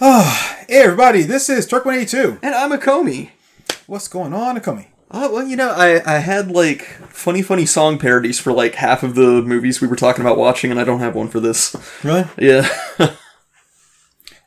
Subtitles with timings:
[0.68, 2.38] Hey everybody, this is Turk 182.
[2.40, 3.30] And I'm Acomi.
[3.88, 4.86] What's going on, Acomi?
[5.10, 9.02] Oh, well, you know, I, I had like funny, funny song parodies for like half
[9.02, 11.74] of the movies we were talking about watching, and I don't have one for this.
[12.04, 12.26] Really?
[12.38, 12.68] Yeah.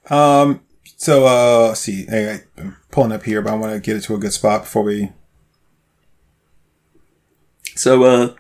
[0.10, 0.62] Um,
[0.98, 2.06] so uh, let's see.
[2.06, 4.64] Hey, I'm pulling up here, but I want to get it to a good spot
[4.64, 5.14] before we.
[7.76, 8.36] so, uh,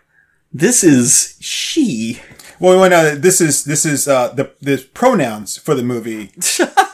[0.51, 2.19] this is she.
[2.59, 6.31] Well, we well, no, this is this is uh the the pronouns for the movie.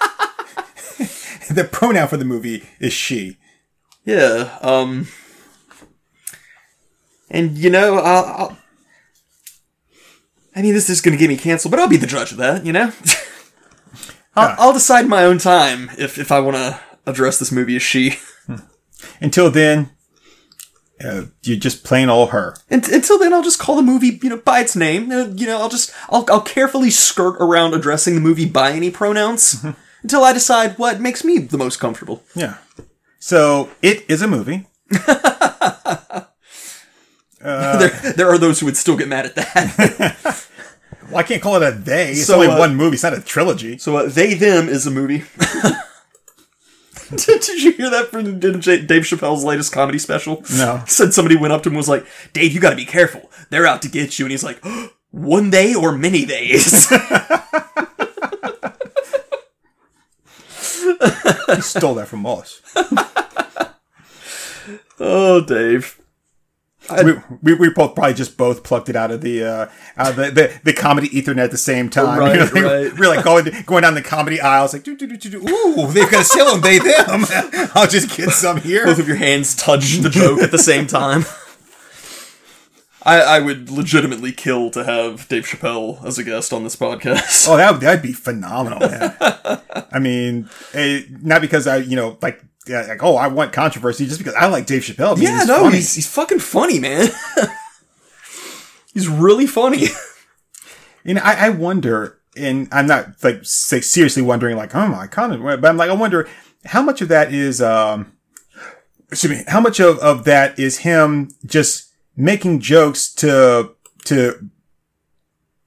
[1.53, 3.37] the pronoun for the movie is she.
[4.05, 4.57] Yeah.
[4.61, 5.07] Um.
[7.29, 8.25] And you know, I'll.
[8.25, 8.57] I'll
[10.55, 12.37] I mean, this is going to get me canceled, but I'll be the judge of
[12.37, 12.65] that.
[12.65, 12.91] You know.
[14.35, 14.55] I'll, Yeah.
[14.59, 17.81] I'll decide in my own time if if I want to address this movie as
[17.83, 18.15] she.
[19.21, 19.91] Until then,
[21.03, 22.55] uh, you're just plain old her.
[22.69, 25.11] And, until then, I'll just call the movie, you know, by its name.
[25.11, 28.89] Uh, you know, I'll just, I'll, I'll carefully skirt around addressing the movie by any
[28.89, 29.63] pronouns
[30.07, 32.23] until I decide what makes me the most comfortable.
[32.33, 32.59] Yeah.
[33.19, 34.67] So it is a movie.
[37.41, 40.47] there, there are those who would still get mad at that.
[41.09, 42.11] Well, I can't call it a they.
[42.11, 42.95] It's So, only uh, one movie.
[42.95, 43.77] It's not a trilogy.
[43.77, 45.23] so, uh, they them is a movie.
[47.15, 50.43] did, did you hear that from Dave Dave Chappelle's latest comedy special?
[50.57, 50.83] No.
[50.85, 53.31] Said somebody went up to him and was like, "Dave, you got to be careful.
[53.49, 54.61] They're out to get you." And he's like,
[55.11, 56.91] "One day or many days."
[61.55, 62.61] He stole that from us.
[64.99, 65.99] oh, Dave.
[67.03, 70.15] we, we, we both probably just both plucked it out of the uh, out of
[70.15, 72.17] the, the, the comedy ethernet at the same time.
[72.19, 72.97] Right, You know, right.
[72.97, 75.49] We're like going going down the comedy aisles, like, do, do, do, do, do.
[75.49, 77.25] ooh, they've got a sale on they them.
[77.75, 78.85] I'll just get some here.
[78.85, 81.25] both of your hands touch the joke at the same time.
[83.07, 87.47] I, I would legitimately kill to have Dave Chappelle as a guest on this podcast.
[87.47, 89.15] Oh, that that'd be phenomenal, man.
[89.93, 94.07] I mean, eh, not because I, you know, like, yeah, like, oh, I want controversy,
[94.07, 95.13] just because I like Dave Chappelle.
[95.13, 95.77] I mean, yeah, he's no, funny.
[95.77, 97.07] he's he's fucking funny, man.
[98.93, 99.87] he's really funny.
[101.05, 105.07] You know, I, I wonder, and I'm not like say, seriously wondering, like, oh my
[105.07, 106.27] god, but I'm like, I wonder
[106.65, 108.11] how much of that is, um,
[109.09, 111.86] excuse me, how much of, of that is him just
[112.17, 113.73] making jokes to,
[114.05, 114.49] to,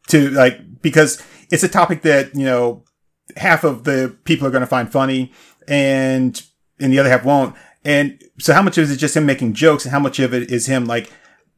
[0.08, 2.84] to like, because it's a topic that, you know,
[3.36, 5.32] half of the people are going to find funny
[5.68, 6.42] and,
[6.78, 7.54] and the other half won't.
[7.84, 10.34] And so how much of it is just him making jokes and how much of
[10.34, 11.10] it is him like,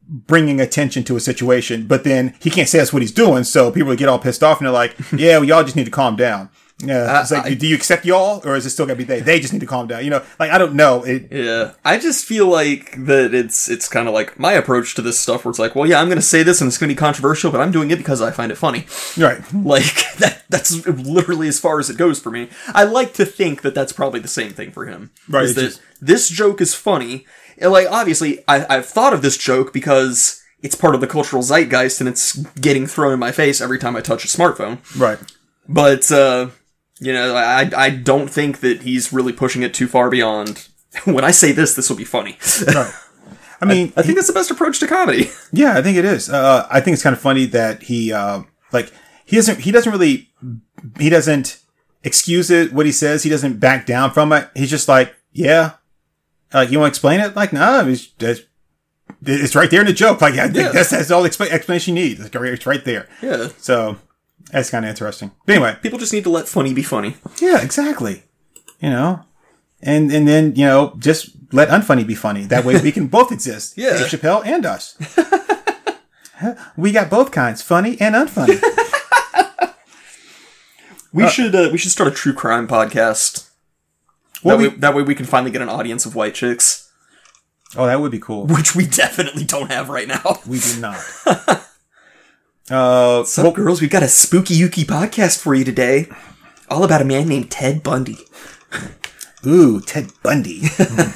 [0.07, 3.43] bringing attention to a situation, but then he can't say that's what he's doing.
[3.43, 5.91] So people get all pissed off and they're like, yeah, well, y'all just need to
[5.91, 6.49] calm down.
[6.83, 7.21] Yeah.
[7.21, 9.21] It's like, I- do you accept y'all or is it still gonna be they?
[9.21, 10.03] They just need to calm down.
[10.03, 11.03] You know, like, I don't know.
[11.03, 15.01] It, Yeah, I just feel like that it's it's kind of like my approach to
[15.01, 16.89] this stuff, where it's like, well, yeah, I'm going to say this and it's going
[16.89, 18.85] to be controversial, but I'm doing it because I find it funny.
[19.17, 19.41] right.
[19.53, 22.49] Like that that's literally as far as it goes for me.
[22.73, 25.11] I like to think that that's probably the same thing for him.
[25.29, 27.25] Right, Is that just- this joke is funny.
[27.57, 31.43] And, like obviously, I, I've thought of this joke because it's part of the cultural
[31.43, 34.79] zeitgeist and it's getting thrown in my face every time I touch a smartphone.
[34.99, 35.19] Right.
[35.67, 36.49] But uh,
[37.03, 40.67] you know, I I don't think that he's really pushing it too far beyond.
[41.05, 42.37] When I say this, this will be funny.
[42.67, 42.93] Right.
[43.61, 45.31] I mean, I think that's the best approach to comedy.
[45.51, 46.29] yeah, I think it is.
[46.29, 48.91] Uh, I think it's kind of funny that he, uh, like,
[49.25, 50.29] he doesn't, he doesn't really,
[50.99, 51.59] he doesn't
[52.03, 53.23] excuse it, what he says.
[53.23, 54.49] He doesn't back down from it.
[54.53, 55.71] He's just like, yeah.
[56.53, 57.35] Like, you want to explain it?
[57.35, 58.41] Like, no, it's, it's,
[59.25, 60.21] it's right there in the joke.
[60.21, 60.71] Like, I think Yeah.
[60.73, 62.19] that's, that's all the expla- explanation you need.
[62.19, 63.07] It's right there.
[63.21, 63.47] Yeah.
[63.57, 63.97] So
[64.51, 65.31] that's kind of interesting.
[65.45, 67.15] But anyway, People just need to let funny be funny.
[67.41, 68.23] yeah, exactly.
[68.79, 69.21] You know,
[69.81, 72.43] and and then you know just let unfunny be funny.
[72.45, 73.77] That way we can both exist.
[73.77, 73.97] Yeah.
[73.97, 74.97] Dave Chappelle and us.
[76.77, 78.59] we got both kinds, funny and unfunny.
[81.13, 83.47] We should uh, we should start a true crime podcast.
[84.43, 86.91] Well, that, we- way, that way we can finally get an audience of white chicks,
[87.77, 88.47] oh, that would be cool.
[88.47, 90.39] which we definitely don't have right now.
[90.47, 90.97] We do not.
[92.73, 93.81] Uh, What's up, girls?
[93.81, 96.07] We've got a spooky yuki podcast for you today,
[96.71, 98.17] all about a man named Ted Bundy,
[99.45, 100.63] ooh, Ted Bundy.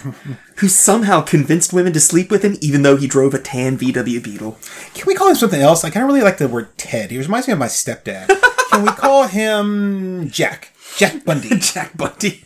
[0.57, 4.23] who somehow convinced women to sleep with him, even though he drove a tan VW
[4.23, 4.59] Beetle.
[4.93, 5.83] Can we call him something else?
[5.83, 7.09] I kind of really like the word Ted.
[7.09, 8.27] He reminds me of my stepdad.
[8.69, 10.73] Can we call him Jack?
[10.95, 11.57] Jack Bundy.
[11.57, 12.43] Jack Bundy.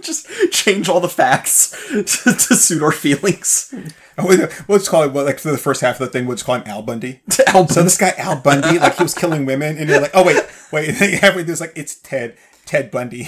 [0.00, 3.72] Just change all the facts to, to suit our feelings.
[4.16, 6.46] We'll just call it, what, like, for the first half of the thing, we'll just
[6.46, 7.20] call him Al Bundy.
[7.48, 10.24] Al So this guy Al Bundy, like he was killing women, and you're like, oh
[10.24, 10.88] wait, wait.
[11.00, 13.24] And halfway through, it's like it's Ted, Ted Bundy.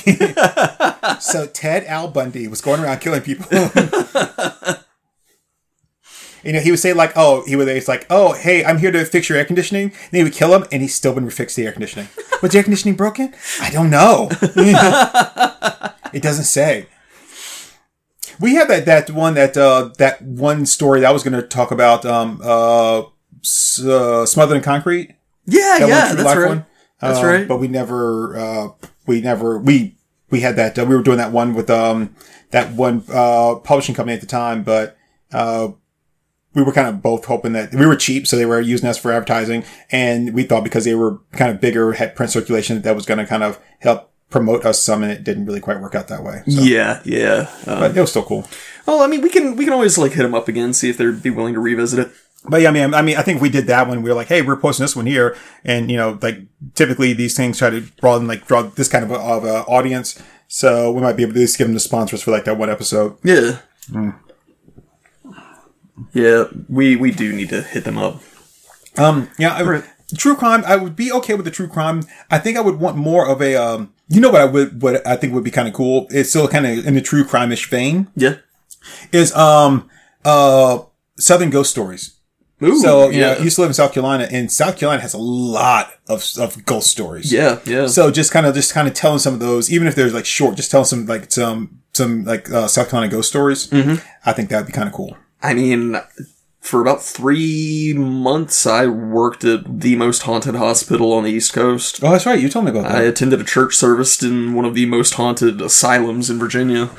[1.20, 3.46] so Ted Al Bundy was going around killing people.
[6.44, 8.92] You know, he would say like, "Oh, he would." It's like, "Oh, hey, I'm here
[8.92, 11.56] to fix your air conditioning." And he would kill him, and he still wouldn't fix
[11.56, 12.06] the air conditioning.
[12.40, 13.34] Was the air conditioning broken?
[13.60, 14.28] I don't know.
[16.12, 16.86] it doesn't say.
[18.40, 21.46] We have that that one that uh, that one story that I was going to
[21.46, 22.04] talk about.
[22.04, 23.02] Um, uh,
[23.42, 25.14] s- uh, smothered in concrete.
[25.46, 26.48] Yeah, That yeah, that's right.
[26.48, 26.66] one.
[27.00, 27.48] That's Um, right.
[27.48, 28.68] But we never, uh,
[29.06, 29.96] we never, we
[30.30, 30.78] we had that.
[30.78, 32.14] Uh, we were doing that one with um
[32.50, 34.96] that one uh publishing company at the time, but
[35.32, 35.68] uh
[36.54, 38.96] we were kind of both hoping that we were cheap, so they were using us
[38.96, 39.62] for advertising,
[39.92, 43.04] and we thought because they were kind of bigger, had print circulation, that, that was
[43.04, 46.08] going to kind of help promote us some, and it didn't really quite work out
[46.08, 46.42] that way.
[46.48, 47.50] So, Yeah, yeah.
[47.66, 48.46] Um, but it was still cool.
[48.86, 50.96] well, I mean, we can we can always like hit them up again, see if
[50.98, 52.12] they'd be willing to revisit it.
[52.48, 54.02] But yeah, I mean, I mean, I think we did that one.
[54.02, 56.38] We were like, hey, we're posting this one here, and you know, like
[56.74, 60.20] typically these things try to broaden, like draw this kind of a, of a audience.
[60.48, 62.56] So we might be able to at least give them the sponsors for like that
[62.56, 63.18] one episode.
[63.24, 63.58] Yeah.
[66.12, 68.22] Yeah, we we do need to hit them up.
[68.96, 69.82] Um, yeah, I,
[70.16, 70.62] true crime.
[70.66, 72.02] I would be okay with the true crime.
[72.30, 73.56] I think I would want more of a.
[73.56, 76.06] Um, you know what I would, what I think would be kind of cool.
[76.10, 78.08] It's still kind of in the true crime-ish vein.
[78.16, 78.36] Yeah.
[79.12, 79.88] Is um
[80.24, 80.80] uh
[81.18, 82.12] Southern ghost stories.
[82.62, 83.34] Ooh, So you yeah.
[83.34, 86.24] know, I used to live in South Carolina, and South Carolina has a lot of
[86.38, 87.32] of ghost stories.
[87.32, 87.86] yeah, yeah.
[87.86, 90.24] So just kind of just kind of telling some of those, even if they're like
[90.24, 93.66] short, just telling some like some some like uh, South Carolina ghost stories.
[93.68, 93.96] Mm-hmm.
[94.24, 95.16] I think that'd be kind of cool.
[95.42, 95.96] I mean,
[96.66, 102.02] for about three months, I worked at the most haunted hospital on the East Coast.
[102.02, 102.40] Oh, that's right.
[102.40, 102.96] You told me about that.
[102.96, 106.90] I attended a church service in one of the most haunted asylums in Virginia.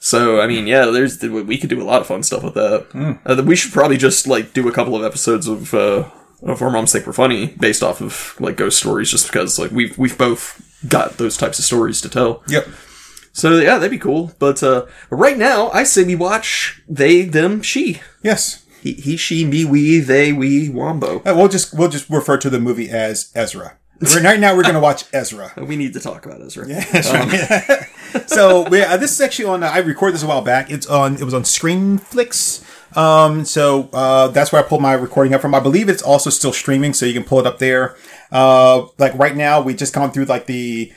[0.00, 2.88] So, I mean, yeah, there's we could do a lot of fun stuff with that.
[2.90, 3.12] Hmm.
[3.24, 6.10] Uh, we should probably just like do a couple of episodes of uh,
[6.42, 9.70] of Our Moms Think We're Funny based off of like ghost stories, just because like
[9.70, 12.42] we've we've both got those types of stories to tell.
[12.48, 12.66] yep.
[13.32, 14.32] So yeah, that'd be cool.
[14.38, 18.00] But uh, right now, I say we watch they, them, she.
[18.22, 18.63] Yes.
[18.84, 21.20] He, he, she, me, we, they, we, Wombo.
[21.20, 23.78] Uh, we'll just we'll just refer to the movie as Ezra.
[24.22, 25.52] Right now, we're going to watch Ezra.
[25.56, 26.66] We need to talk about Ezra.
[26.66, 28.26] That's right.
[28.28, 29.62] so we, uh, this is actually on.
[29.62, 30.70] Uh, I recorded this a while back.
[30.70, 31.14] It's on.
[31.14, 32.62] It was on Screenflix.
[32.94, 35.54] Um, so uh, that's where I pulled my recording up from.
[35.54, 37.96] I believe it's also still streaming, so you can pull it up there.
[38.30, 40.92] Uh, like right now, we just gone through like the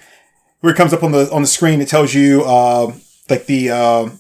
[0.60, 1.80] where it comes up on the on the screen.
[1.80, 2.92] It tells you uh,
[3.30, 4.12] like the.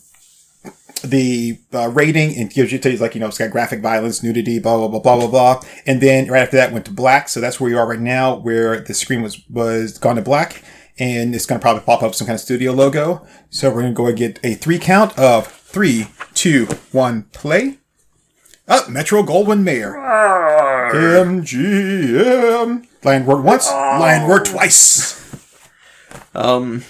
[0.99, 4.23] The uh, rating and gives you, tells you like you know it's got graphic violence,
[4.23, 7.29] nudity, blah blah blah blah blah blah, and then right after that went to black.
[7.29, 10.63] So that's where you are right now, where the screen was was gone to black,
[10.99, 13.25] and it's going to probably pop up some kind of studio logo.
[13.49, 17.77] So we're going to go and get a three count of three, two, one, play.
[18.67, 19.93] Up, Metro Goldwyn Mayer.
[20.93, 22.85] MGM.
[23.03, 25.23] Lion word once, lion word twice.
[26.35, 26.83] Um,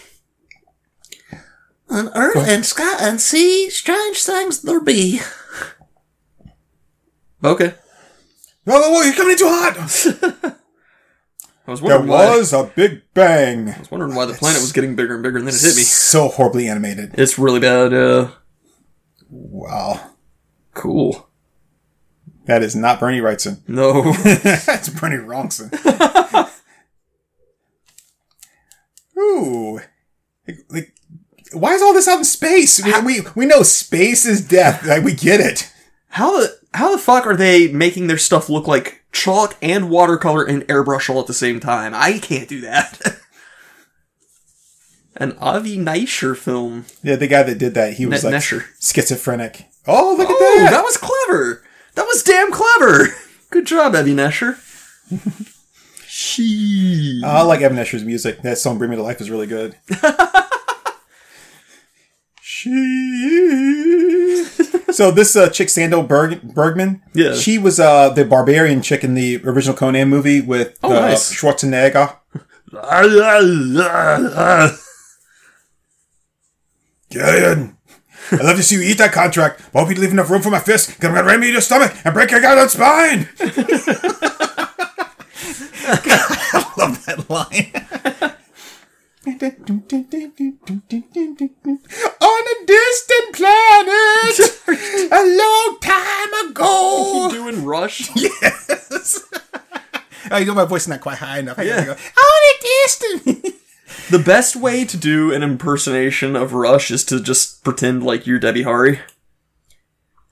[1.89, 5.21] On earth and sky and sea, strange things there be.
[7.43, 7.75] okay.
[8.65, 9.77] Whoa, whoa, whoa, you're coming in too hot.
[11.67, 12.35] I was There wondering why.
[12.37, 13.69] was a big bang.
[13.69, 15.75] I was wondering why the planet was getting bigger and bigger, and then it hit
[15.75, 15.83] me.
[15.83, 17.15] So horribly animated.
[17.17, 17.93] It's really bad.
[17.93, 18.31] Uh,
[19.29, 20.11] Wow.
[20.73, 21.27] cool.
[22.45, 23.59] That is not Bernie Wrightson.
[23.67, 24.13] No.
[24.13, 25.73] That's Bernie Wrongson.
[29.17, 29.79] Ooh.
[30.47, 30.93] Like, like,
[31.53, 32.83] why is all this out in space?
[32.83, 34.85] We, we, we know space is death.
[34.85, 35.71] Like, we get it.
[36.09, 40.43] how the how the fuck are they making their stuff look like chalk and watercolor
[40.43, 41.93] and airbrush all at the same time?
[41.95, 42.99] I can't do that.
[45.15, 46.85] An Avi Nesher film.
[47.01, 48.65] Yeah, the guy that did that, he was like Nesher.
[48.79, 49.65] schizophrenic.
[49.87, 50.71] Oh, look Oh, at that.
[50.71, 51.63] that was clever.
[51.95, 53.07] That was damn clever.
[53.49, 54.57] Good job, Avi Nesher.
[56.07, 57.21] she.
[57.25, 58.41] I like Evan Escher's music.
[58.43, 59.75] That song "Bring Me to Life" is really good.
[62.57, 64.45] she.
[64.89, 67.33] So this uh, chick Sandahl Berg- Bergman, Yeah.
[67.35, 71.31] she was uh, the barbarian chick in the original Conan movie with Oh, uh, nice.
[71.35, 72.15] Schwarzenegger.
[77.11, 77.77] Gillian,
[78.31, 79.61] I'd love to see you eat that contract.
[79.71, 81.47] but I hope you leave enough room for my fist, because I'm gonna ram you
[81.49, 83.27] in your stomach and break your goddamn spine.
[85.89, 88.33] I love that line.
[92.19, 94.39] On a distant planet,
[95.11, 97.27] a long time ago.
[97.31, 98.09] You doing Rush?
[98.15, 99.23] Yes.
[100.31, 101.57] oh, you know my voice is not quite high enough.
[101.59, 101.85] I gotta Yeah.
[101.85, 103.55] go, On a distant.
[104.09, 108.39] The best way to do an impersonation of Rush is to just pretend like you're
[108.39, 108.99] Debbie Harry.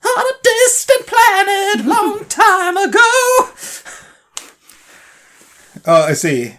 [0.04, 3.50] On a distant planet, long time ago.
[5.84, 6.56] Uh, let's see.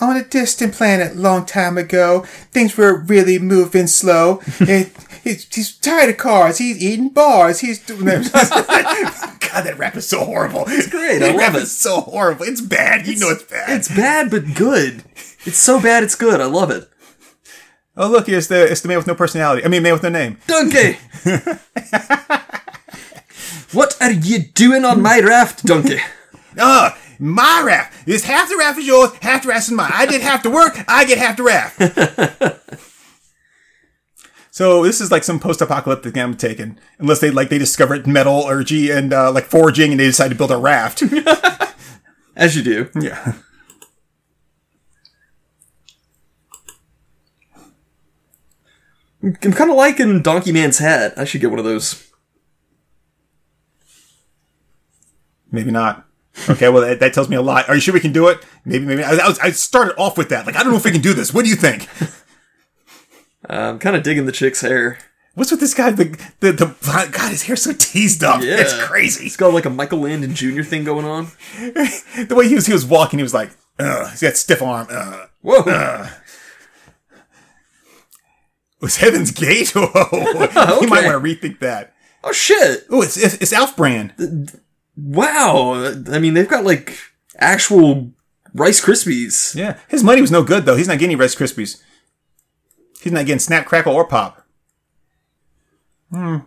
[0.00, 2.20] On a distant planet long time ago,
[2.52, 4.40] things were really moving slow.
[4.60, 4.90] and
[5.24, 6.58] he's, he's tired of cars.
[6.58, 7.60] He's eating bars.
[7.60, 8.30] He's doing that.
[9.52, 10.64] God, that rap is so horrible.
[10.68, 11.16] It's great.
[11.16, 11.62] I That love rap it.
[11.62, 12.44] is so horrible.
[12.46, 13.06] It's bad.
[13.06, 13.70] You know it's bad.
[13.76, 15.02] It's bad but good.
[15.44, 16.40] It's so bad it's good.
[16.40, 16.88] I love it.
[17.96, 19.64] oh, look, it's the it's the man with no personality.
[19.64, 20.38] I mean, man with no name.
[20.46, 20.98] Donkey!
[23.72, 25.98] what are you doing on my raft, Donkey?
[26.58, 28.08] Uh, my raft.
[28.08, 29.90] It's half the raft is yours, half the raft is mine.
[29.92, 31.78] I did half the work, I get half the raft.
[34.50, 36.78] so this is like some post-apocalyptic game I'm taking.
[36.98, 40.50] Unless they like they discovered metallurgy and uh, like foraging and they decide to build
[40.50, 41.02] a raft.
[42.36, 42.88] As you do.
[42.98, 43.34] yeah.
[49.22, 51.12] I'm kind of liking Donkey Man's hat.
[51.18, 52.10] I should get one of those.
[55.52, 56.09] Maybe not.
[56.48, 57.68] Okay, well that, that tells me a lot.
[57.68, 58.44] Are you sure we can do it?
[58.64, 59.02] Maybe, maybe.
[59.02, 60.46] I, I, was, I started off with that.
[60.46, 61.34] Like I don't know if we can do this.
[61.34, 61.88] What do you think?
[63.48, 64.98] Uh, I'm kind of digging the chick's hair.
[65.34, 65.90] What's with this guy?
[65.90, 66.04] The
[66.40, 66.76] the, the
[67.12, 68.42] God, his hair's so teased up.
[68.42, 68.60] Yeah.
[68.60, 69.24] It's crazy.
[69.24, 70.62] He's got like a Michael Landon Jr.
[70.62, 71.28] thing going on.
[71.58, 74.88] the way he was he was walking, he was like, Ugh, he's got stiff arm.
[74.90, 75.28] Ugh.
[75.42, 76.08] Whoa!
[78.80, 79.70] Was Heaven's Gate?
[79.74, 79.90] Whoa.
[80.80, 81.94] You might want to rethink that.
[82.22, 82.86] Oh shit!
[82.90, 84.60] Oh, it's, it's it's Alf brand.
[84.96, 85.92] Wow!
[86.10, 86.98] I mean, they've got like
[87.36, 88.12] actual
[88.54, 89.54] Rice Krispies.
[89.54, 90.76] Yeah, his money was no good though.
[90.76, 91.82] He's not getting any Rice Krispies.
[93.00, 94.46] He's not getting Snap, Crackle, or Pop.
[96.12, 96.38] Hmm.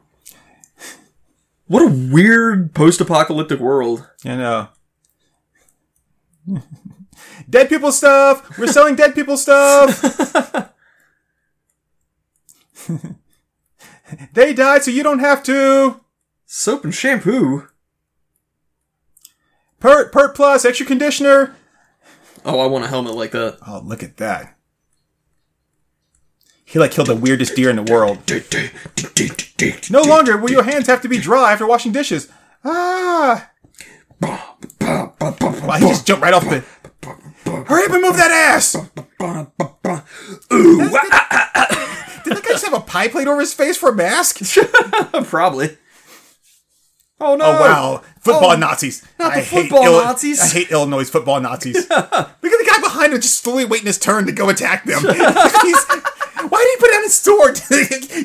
[1.68, 4.08] What a weird post-apocalyptic world.
[4.24, 4.68] You know.
[7.50, 8.58] dead people stuff.
[8.58, 10.74] We're selling dead people stuff.
[14.34, 16.02] they died, so you don't have to.
[16.46, 17.68] Soap and shampoo.
[19.84, 21.58] Pert, Pert Plus, extra conditioner.
[22.46, 23.58] Oh, I want a helmet like that.
[23.68, 24.56] Oh, look at that.
[26.64, 28.20] He like killed the weirdest deer in the world.
[29.92, 32.30] No longer will your hands have to be dry after washing dishes.
[32.64, 33.52] Ah!
[34.22, 36.64] Wow, he just jumped right off the.
[37.68, 38.76] Hurry up and move that ass!
[40.54, 40.78] Ooh!
[42.24, 44.40] Did that guy just have a pie plate over his face for a mask?
[45.26, 45.78] Probably.
[47.26, 47.46] Oh no!
[47.46, 48.04] Oh wow!
[48.20, 49.06] Football Oh, Nazis.
[49.20, 50.42] not the I football Illi- Nazis.
[50.42, 51.76] I hate Illinois football Nazis.
[51.90, 55.04] Look at the guy behind him just slowly waiting his turn to go attack them.
[55.04, 57.60] Why did he put down his sword?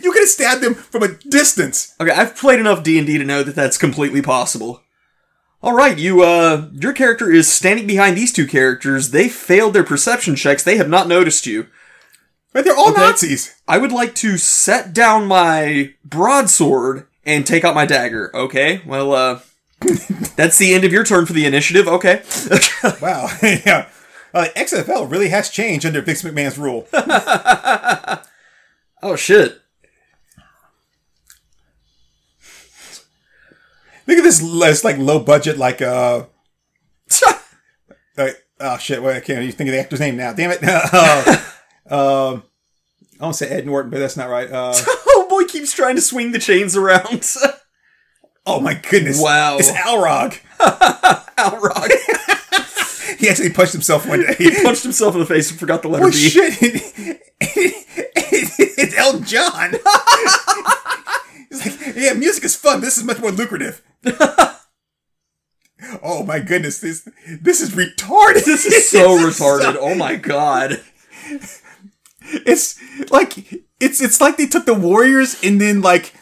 [0.04, 1.94] you could have stabbed him from a distance.
[2.00, 4.82] Okay, I've played enough D and D to know that that's completely possible.
[5.62, 9.10] All right, you uh, your character is standing behind these two characters.
[9.10, 10.62] They failed their perception checks.
[10.62, 11.66] They have not noticed you.
[12.52, 13.00] But they're all Okay.
[13.02, 13.54] Nazis.
[13.68, 18.34] I would like to set down my broadsword and take out my dagger.
[18.34, 19.40] Okay, well, uh,
[20.34, 21.86] that's the end of your turn for the initiative.
[21.86, 22.22] Okay.
[23.02, 23.28] Wow.
[23.42, 23.88] yeah.
[24.32, 26.86] Uh, XFL really has changed under Vince McMahon's rule.
[29.02, 29.60] oh shit.
[34.06, 36.26] Look at this less like low budget like uh
[38.16, 40.32] like, oh shit, wait, I can't even think of the actor's name now.
[40.32, 40.60] Damn it.
[40.62, 41.36] uh,
[41.90, 42.44] um
[43.20, 44.48] I want to say Ed Norton, but that's not right.
[44.50, 44.72] Uh,
[45.38, 47.34] boy, keeps trying to swing the chains around.
[48.46, 49.20] oh my goodness.
[49.20, 49.58] Wow.
[49.58, 50.40] It's Alrog.
[51.38, 51.90] Outrock
[53.18, 54.34] He actually punched himself one day.
[54.38, 56.16] He punched himself in the face and forgot the letter Oh B.
[56.16, 56.56] shit!
[58.80, 59.74] it's Elton John.
[61.48, 62.80] He's like, yeah, music is fun.
[62.80, 63.82] This is much more lucrative.
[66.02, 67.08] oh my goodness, this
[67.40, 68.44] this is retarded.
[68.44, 69.76] This is so retarded.
[69.78, 70.80] Oh my god.
[72.20, 72.78] It's
[73.10, 76.14] like it's it's like they took the Warriors and then like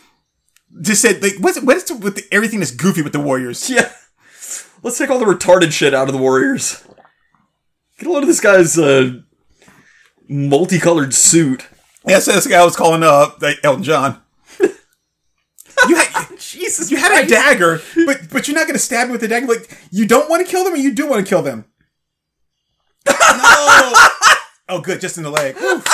[0.80, 3.68] just said like what's what is with the, everything that's goofy with the Warriors?
[3.70, 3.92] Yeah.
[4.82, 6.86] Let's take all the retarded shit out of the Warriors.
[7.98, 9.20] Get a load of this guy's uh,
[10.28, 11.66] multicolored suit.
[12.06, 14.22] Yeah, so this guy was calling up uh, Elton John.
[15.88, 19.22] You had, Jesus, you had a dagger, but but you're not to stab him with
[19.22, 19.46] a dagger.
[19.46, 21.66] Like you don't want to kill them, or you do want to kill them.
[23.06, 23.92] No.
[24.70, 25.54] oh, good, just in the leg.
[25.60, 25.84] Oof.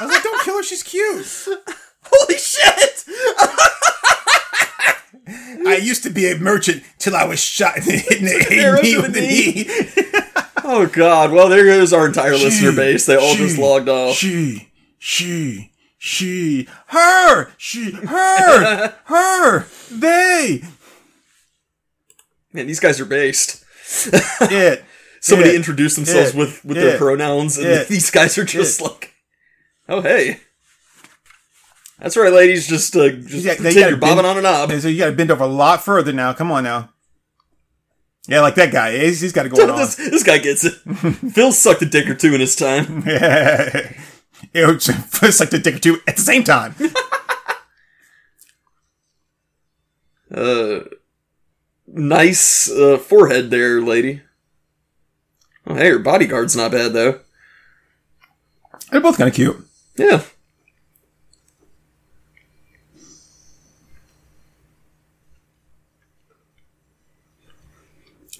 [0.00, 0.62] I was like, don't kill her.
[0.62, 1.26] She's cute.
[2.06, 3.04] Holy shit!
[5.66, 8.96] I used to be a merchant till I was shot in the, in the, knee
[8.98, 9.64] with the knee.
[10.62, 13.06] Oh god, well there goes our entire listener base.
[13.06, 14.16] They all just logged off.
[14.16, 20.62] She, she, she, her, she, her, her, they,
[22.52, 23.64] Man, these guys are based.
[24.04, 24.84] it.
[25.20, 25.56] Somebody It.
[25.56, 26.36] introduced themselves It.
[26.36, 27.88] with, with their pronouns, and It.
[27.88, 29.13] these guys are just like,
[29.88, 30.40] oh hey.
[31.98, 32.66] That's right, ladies.
[32.66, 34.72] Just uh, just Yeah, pretend you're bobbing bend- on a knob.
[34.80, 36.32] So you got to bend over a lot further now.
[36.32, 36.90] Come on now.
[38.26, 38.96] Yeah, like that guy.
[38.98, 39.76] He's, he's got to go on.
[39.78, 40.72] this, this guy gets it.
[41.32, 43.04] Phil sucked a dick or two in his time.
[43.06, 43.96] it
[44.66, 44.88] was
[45.22, 46.74] it's like the dick or two at the same time.
[50.34, 50.80] Uh,
[51.86, 54.20] nice uh, forehead there, lady.
[55.66, 57.20] Oh, hey, her bodyguard's not bad though.
[58.90, 59.64] They're both kind of cute.
[59.96, 60.22] Yeah.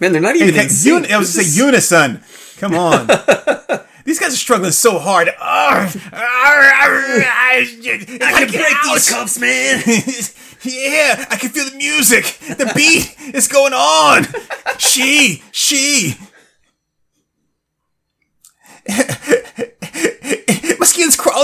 [0.01, 1.11] Man, they're not even in Uni- sync.
[1.11, 2.23] I was to say unison.
[2.59, 3.07] Come on.
[4.05, 5.29] These guys are struggling so hard.
[5.41, 5.91] I
[8.21, 9.83] I can break these cuffs, man.
[10.63, 12.25] yeah, I can feel the music.
[12.41, 14.27] The beat is going on.
[14.79, 16.17] She, she.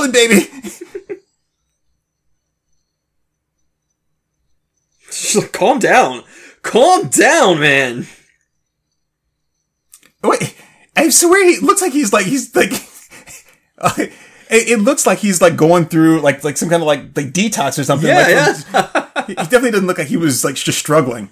[0.01, 0.49] Crawling, baby.
[5.11, 6.23] She's like, Calm down.
[6.63, 8.07] Calm down, man.
[10.23, 10.55] Wait,
[10.97, 12.73] I swear he looks like he's like he's like.
[13.99, 14.13] it,
[14.51, 17.79] it looks like he's like going through like like some kind of like like detox
[17.79, 18.09] or something.
[18.09, 21.31] Yeah, like, He he definitely doesn't look like he was like just struggling.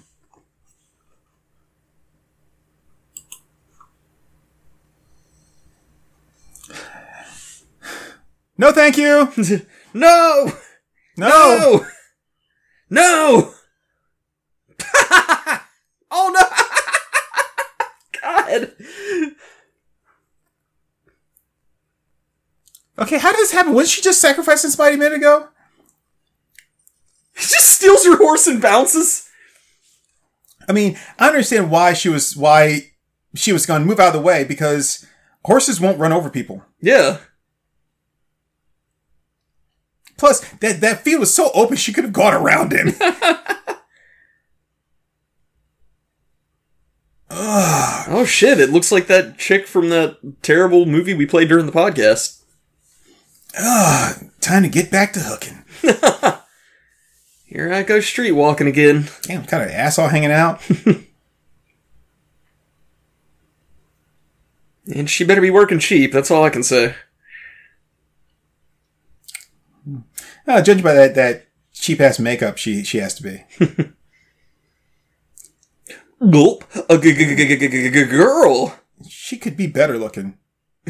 [8.59, 9.31] No, thank you.
[9.91, 10.51] No!
[11.17, 11.27] No.
[11.27, 11.85] No!
[12.91, 13.53] No!
[16.11, 16.41] oh no!
[18.21, 18.71] God!
[22.99, 23.73] Okay, how did this happen?
[23.73, 25.47] Wasn't she just sacrificing Spidey a minute ago?
[27.35, 29.27] He just steals your horse and bounces.
[30.67, 32.91] I mean, I understand why she was why
[33.33, 35.03] she was going to move out of the way because
[35.45, 36.63] horses won't run over people.
[36.79, 37.17] Yeah.
[40.19, 42.93] Plus, that that field was so open she could have gone around him.
[48.11, 51.71] Oh shit, it looks like that chick from that terrible movie we played during the
[51.71, 52.41] podcast.
[54.41, 55.63] Time to get back to hooking.
[57.45, 59.09] Here I go street walking again.
[59.21, 60.59] Damn, kind of asshole hanging out.
[64.95, 66.95] And she better be working cheap, that's all I can say.
[70.49, 73.43] Uh, judging by that that cheap ass makeup, she she has to be.
[76.31, 76.63] Gulp.
[76.89, 78.75] A g- g- g- g- g- g- girl.
[79.07, 80.39] She could be better looking.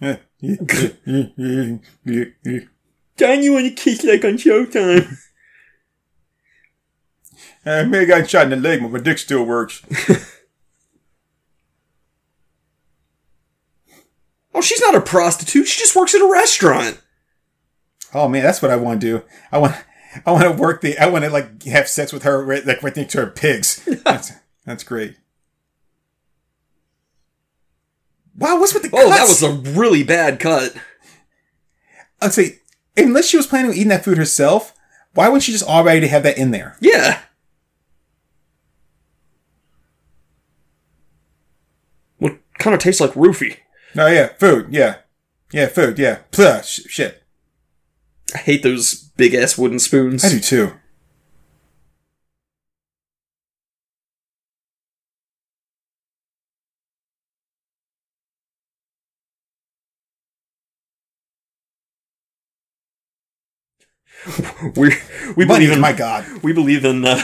[0.00, 0.20] Can
[3.42, 5.16] you want to kiss like on Showtime?
[7.64, 9.82] I may have gotten shot in the leg, but my dick still works.
[14.54, 15.66] Oh, she's not a prostitute.
[15.66, 17.00] She just works at a restaurant.
[18.14, 19.24] Oh man, that's what I want to do.
[19.52, 19.74] I want,
[20.24, 20.98] I want to work the.
[20.98, 23.84] I want to like have sex with her, right, like right next to her pigs.
[24.04, 24.32] That's
[24.64, 25.16] that's great.
[28.36, 29.40] Wow, what's with the Oh, cuts?
[29.40, 30.74] that was a really bad cut.
[32.22, 32.60] I'd say,
[32.96, 34.74] unless she was planning on eating that food herself,
[35.14, 36.76] why wouldn't she just already have that in there?
[36.80, 37.20] Yeah.
[42.18, 43.56] What kind of tastes like roofie?
[43.96, 44.66] Oh yeah, food.
[44.70, 44.96] Yeah,
[45.52, 45.98] yeah, food.
[45.98, 47.22] Yeah, Pluh, sh- shit.
[48.34, 50.24] I hate those big ass wooden spoons.
[50.24, 50.72] I do too.
[64.76, 64.94] We
[65.36, 66.24] we Money, believe in my God.
[66.42, 67.16] we believe in uh,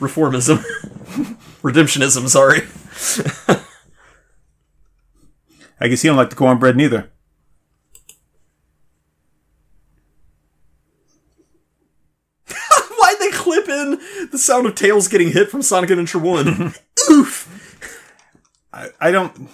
[0.00, 0.58] reformism,
[1.62, 2.28] redemptionism.
[2.28, 2.62] Sorry.
[5.80, 7.10] I guess he don't like the cornbread neither.
[12.98, 13.98] Why'd they clip in
[14.38, 16.74] the sound of Tails getting hit from Sonic Adventure One?
[17.10, 17.78] Oof.
[18.72, 19.50] I, I don't.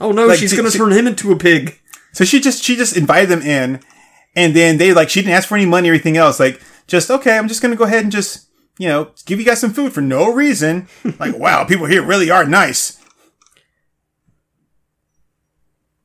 [0.00, 1.80] Oh no, Like, she's gonna turn him into a pig.
[2.12, 3.80] So she just she just invited them in,
[4.34, 6.38] and then they like she didn't ask for any money or anything else.
[6.38, 8.48] Like just okay, I'm just gonna go ahead and just
[8.78, 10.88] you know give you guys some food for no reason.
[11.18, 13.02] like wow, people here really are nice.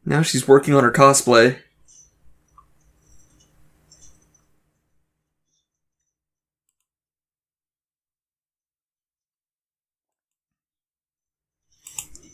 [0.05, 1.59] Now she's working on her cosplay.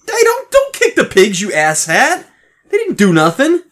[0.05, 2.25] Hey, don't don't kick the pigs, you asshat!
[2.69, 3.63] They didn't do nothing.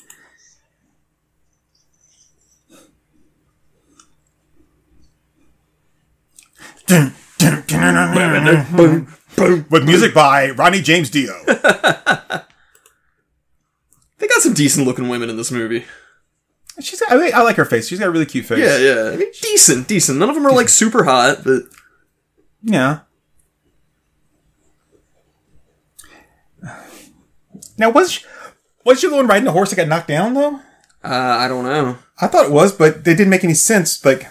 [9.69, 11.33] With music by Ronnie James Dio.
[14.17, 15.83] They got some decent looking women in this movie.
[16.79, 17.89] She's I, mean, I like her face.
[17.89, 18.59] She's got a really cute face.
[18.59, 19.11] Yeah, yeah.
[19.11, 20.17] I mean, decent, decent.
[20.17, 21.63] None of them are like super hot, but
[22.63, 23.01] Yeah.
[27.77, 28.25] Now was she,
[28.83, 30.61] was she the one riding the horse that got knocked down though?
[31.03, 31.97] uh, I don't know.
[32.19, 34.03] I thought it was, but they didn't make any sense.
[34.03, 34.27] Like,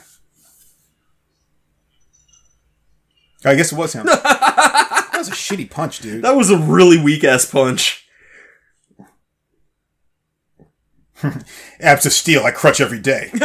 [3.45, 4.07] I guess it was him.
[4.07, 6.25] that was a shitty punch, dude.
[6.25, 8.09] That was a really weak ass punch.
[11.81, 13.31] Abs of steel, I crutch every day.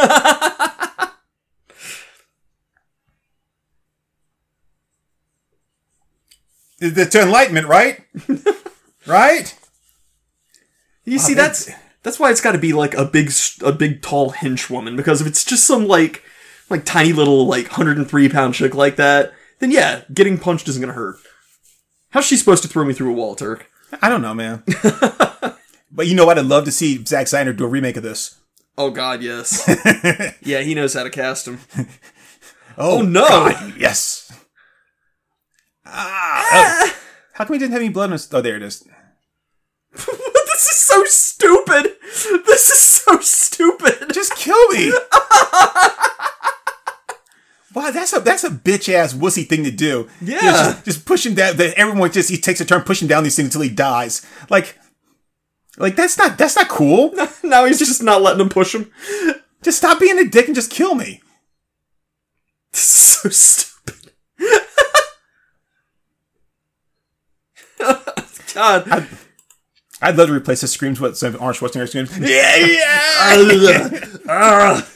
[6.81, 7.99] It's enlightenment, right?
[9.05, 9.53] right?
[11.09, 11.69] You see, that's
[12.03, 13.31] that's why it's got to be like a big,
[13.63, 14.95] a big tall hench woman.
[14.95, 16.23] Because if it's just some like,
[16.69, 20.93] like tiny little like 103 pound chick like that, then yeah, getting punched isn't gonna
[20.93, 21.17] hurt.
[22.11, 23.67] How's she supposed to throw me through a wall, Turk?
[24.01, 24.63] I don't know, man.
[25.91, 26.37] but you know what?
[26.37, 28.39] I'd love to see Zack Snyder do a remake of this.
[28.77, 29.67] Oh God, yes.
[30.41, 31.59] yeah, he knows how to cast him.
[32.81, 33.27] Oh, no.
[33.27, 34.31] God, yes.
[35.85, 36.95] Ah, oh.
[37.33, 38.33] How come he didn't have any blood on his?
[38.33, 38.87] Oh, there it is.
[40.89, 41.95] So stupid.
[42.45, 44.12] This is so stupid.
[44.13, 44.91] Just kill me.
[47.73, 50.08] wow, that's a that's a bitch ass wussy thing to do.
[50.21, 50.52] You know, Yeah.
[50.73, 51.58] just, just push him down.
[51.58, 54.25] The, everyone just he takes a turn pushing down these things until he dies.
[54.49, 54.78] Like,
[55.78, 57.13] like that's not that's not cool.
[57.43, 58.91] now he's just not letting him push him.
[59.62, 61.21] just stop being a dick and just kill me.
[62.71, 64.12] This is so stupid.
[68.54, 69.08] God.
[70.01, 72.17] I'd love to replace the screams with some Arnold Schwarzenegger screams.
[72.19, 74.05] Yeah, yeah.
[74.31, 74.88] Ah.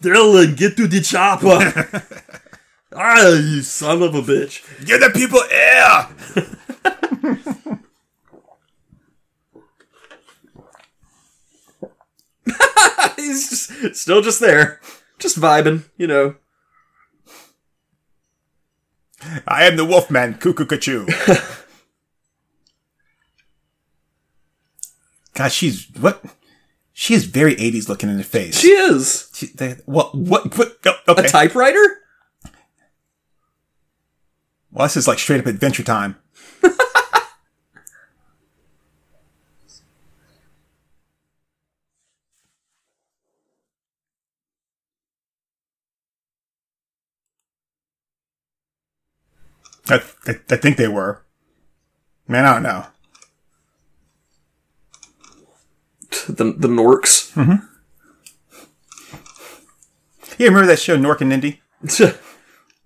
[0.00, 2.02] Dillon, get to the chopper.
[2.94, 4.62] ah, you son of a bitch.
[4.84, 6.08] Give the people air.
[13.16, 14.80] He's just still just there,
[15.18, 16.36] just vibing, you know.
[19.46, 21.62] I am the Wolfman, cuckoo cachoo.
[25.36, 26.24] God, she's what?
[26.94, 28.58] She is very '80s looking in the face.
[28.58, 30.14] She is She- the- what?
[30.14, 30.56] What?
[30.56, 30.76] What?
[30.86, 31.26] oh, okay.
[31.26, 31.98] a typewriter.
[34.72, 36.16] well, this is like straight up Adventure Time.
[49.88, 51.22] I, I, I think they were.
[52.26, 52.86] Man, I don't know.
[56.26, 57.32] The the Norks.
[60.38, 61.60] Yeah, remember that show Nork and Nindy?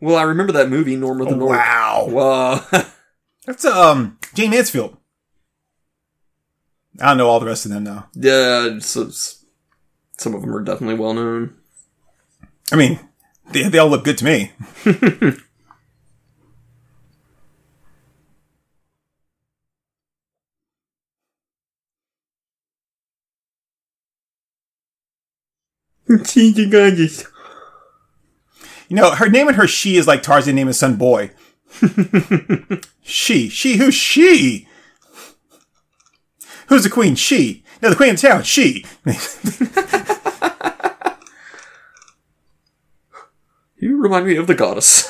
[0.00, 1.50] well, I remember that movie, Norma the Nork.
[1.50, 2.06] Wow.
[2.08, 2.64] Wow.
[3.46, 4.96] That's um Jayne Mansfield.
[7.00, 8.08] I don't know all the rest of them now.
[8.14, 9.36] yeah, it's-
[10.18, 11.56] some of them are definitely well known.
[12.70, 13.00] I mean,
[13.52, 14.52] they, they all look good to me.
[28.88, 31.30] You know, her name and her she is like Tarzan name his son boy.
[33.02, 33.48] she.
[33.48, 33.76] She.
[33.76, 34.66] Who's she?
[36.66, 37.14] Who's the queen?
[37.14, 37.62] She.
[37.80, 38.42] No, the queen of town.
[38.42, 38.84] She.
[43.80, 45.08] You remind me of the goddess.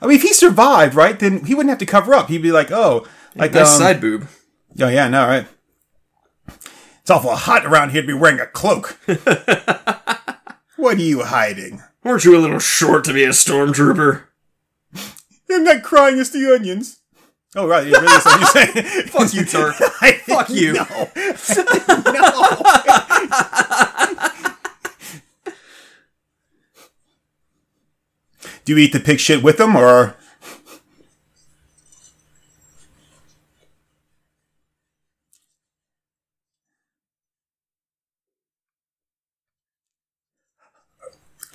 [0.00, 2.28] I mean, if he survived, right, then he wouldn't have to cover up.
[2.28, 4.26] He'd be like, oh, like, nice um, side boob.
[4.80, 5.46] oh yeah, no, right.
[7.02, 8.96] It's awful hot around here to be wearing a cloak.
[10.76, 11.82] what are you hiding?
[12.04, 14.22] Weren't you a little short to be a stormtrooper?
[15.50, 17.00] I'm not crying, it's the onions.
[17.56, 19.06] Oh, right, yeah, really, what you're saying.
[19.08, 19.74] Fuck you, Turk.
[20.00, 20.72] I- Fuck you.
[20.74, 20.86] No.
[22.12, 22.52] no.
[28.64, 30.16] Do you eat the pig shit with them, or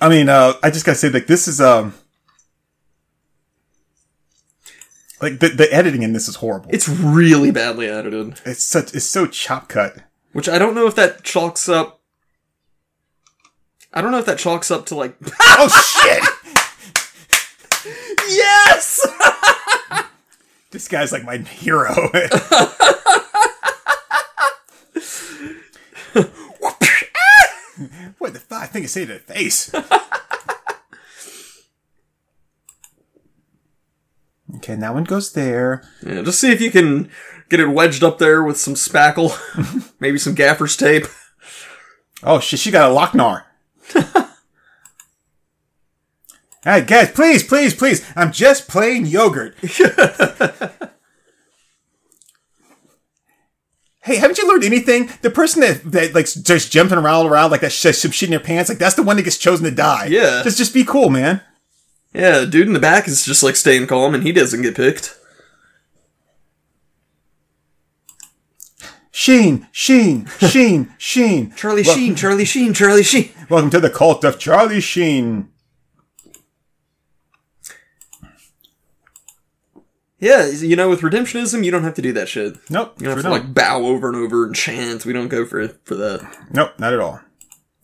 [0.00, 1.94] I mean, uh, I just gotta say, like, this is um,
[5.20, 6.70] like the the editing in this is horrible.
[6.72, 8.40] It's really badly edited.
[8.44, 9.96] It's such it's so chop cut.
[10.32, 12.00] Which I don't know if that chalks up.
[13.92, 15.16] I don't know if that chalks up to like.
[15.60, 16.22] Oh shit!
[18.28, 19.04] yes!
[20.70, 21.92] this guy's like my hero.
[28.58, 28.84] what the fuck?
[28.84, 29.74] I think I to the face.
[34.56, 35.82] Okay, that one goes there.
[36.02, 37.10] Yeah, just see if you can
[37.48, 39.36] get it wedged up there with some spackle,
[40.00, 41.04] maybe some gaffer's tape.
[42.22, 43.46] Oh shit, she got a Loc-Nar.
[43.94, 44.36] Alright,
[46.86, 48.04] guys, please, please, please.
[48.16, 49.54] I'm just plain yogurt.
[54.08, 55.10] Hey, haven't you learned anything?
[55.22, 58.32] The person that, that like just jumping around around like that sh- some shit in
[58.32, 60.06] your pants, like that's the one that gets chosen to die.
[60.06, 60.42] Yeah.
[60.42, 61.42] Just just be cool, man.
[62.14, 65.14] Yeah, dude in the back is just like staying calm, and he doesn't get picked.
[69.10, 71.52] Sheen, Sheen, Sheen, Sheen.
[71.54, 73.30] Charlie Sheen, Charlie Sheen, Charlie Sheen.
[73.50, 75.50] Welcome to the cult of Charlie Sheen.
[80.20, 82.56] Yeah, you know, with redemptionism, you don't have to do that shit.
[82.68, 82.94] Nope.
[82.98, 83.32] You don't have to don't.
[83.32, 85.06] like bow over and over and chant.
[85.06, 86.36] We don't go for for that.
[86.50, 87.20] Nope, not at all.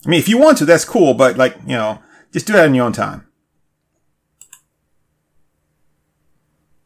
[0.05, 2.01] I mean, if you want to, that's cool, but like, you know,
[2.33, 3.27] just do that in your own time.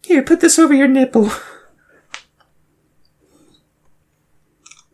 [0.05, 1.31] Here, put this over your nipple.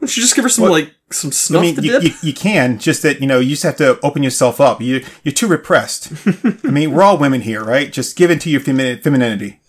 [0.00, 0.72] Don't you just give her some What?
[0.72, 3.62] like some snuff I mean, you, you, you can, just that, you know, you just
[3.62, 4.80] have to open yourself up.
[4.82, 6.12] You, you're too repressed.
[6.64, 7.92] I mean, we're all women here, right?
[7.92, 9.60] Just give in to your femi- femininity.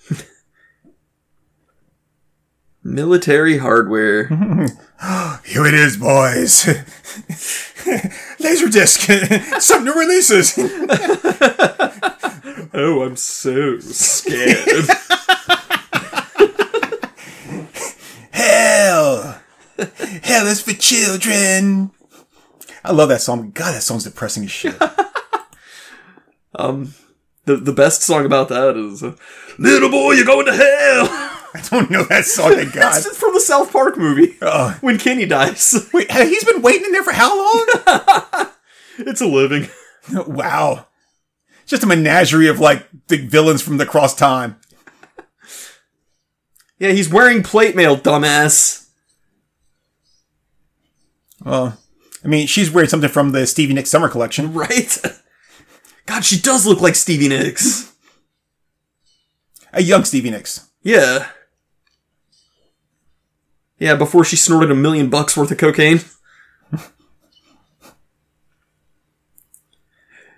[2.86, 4.28] Military hardware.
[5.44, 6.68] Here it is, boys.
[8.40, 9.02] Laser disc.
[9.60, 10.54] Some new releases.
[12.76, 14.88] oh, I'm so scared.
[18.30, 19.42] Hell.
[20.22, 21.90] Hell is for children.
[22.84, 23.50] I love that song.
[23.50, 24.80] God, that song's depressing as shit.
[26.54, 26.94] um,
[27.46, 29.16] the the best song about that is uh,
[29.58, 32.82] "Little Boy, You're Going to Hell." I don't know that song, thank God.
[32.94, 34.78] That's from the South Park movie Oh.
[34.82, 35.90] when Kenny dies.
[35.94, 38.48] Wait, he's been waiting in there for how long?
[39.00, 39.70] it's a living.
[40.12, 40.88] wow.
[41.66, 44.58] Just a menagerie of like the villains from the cross time.
[46.78, 48.88] Yeah, he's wearing plate mail, dumbass.
[51.44, 51.78] Well,
[52.24, 54.54] I mean, she's wearing something from the Stevie Nicks summer collection.
[54.54, 54.98] Right?
[56.06, 57.94] God, she does look like Stevie Nicks.
[59.74, 60.70] A young Stevie Nicks.
[60.84, 61.28] Yeah.
[63.78, 66.00] Yeah, before she snorted a million bucks worth of cocaine.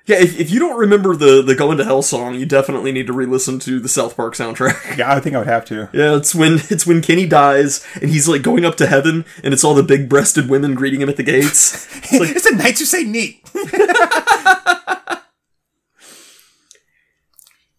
[0.05, 3.05] yeah, if, if you don't remember the, the Going to Hell song, you definitely need
[3.07, 4.97] to re-listen to the South Park soundtrack.
[4.97, 5.89] Yeah, I think I would have to.
[5.93, 9.53] Yeah, it's when it's when Kenny dies and he's like going up to heaven and
[9.53, 11.87] it's all the big breasted women greeting him at the gates.
[12.11, 13.47] It's, a night to say neat.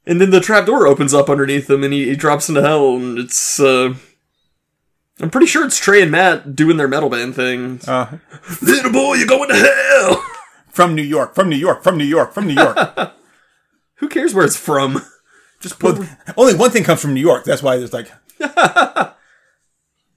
[0.09, 3.18] And then the trapdoor opens up underneath him and he, he drops into hell and
[3.18, 3.94] it's uh
[5.20, 7.81] I'm pretty sure it's Trey and Matt doing their metal band thing.
[7.87, 8.18] Uh,
[8.62, 10.24] Little boy, you're going to hell.
[10.68, 12.78] from New York, from New York, from New York, from New York.
[13.96, 15.02] Who cares where it's from?
[15.61, 17.44] Just put well, only one thing comes from New York.
[17.44, 18.12] That's why there's like,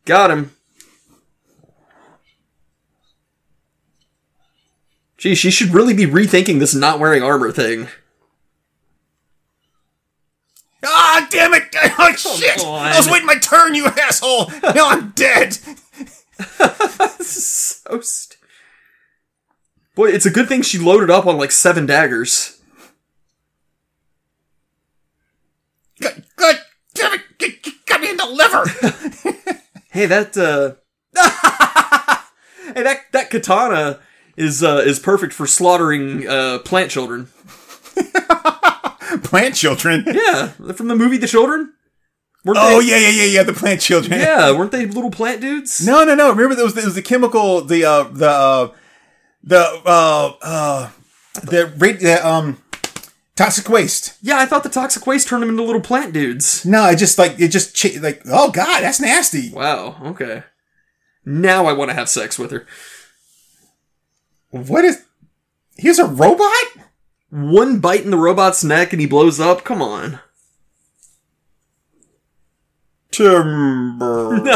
[0.06, 0.52] got him.
[5.18, 7.88] Gee, she should really be rethinking this not wearing armor thing.
[10.86, 11.64] Ah, damn it!
[12.00, 12.64] Oh, shit!
[12.64, 14.50] I was waiting my turn, you asshole!
[14.62, 15.58] Now I'm dead!
[17.18, 17.46] This is
[17.86, 18.38] so st-
[19.96, 22.60] Boy, it's a good thing she loaded up on like seven daggers.
[26.02, 26.56] God, God
[26.96, 27.22] damn it!
[27.38, 29.58] Get, get, got me in the liver!
[29.92, 30.76] Hey, that uh
[32.74, 34.00] Hey, that that katana
[34.38, 37.28] is uh is perfect for slaughtering uh plant children.
[39.32, 40.06] Plant children.
[40.14, 41.74] Yeah, from the movie The Children?
[42.44, 43.44] Weren't Oh they, yeah, yeah, yeah, yeah.
[43.44, 44.20] The plant children.
[44.20, 45.86] Yeah, weren't they little plant dudes?
[45.86, 46.30] No, no, no.
[46.30, 48.68] Remember, there was, there was the chemical, the uh, the uh,
[49.44, 50.90] the uh, uh,
[51.44, 52.58] the rate, the um,
[53.36, 54.18] toxic waste.
[54.22, 56.66] Yeah, I thought the toxic waste turned them into little plant dudes.
[56.66, 59.52] No, it just like it just cha- like oh god, that's nasty.
[59.52, 60.44] Wow, okay.
[61.24, 62.66] Now I want to have sex with her.
[64.50, 65.04] What is?
[65.78, 66.66] He's a robot.
[67.32, 69.64] One bite in the robot's neck and he blows up?
[69.64, 70.20] Come on.
[73.10, 74.42] Timber.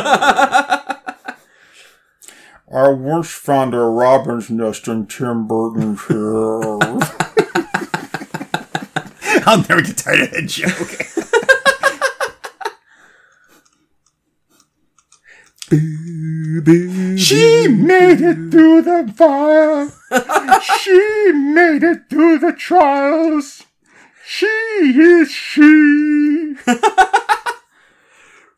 [2.73, 6.17] I once found a robin's nest in Tim Burton's hair.
[9.47, 10.71] I'll never get tired of that joke.
[17.17, 19.89] She made it through the fire.
[20.61, 23.63] she made it through the trials.
[24.25, 26.55] She is she.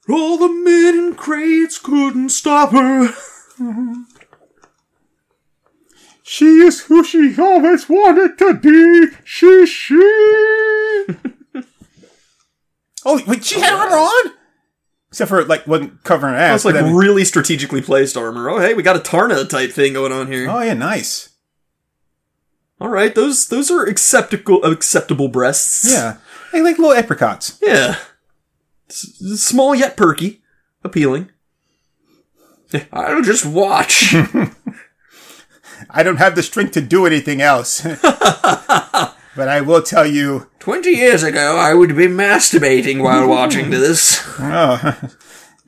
[0.10, 3.14] All the men in crates couldn't stop her.
[6.30, 9.16] She is who she always wanted to be.
[9.24, 9.96] She, she.
[13.06, 14.34] Oh, wait, she had armor on?
[15.18, 16.58] Except for, like, wasn't covering her ass.
[16.58, 18.52] It's like mean- really strategically placed armor.
[18.52, 20.48] Oh, hey, we got a Taarna type thing going on here.
[20.48, 21.30] oh, yeah, nice.
[22.80, 25.92] All right, those those are acceptable acceptable breasts.
[25.92, 26.18] Yeah.
[26.52, 27.58] Hey, like little apricots.
[27.64, 27.96] yeah.
[28.88, 30.44] S- small yet perky,
[30.84, 31.32] appealing.
[32.94, 34.14] I'll just watch.
[35.90, 37.82] I don't have the strength to do anything else.
[38.04, 44.22] but I will tell you, Twenty years ago, I would be masturbating while watching this.
[44.38, 45.00] oh,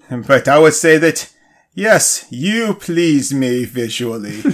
[0.27, 1.33] but I would say that,
[1.73, 4.43] yes, you please me visually.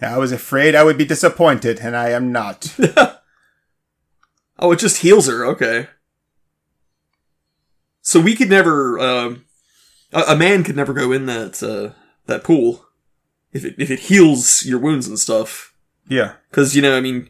[0.00, 2.76] I was afraid I would be disappointed, and I am not.
[4.60, 5.44] Oh, it just heals her.
[5.46, 5.88] Okay.
[8.02, 9.36] So we could never, a,
[10.12, 12.86] a man could never go in that uh, that pool
[13.52, 15.74] if it if it heals your wounds and stuff.
[16.06, 16.34] Yeah.
[16.50, 17.28] Because you know, I mean,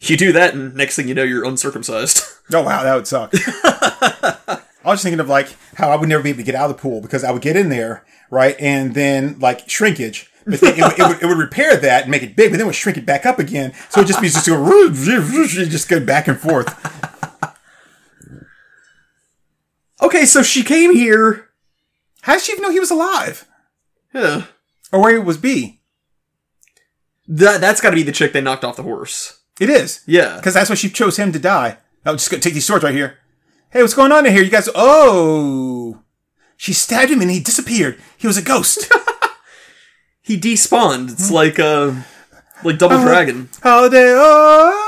[0.00, 2.22] you do that, and next thing you know, you're uncircumcised.
[2.52, 3.32] Oh wow, that would suck.
[3.34, 6.76] I was thinking of like how I would never be able to get out of
[6.76, 10.30] the pool because I would get in there, right, and then like shrinkage.
[10.46, 12.58] But then it, would, it, would, it would repair that and make it big, but
[12.58, 13.72] then it would shrink it back up again.
[13.88, 16.72] So it just be just go just go back and forth.
[20.00, 21.48] okay, so she came here.
[22.22, 23.44] How did she even know he was alive
[24.14, 24.44] Yeah.
[24.92, 25.80] or where he was be?
[27.26, 29.40] That that's got to be the chick they knocked off the horse.
[29.60, 30.36] It is Yeah.
[30.36, 31.78] because that's why she chose him to die.
[32.04, 33.18] I'll just going to take these swords right here.
[33.70, 34.42] Hey, what's going on in here?
[34.42, 34.68] You guys?
[34.74, 36.02] Oh,
[36.56, 37.98] she stabbed him and he disappeared.
[38.16, 38.90] He was a ghost.
[40.22, 41.12] He despawned.
[41.12, 41.92] It's like uh,
[42.64, 43.48] like Double Dragon.
[43.62, 44.12] Holiday.
[44.12, 44.82] Oh.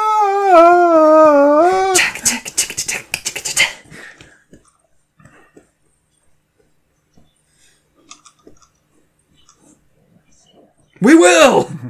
[11.00, 11.70] We will.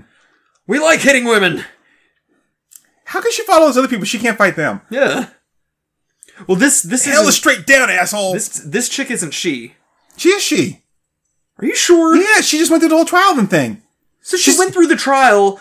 [0.66, 1.64] We like hitting women.
[3.08, 4.04] How can she follow those other people?
[4.04, 4.80] She can't fight them.
[4.90, 5.30] Yeah.
[6.46, 8.34] Well, this this Hell is straight down, asshole.
[8.34, 9.74] this this chick isn't she.
[10.16, 10.82] she is she.
[11.58, 12.16] Are you sure?
[12.16, 13.82] Yeah, she just went through the whole trial and thing.
[14.20, 15.58] So she She's- went through the trial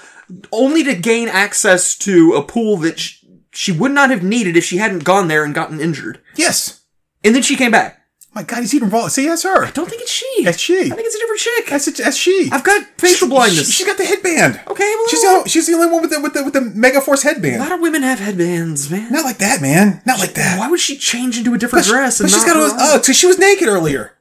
[0.52, 4.66] only to gain access to a pool that sh- she would not have needed if
[4.66, 6.20] she hadn't gone there and gotten injured.
[6.36, 6.82] Yes.
[7.24, 7.97] And then she came back.
[8.38, 9.14] My God, he's even involved.
[9.14, 9.66] See, that's her.
[9.66, 10.44] I don't think it's she.
[10.44, 10.78] That's she.
[10.78, 11.66] I think it's a different chick.
[11.72, 12.50] That's that's she.
[12.52, 13.74] I've got facial blindness.
[13.74, 14.62] She, has got the headband.
[14.68, 16.62] okay, well, She's the only, she's the only one with the with the with the
[16.62, 17.56] Mega Force headband.
[17.56, 19.12] a lot of women have headbands, man.
[19.12, 20.04] Not like that, man.
[20.06, 20.60] Not like that.
[20.60, 22.20] Why would she change into a different But, dress?
[22.20, 22.74] but and she's got those.
[22.76, 24.14] Oh, so she was naked earlier.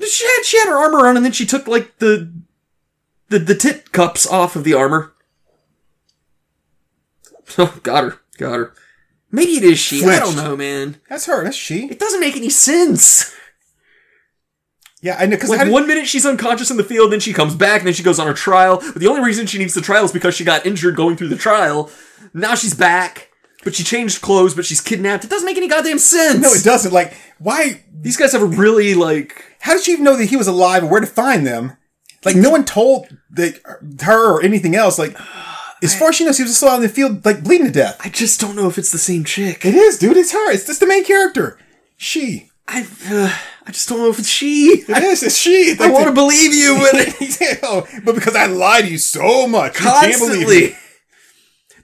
[0.00, 2.32] She had she had her armor on, and then she took like the
[3.28, 5.12] the the tit cups off of the armor.
[7.58, 8.72] Oh, got her, got her.
[9.32, 10.04] Maybe it is she.
[10.04, 11.00] I don't know, man.
[11.08, 11.42] That's her.
[11.42, 11.86] That's she.
[11.86, 13.34] It doesn't make any sense.
[15.00, 15.36] Yeah, I know.
[15.36, 17.94] Because Like one minute she's unconscious in the field, then she comes back, and then
[17.94, 18.76] she goes on her trial.
[18.76, 21.28] But the only reason she needs the trial is because she got injured going through
[21.28, 21.90] the trial.
[22.34, 23.30] Now she's back,
[23.64, 25.24] but she changed clothes, but she's kidnapped.
[25.24, 26.40] It doesn't make any goddamn sense.
[26.40, 26.92] no, it doesn't.
[26.92, 27.82] Like, why?
[27.90, 29.56] These guys have a really like.
[29.60, 31.76] How did she even know that he was alive and where to find them?
[32.24, 33.58] Like, no one told the,
[34.02, 34.98] her or anything else.
[34.98, 35.16] Like,
[35.82, 37.72] as far as she knows, he was still out in the field, like bleeding to
[37.72, 38.00] death.
[38.04, 39.64] I just don't know if it's the same chick.
[39.64, 40.16] It is, dude.
[40.16, 40.52] It's her.
[40.52, 41.58] It's just the main character.
[41.96, 42.50] She.
[42.68, 44.84] I uh, I just don't know if it's she.
[44.88, 45.22] It is.
[45.22, 45.74] It's she.
[45.80, 49.86] I want to believe you, but but because I lied to you so much, you
[49.86, 50.60] can't believe constantly.
[50.68, 50.76] me.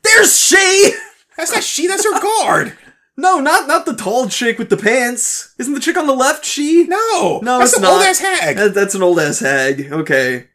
[0.03, 0.93] There's she.
[1.37, 1.87] That's not she.
[1.89, 2.77] That's her guard.
[3.17, 5.53] No, not not the tall chick with the pants.
[5.59, 6.85] Isn't the chick on the left she?
[6.85, 7.41] No.
[7.43, 7.95] no, that's it's an not.
[7.95, 8.57] old ass hag.
[8.57, 9.93] That- that's an old ass hag.
[9.93, 10.47] Okay.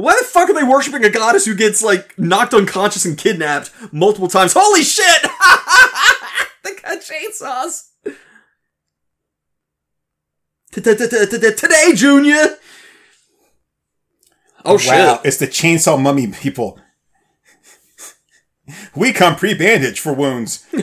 [0.00, 3.70] Why the fuck are they worshiping a goddess who gets like knocked unconscious and kidnapped
[3.92, 4.54] multiple times?
[4.56, 5.22] Holy shit!
[6.64, 7.88] they got chainsaws.
[10.72, 12.56] Today, Junior.
[14.64, 14.92] Oh shit!
[14.92, 16.80] Wow, it's the chainsaw mummy people.
[18.96, 20.66] We come pre-bandaged for wounds.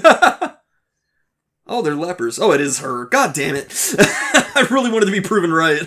[1.70, 2.40] Oh, they're lepers.
[2.40, 3.08] Oh, it is her.
[3.08, 3.68] God damn it.
[4.00, 5.82] I really wanted to be proven right.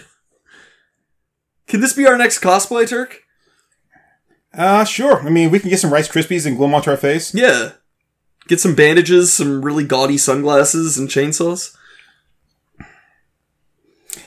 [1.70, 3.22] Can this be our next cosplay, Turk?
[4.52, 5.24] Uh, sure.
[5.24, 7.32] I mean, we can get some Rice Krispies and glue them onto our face.
[7.32, 7.74] Yeah.
[8.48, 11.76] Get some bandages, some really gaudy sunglasses, and chainsaws.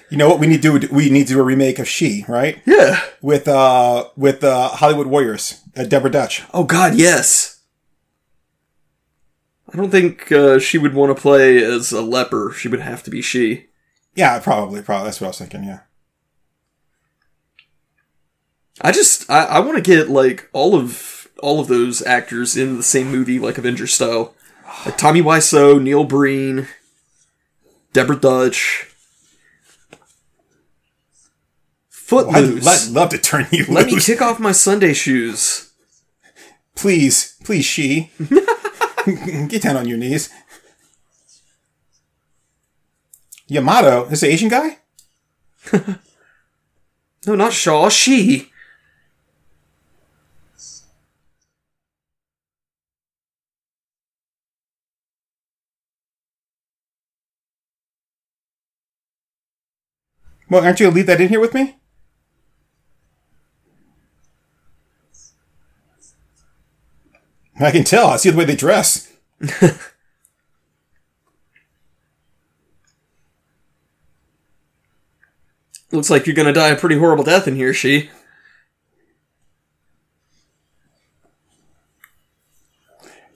[0.10, 0.88] You know what we need to do?
[0.90, 2.62] We need to do a remake of She, right?
[2.66, 3.02] Yeah.
[3.22, 6.44] With uh, with uh, Hollywood Warriors, uh, Deborah Dutch.
[6.54, 7.60] Oh god, yes.
[9.74, 12.54] I don't think uh, she would want to play as a leper.
[12.56, 13.66] She would have to be she.
[14.16, 15.08] Yeah, probably, probably.
[15.08, 15.66] That's what I was thinking.
[15.66, 15.80] Yeah.
[18.82, 22.78] I just I, I want to get like all of all of those actors in
[22.78, 24.34] the same movie, like Avengers style.
[24.86, 26.68] Like Tommy Wiseau, Neil Breen,
[27.92, 28.88] Deborah Dutch.
[29.92, 30.00] I'd,
[31.90, 32.90] Footloose.
[32.90, 35.72] I'd love to turn you Let me kick off my Sunday shoes.
[36.76, 38.12] please, please, She.
[39.48, 40.30] Get down on your knees.
[43.48, 44.78] Yamato, this the Asian guy?
[47.26, 47.88] No, not Shaw.
[47.88, 48.52] She.
[60.54, 61.78] Well, aren't you gonna leave that in here with me?
[67.60, 68.10] I can tell.
[68.10, 69.12] I see the way they dress.
[75.92, 78.12] Looks like you're gonna die a pretty horrible death in here, she.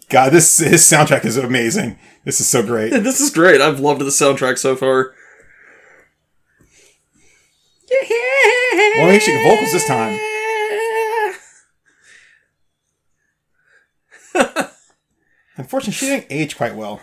[0.10, 1.98] God, this his soundtrack is amazing.
[2.26, 2.92] This is so great.
[3.04, 3.60] This is great.
[3.60, 5.16] I've loved the soundtrack so far.
[8.98, 10.20] Well, makes you vocals this time.
[15.58, 17.02] Unfortunately, she didn't age quite well.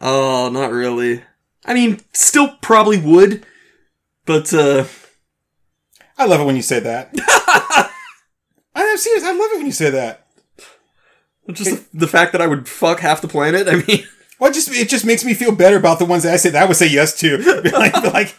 [0.00, 1.22] Oh, not really.
[1.64, 3.46] I mean, still probably would,
[4.26, 4.84] but uh
[6.18, 7.10] I love it when you say that.
[8.74, 9.24] I'm serious.
[9.24, 10.26] I love it when you say that.
[11.50, 13.68] just the, the fact that I would fuck half the planet.
[13.68, 14.06] I mean,
[14.42, 16.54] Well, it just it just makes me feel better about the ones that I said
[16.54, 17.38] that I would say yes to.
[17.72, 18.34] like, like,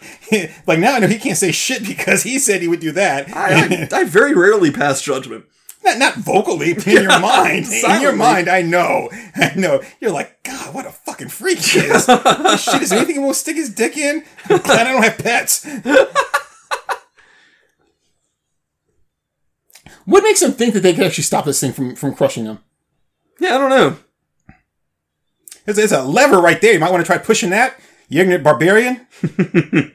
[0.67, 3.29] like now I know he can't say shit because he said he would do that.
[3.33, 5.45] I, I, I very rarely pass judgment.
[5.81, 7.67] not not vocally, in your mind.
[7.67, 9.09] In your mind, I know.
[9.33, 9.81] I know.
[10.01, 12.03] You're like, God, what a fucking freak he is.
[12.03, 14.25] Shit, is there anything he won't stick his dick in?
[14.49, 15.65] I'm glad I don't have pets.
[20.03, 22.59] what makes him think that they could actually stop this thing from, from crushing him?
[23.39, 23.97] Yeah, I don't know.
[25.66, 26.74] There's, there's a lever right there.
[26.74, 27.80] You might want to try pushing that.
[28.09, 29.07] You ignorant barbarian.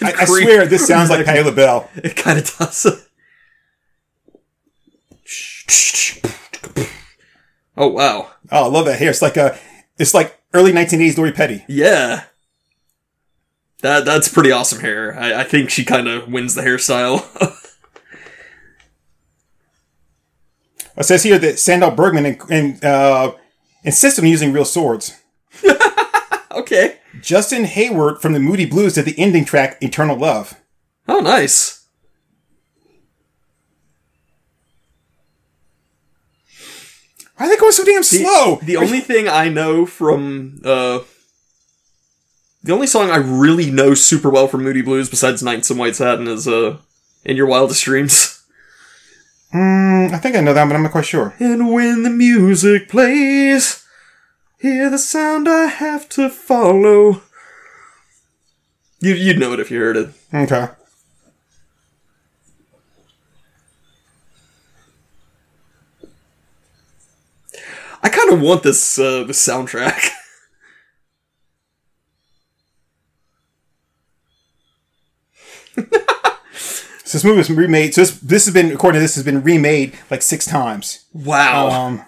[0.00, 1.90] I, I swear this sounds like Patti LaBelle.
[1.96, 2.86] It kind of does.
[7.76, 9.10] oh wow, Oh, I love that hair.
[9.10, 9.58] It's like a,
[9.98, 11.64] it's like early 1980s Lori Petty.
[11.68, 12.24] yeah.
[13.80, 15.14] That that's pretty awesome hair.
[15.18, 17.22] I, I think she kind of wins the hairstyle.
[20.96, 23.32] It says here that Sandahl Bergman and, and uh,
[23.82, 25.20] insist on using real swords.
[26.52, 26.98] okay.
[27.20, 30.54] Justin Hayward from the Moody Blues did the ending track "Eternal Love."
[31.08, 31.86] Oh, nice.
[37.36, 38.60] Why are they going so damn slow?
[38.62, 41.00] The only thing I know from uh
[42.62, 45.96] the only song I really know super well from Moody Blues besides Nights in White
[45.96, 46.78] Satin is uh
[47.24, 48.30] In Your Wildest Dreams.
[49.54, 51.34] Mm, I think I know that, but I'm not quite sure.
[51.38, 53.86] And when the music plays,
[54.58, 57.22] hear the sound I have to follow.
[58.98, 60.10] You you'd know it if you heard it.
[60.32, 60.68] Okay.
[68.02, 70.10] I kind of want this uh this soundtrack.
[77.14, 77.94] So this movie was remade.
[77.94, 81.04] So this this has been according to this has been remade like six times.
[81.12, 81.68] wow.
[81.70, 82.04] Um,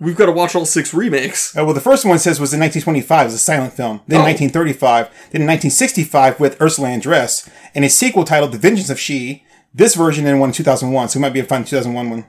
[0.00, 1.56] We've got to watch all six remakes.
[1.56, 4.00] uh, well, the first one says was in 1925 as a silent film.
[4.08, 4.24] Then Oh.
[4.24, 5.06] 1935.
[5.30, 9.44] Then in 1965 with Ursula Andress, and a sequel titled The Vengeance of She.
[9.72, 11.08] This version and one in 2001.
[11.10, 12.26] So it might be a fun 2001 one.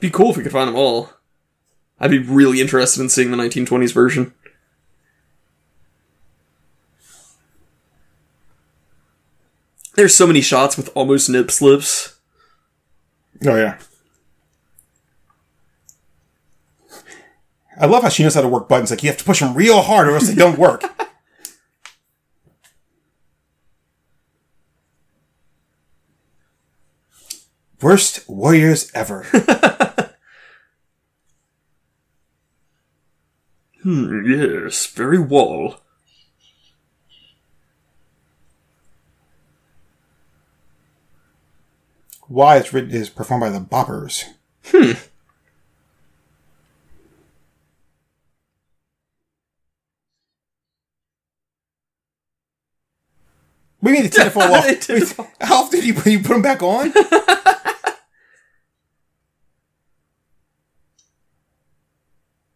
[0.00, 1.10] Be cool if we could find them all.
[2.00, 4.34] I'd be really interested in seeing the 1920s version.
[9.98, 12.20] There's so many shots with almost nip slips.
[13.44, 13.80] Oh yeah.
[17.80, 18.92] I love how she knows how to work buttons.
[18.92, 20.84] Like you have to push them real hard, or else they don't work.
[27.82, 29.26] Worst warriors ever.
[33.82, 35.76] Hmm, yes, very wall.
[42.28, 44.24] Why it's written is performed by the Boppers.
[44.66, 44.92] Hmm.
[53.80, 55.16] We mean the tinfoil off.
[55.40, 56.92] How often do you, you put them back on?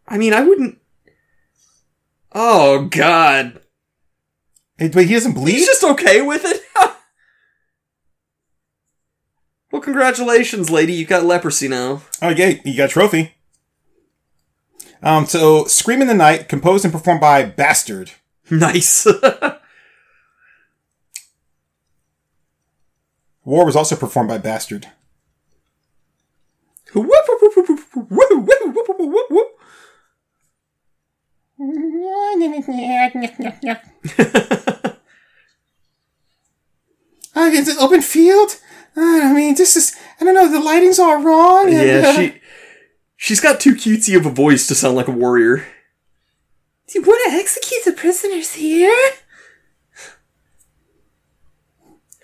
[0.09, 0.79] I mean, I wouldn't.
[2.33, 3.61] Oh God,
[4.79, 5.53] But he doesn't bleed.
[5.53, 6.62] he's just okay with it.
[9.73, 10.93] Well, congratulations, lady.
[10.93, 12.03] You got leprosy now.
[12.21, 12.61] Oh, yeah!
[12.63, 13.35] you got a trophy.
[15.03, 18.13] Um, so Scream in the Night, composed and performed by Bastard.
[18.51, 19.07] Nice.
[23.45, 24.89] War was also performed by Bastard.
[37.35, 38.59] oh, is it open field?
[38.97, 39.97] I mean, this is.
[40.21, 40.51] I don't know.
[40.51, 41.73] The lighting's all wrong.
[41.73, 42.41] and, Yeah, uh, she
[43.17, 45.67] she's got too cutesy of a voice to sound like a warrior.
[46.89, 48.95] Do you want to execute the prisoners here?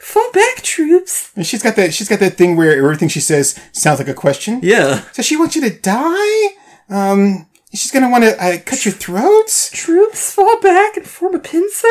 [0.00, 1.32] Fall back, troops.
[1.36, 1.92] And she's got that.
[1.92, 4.60] She's got that thing where everything she says sounds like a question.
[4.62, 5.02] Yeah.
[5.12, 6.48] So she wants you to die.
[6.88, 9.70] Um, she's gonna want to uh, cut your throats.
[9.70, 11.88] Troops, fall back and form a pincer.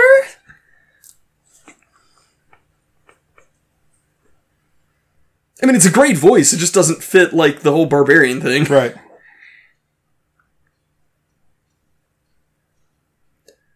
[5.62, 6.53] I mean, it's a great voice.
[6.53, 8.66] It just doesn't fit like the whole barbarian thing.
[8.70, 8.95] Right.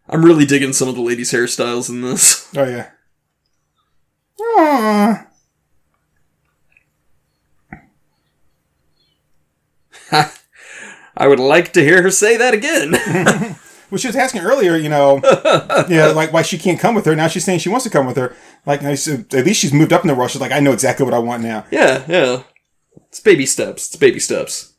[0.10, 2.50] I'm really digging some of the ladies' hairstyles in this.
[2.58, 2.90] Oh yeah.
[4.40, 5.28] Aww.
[11.16, 13.56] I would like to hear her say that again.
[13.92, 15.20] Well, she was asking earlier, you know,
[15.90, 17.16] yeah, like why she can't come with her.
[17.16, 18.34] Now she's saying she wants to come with her.
[18.66, 20.32] Like, at least she's moved up in the world.
[20.32, 21.66] She's like, I know exactly what I want now.
[21.72, 22.44] yeah, yeah.
[23.10, 23.88] It's baby steps.
[23.88, 24.74] It's baby steps.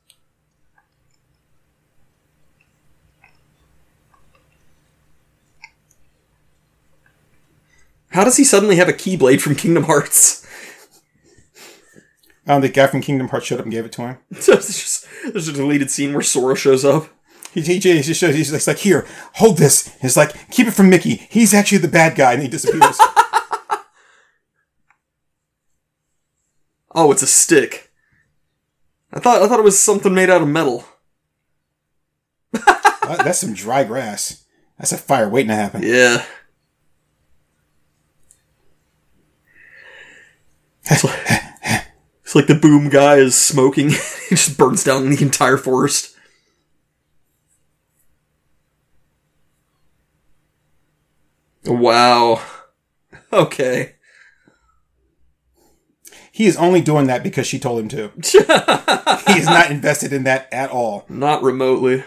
[8.13, 10.47] How does he suddenly have a keyblade from Kingdom Hearts?
[12.47, 14.19] Um, the guy from Kingdom Hearts showed up and gave it to him.
[14.31, 17.09] there's, just, there's a deleted scene where Sora shows up.
[17.53, 19.95] He, he, just shows, he's just like, here, hold this.
[20.01, 21.27] He's like, keep it from Mickey.
[21.31, 22.99] He's actually the bad guy, and he disappears.
[26.95, 27.91] Oh, it's a stick.
[29.13, 30.85] I thought I thought it was something made out of metal.
[33.05, 34.45] Uh, that's some dry grass.
[34.79, 35.83] That's a fire waiting to happen.
[35.83, 36.25] Yeah.
[40.85, 41.21] It's like,
[42.23, 43.89] it's like the boom guy is smoking.
[43.89, 43.97] he
[44.31, 46.12] just burns down the entire forest.
[51.67, 52.41] Wow.
[53.35, 53.95] Okay.
[56.33, 58.11] He is only doing that because she told him to.
[59.33, 61.07] he is not invested in that at all.
[61.09, 62.05] Not remotely.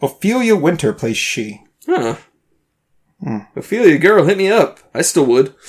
[0.00, 1.64] Ophelia Winter plays she.
[1.86, 2.16] Huh.
[3.20, 3.38] Hmm.
[3.56, 4.78] Ophelia, girl, hit me up.
[4.94, 5.54] I still would.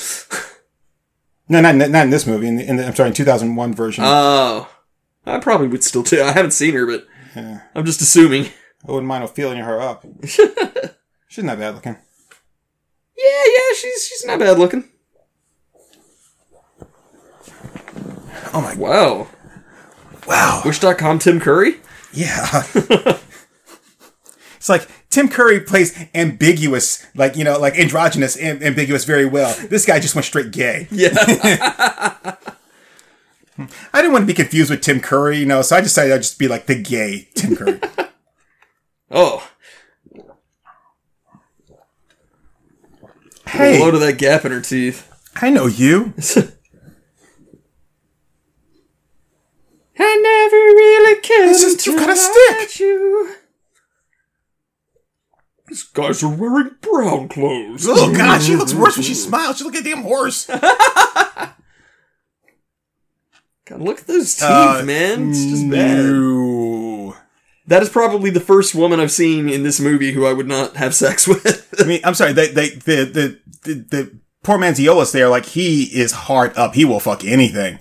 [1.49, 2.47] No, not, not in this movie.
[2.47, 4.03] In the, in the, I'm sorry, in 2001 version.
[4.07, 4.69] Oh.
[5.25, 6.21] I probably would still too.
[6.21, 7.61] I haven't seen her, but Yeah.
[7.75, 8.45] I'm just assuming.
[8.87, 10.05] I wouldn't mind Ophelia her up.
[11.33, 11.97] She's not bad looking.
[13.17, 14.87] Yeah, yeah, she's she's not bad looking.
[18.53, 19.27] Oh my Wow.
[20.27, 20.61] wow.
[20.63, 21.77] Wish.com Tim Curry?
[22.13, 22.45] Yeah.
[24.57, 29.55] it's like Tim Curry plays ambiguous, like, you know, like androgynous, am- ambiguous very well.
[29.69, 30.87] This guy just went straight gay.
[30.91, 31.15] Yeah.
[33.57, 36.21] I didn't want to be confused with Tim Curry, you know, so I decided I'd
[36.21, 37.79] just be like the gay Tim Curry.
[39.09, 39.49] oh.
[43.53, 45.09] Hey, Hello to that gap in her teeth.
[45.35, 46.13] I know you.
[49.97, 51.49] I never really cared.
[51.49, 52.79] This is some until kind of I stick.
[52.79, 53.35] You.
[55.67, 57.85] These guys are wearing brown clothes.
[57.87, 59.57] Oh god, she looks worse when she smiles.
[59.57, 60.45] She looks like a damn horse.
[63.65, 65.29] God, look at those teeth, Uh, man.
[65.29, 66.03] It's just bad.
[66.03, 67.15] No.
[67.67, 70.75] That is probably the first woman I've seen in this movie who I would not
[70.75, 71.73] have sex with.
[71.79, 72.33] I mean, I'm sorry.
[72.33, 76.75] They, they, the, the, the, the poor man's Eolus there, like he is hard up.
[76.75, 77.79] He will fuck anything.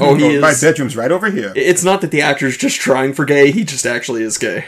[0.00, 1.52] oh, he My bedroom's right over here.
[1.56, 4.64] It's not that the actor's just trying for gay, he just actually is gay.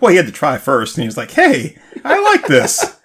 [0.00, 2.98] Well, he had to try first, and he was like, "Hey, I like this.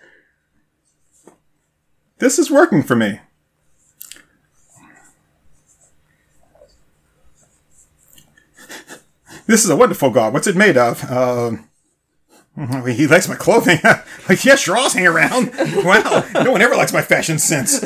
[2.19, 3.19] this is working for me."
[9.47, 10.33] This is a wonderful god.
[10.33, 11.03] What's it made of?
[11.11, 11.67] Um,
[12.87, 13.79] he likes my clothing.
[14.29, 15.51] like, yeah, straws hang around.
[15.83, 17.81] Wow, no one ever likes my fashion sense.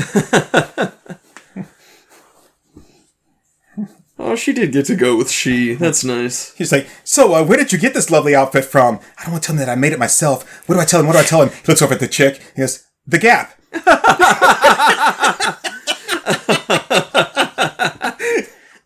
[4.27, 5.75] Oh, she did get to go with she.
[5.75, 6.51] That's nice.
[6.55, 8.99] He's like, so uh, where did you get this lovely outfit from?
[9.19, 10.67] I don't want to tell him that I made it myself.
[10.67, 11.05] What do I tell him?
[11.05, 11.49] What do I tell him?
[11.49, 12.41] He looks over at the chick.
[12.55, 13.53] He goes, The Gap.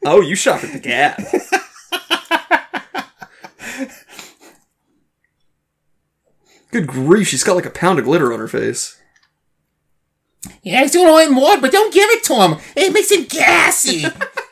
[0.06, 1.20] Oh, you shop at the Gap.
[6.72, 9.00] Good grief, she's got like a pound of glitter on her face.
[10.64, 12.56] Yeah, he's doing all want more, but don't give it to him.
[12.76, 14.06] It makes him gassy.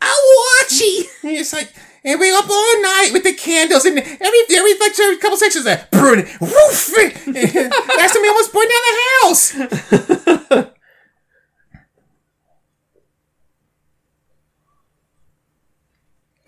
[0.00, 1.04] I watch you.
[1.22, 1.72] And it's like,
[2.04, 5.64] and we up all night with the candles, and every every like every couple sections
[5.64, 6.92] that burn, woof.
[6.96, 7.70] it.
[7.96, 10.70] Last time we almost burned down the house.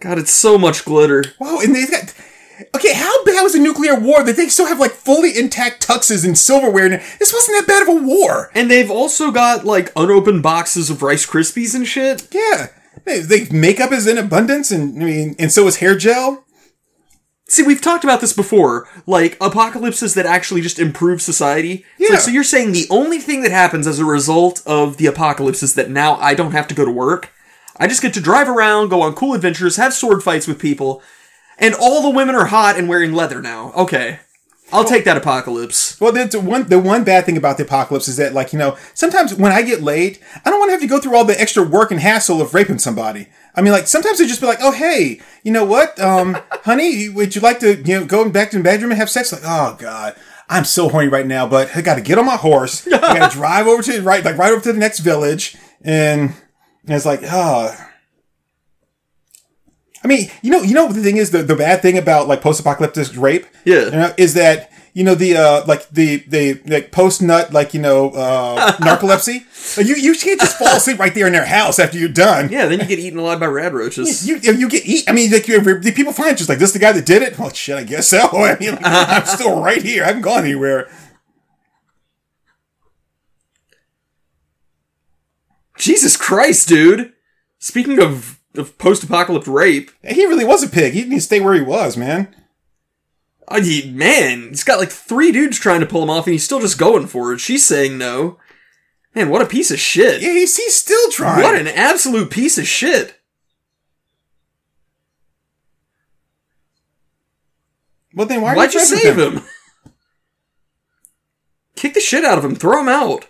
[0.01, 1.23] God, it's so much glitter.
[1.39, 2.13] Wow, and they've got.
[2.75, 6.25] Okay, how bad was the nuclear war that they still have like fully intact tuxes
[6.25, 6.87] and silverware?
[6.87, 8.51] And this wasn't that bad of a war.
[8.55, 12.27] And they've also got like unopened boxes of Rice Krispies and shit.
[12.33, 12.69] Yeah,
[13.05, 16.45] they, makeup is in abundance, and I mean, and so is hair gel.
[17.49, 21.85] See, we've talked about this before, like apocalypses that actually just improve society.
[21.99, 22.13] Yeah.
[22.13, 25.63] like, so you're saying the only thing that happens as a result of the apocalypse
[25.63, 27.31] is that now I don't have to go to work.
[27.77, 31.03] I just get to drive around, go on cool adventures, have sword fights with people,
[31.59, 33.73] and all the women are hot and wearing leather now.
[33.73, 34.21] Okay.
[34.73, 36.01] I'll take that apocalypse.
[36.01, 38.59] Well, the, the one the one bad thing about the apocalypse is that, like, you
[38.59, 41.25] know, sometimes when I get laid, I don't want to have to go through all
[41.27, 43.29] the extra work and hassle of raping somebody.
[43.55, 47.11] I mean, like, sometimes they just be like, "Oh, hey, you know what, um, honey,
[47.11, 49.43] would you like to, you know, go back to the bedroom and have sex?" Like,
[49.45, 50.17] oh god,
[50.49, 52.87] I'm so horny right now, but I got to get on my horse.
[52.87, 56.21] I got to drive over to right, like, right over to the next village, and,
[56.87, 57.77] and it's like, oh.
[60.05, 62.27] I mean, you know, you know what the thing is the, the bad thing about
[62.29, 63.85] like post-apocalyptic rape, Yeah.
[63.85, 67.73] you know, is that you know the uh like the the like post nut like
[67.73, 69.43] you know uh narcolepsy.
[69.83, 72.51] You you can't just fall asleep right there in their house after you're done.
[72.51, 74.29] Yeah, then you get eaten alive by rad roaches.
[74.29, 75.05] You, you get eat.
[75.09, 77.39] I mean, like you, the people find just like this, the guy that did it.
[77.39, 78.19] Well, shit, I guess so.
[78.33, 80.03] I mean, I'm still right here.
[80.03, 80.91] I haven't gone anywhere.
[85.79, 87.13] Jesus Christ, dude!
[87.59, 90.93] Speaking of, of post apocalypse rape, He really was a pig.
[90.93, 92.35] He didn't stay where he was, man.
[93.49, 96.45] Oh, he, man, he's got like three dudes trying to pull him off, and he's
[96.45, 97.41] still just going for it.
[97.41, 98.39] She's saying no.
[99.15, 100.23] Man, what a piece of shit!
[100.23, 101.43] Yeah, he's, he's still trying.
[101.43, 103.21] What an absolute piece of shit!
[108.15, 108.55] well, then why?
[108.55, 109.43] Why'd you with save him?
[111.77, 112.55] Kick the shit out of him.
[112.55, 113.27] Throw him out.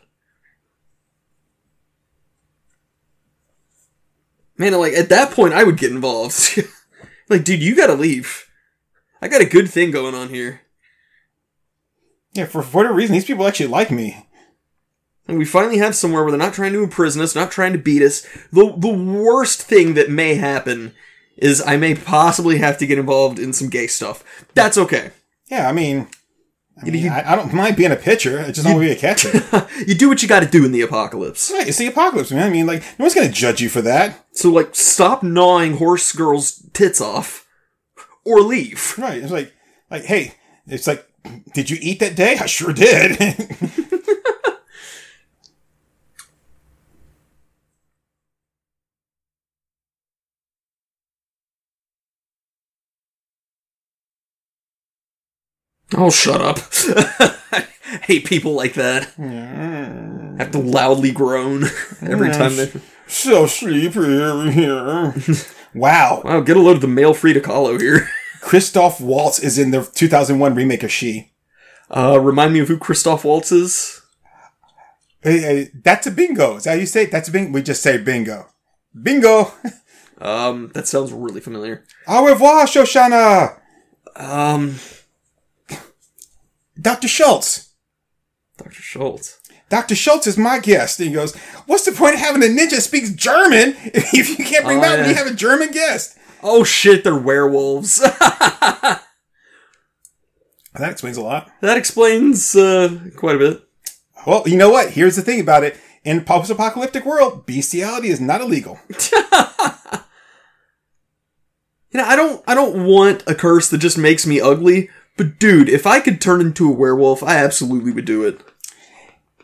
[4.62, 6.56] Man, like at that point, I would get involved.
[7.28, 8.48] like, dude, you gotta leave.
[9.20, 10.60] I got a good thing going on here.
[12.32, 14.24] Yeah, for, whatever reason, these people actually like me.
[15.26, 17.78] And we finally have somewhere where they're not trying to imprison us, not trying to
[17.78, 18.24] beat us.
[18.52, 20.94] The the worst thing that may happen
[21.36, 24.46] is I may possibly have to get involved in some gay stuff.
[24.54, 25.10] That's okay.
[25.50, 26.06] Yeah, I mean,
[26.80, 28.40] I, mean, you- I, I don't mind being a pitcher.
[28.40, 29.66] I just don't want to be a catcher.
[29.86, 31.50] You do what you got to do in the apocalypse.
[31.52, 32.42] right, it's the apocalypse, man.
[32.46, 34.24] I mean, like, no one's gonna judge you for that.
[34.32, 37.46] So like, stop gnawing horse girls' tits off,
[38.24, 38.94] or leave.
[38.98, 39.22] Right.
[39.22, 39.52] It's like,
[39.90, 40.34] like, hey,
[40.66, 41.06] it's like,
[41.54, 42.36] did you eat that day?
[42.40, 43.18] I sure did.
[55.94, 56.58] Oh, shut up.
[57.52, 57.66] I
[58.02, 59.04] hate people like that.
[60.38, 61.64] Have to loudly groan
[62.02, 62.72] every time they.
[63.06, 65.14] so sleepy over here.
[65.74, 66.22] wow.
[66.24, 68.08] Wow, get a load of the male Frida Kahlo here.
[68.40, 71.32] Christoph Waltz is in the 2001 remake of She.
[71.90, 74.00] Uh, remind me of who Christoph Waltz is.
[75.22, 76.56] Hey, hey, that's a bingo.
[76.56, 77.12] Is that how you say it?
[77.12, 77.52] That's a bingo.
[77.52, 78.48] We just say bingo.
[79.00, 79.52] Bingo.
[80.18, 81.84] Um, that sounds really familiar.
[82.08, 83.60] Au revoir, Shoshana.
[84.16, 84.76] Um,
[86.80, 87.08] Dr.
[87.08, 87.70] Schultz.
[88.58, 88.82] Dr.
[88.82, 89.38] Schultz.
[89.68, 89.94] Dr.
[89.94, 91.00] Schultz is my guest.
[91.00, 91.34] And he goes,
[91.66, 95.00] What's the point of having a ninja speaks German if you can't bring Oh, when
[95.00, 95.08] yeah.
[95.08, 96.16] you have a German guest?
[96.42, 98.02] Oh shit, they're werewolves.
[100.74, 101.50] That explains a lot.
[101.60, 103.62] that explains uh, quite a bit.
[104.26, 104.88] Well, you know what?
[104.90, 105.78] Here's the thing about it.
[106.02, 108.80] In post-apocalyptic world, bestiality is not illegal.
[111.94, 114.88] You know, I don't, I don't want a curse that just makes me ugly.
[115.16, 118.40] But dude, if I could turn into a werewolf, I absolutely would do it.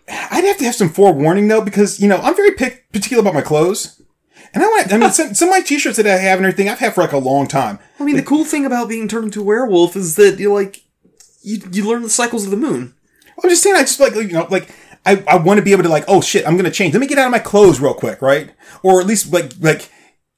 [0.08, 3.34] I'd have to have some forewarning though, because you know I'm very pic- particular about
[3.34, 4.00] my clothes,
[4.54, 4.92] and I want.
[4.92, 7.02] I mean, some, some of my T-shirts that I have and everything I've had for
[7.02, 7.78] like a long time.
[8.00, 10.82] I mean, the cool thing about being turned into a werewolf is that you like,
[11.42, 12.94] you you learn the cycles of the moon.
[13.42, 15.82] I'm just saying, I just like you know, like I, I want to be able
[15.82, 16.94] to like, oh shit, I'm gonna change.
[16.94, 18.52] Let me get out of my clothes real quick, right?
[18.82, 19.90] Or at least like like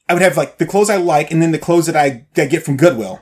[0.09, 2.43] I would have like the clothes I like, and then the clothes that I, that
[2.43, 3.21] I get from Goodwill.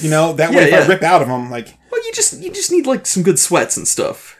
[0.00, 0.80] You know, that way Yeah, if yeah.
[0.80, 3.38] I rip out of them, like Well, you just you just need like some good
[3.38, 4.36] sweats and stuff.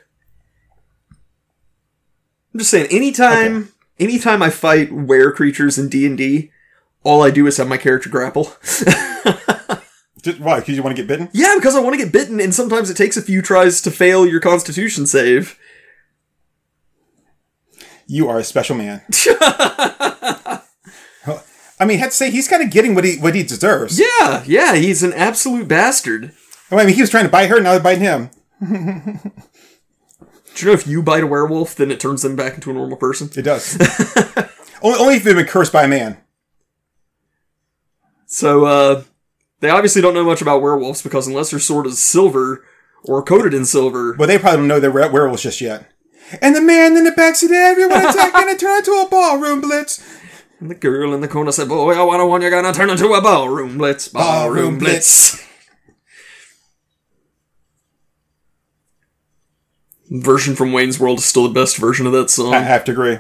[2.53, 6.51] I'm just saying, anytime anytime I fight were creatures in D and D,
[7.05, 8.53] all I do is have my character grapple.
[10.23, 10.59] just why?
[10.61, 11.29] Because you want to get bitten?
[11.33, 13.91] yeah, because I want to get bitten, and sometimes it takes a few tries to
[13.91, 15.59] fail your Constitution save.
[18.07, 19.03] You are a special man.
[21.81, 23.99] I mean, I had to say he's kind of getting what he what he deserves.
[23.99, 26.33] Yeah, yeah, he's an absolute bastard.
[26.71, 28.31] I mean, he was trying to bite her, now they're biting him.
[30.55, 32.75] Do you know if you bite a werewolf, then it turns them back into a
[32.75, 33.31] normal person?
[33.35, 33.77] It does.
[34.83, 36.19] only, only if they've been cursed by a man.
[38.27, 39.03] So, uh,
[39.61, 42.65] they obviously don't know much about werewolves because unless their sword is silver
[43.05, 45.91] or coated in silver, But they probably don't know they're werewolves just yet.
[46.41, 50.03] And the man in the backseat, everyone attacking and turn into a ballroom blitz.
[50.61, 52.91] And the girl in the corner said, Boy, I want to one, you're gonna turn
[52.91, 54.09] into a ballroom blitz.
[54.09, 55.47] Ballroom, Ballroom blitz.
[60.11, 62.53] version from Wayne's World is still the best version of that song.
[62.53, 63.19] I have to agree.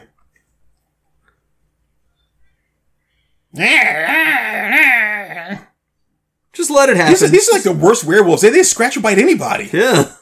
[6.53, 7.13] Just let it happen.
[7.13, 8.43] These are, these are like the worst werewolves.
[8.43, 9.71] They, they scratch or bite anybody.
[9.73, 10.13] yeah.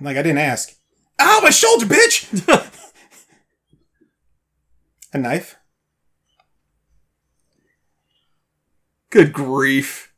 [0.00, 0.74] Like I didn't ask.
[1.20, 2.70] Ow, my shoulder, bitch!
[5.12, 5.56] a knife?
[9.10, 10.12] Good grief.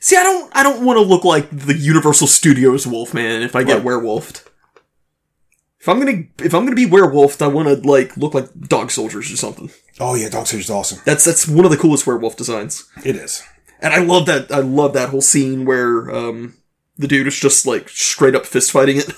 [0.00, 3.64] See, I don't I don't want to look like the Universal Studios Wolfman if I
[3.64, 3.84] get Right.
[3.86, 4.44] werewolfed.
[5.80, 8.90] If I'm gonna if I'm gonna be werewolfed, I want to like look like dog
[8.90, 9.70] soldiers or something.
[9.98, 10.98] Oh yeah, Dog Soldiers is awesome.
[11.04, 12.88] That's that's one of the coolest werewolf designs.
[13.04, 13.42] It is.
[13.80, 16.54] And I love that I love that whole scene where um
[16.96, 19.10] the dude is just like straight up fist fighting it.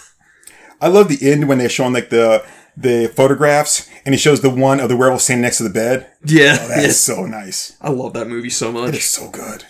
[0.81, 2.45] I love the end when they're showing like the
[2.81, 6.11] the photographs and he shows the one of the werewolf standing next to the bed.
[6.25, 7.15] Yeah, oh, That's yeah.
[7.15, 7.77] so nice.
[7.81, 8.91] I love that movie so much.
[8.91, 9.65] It is so good.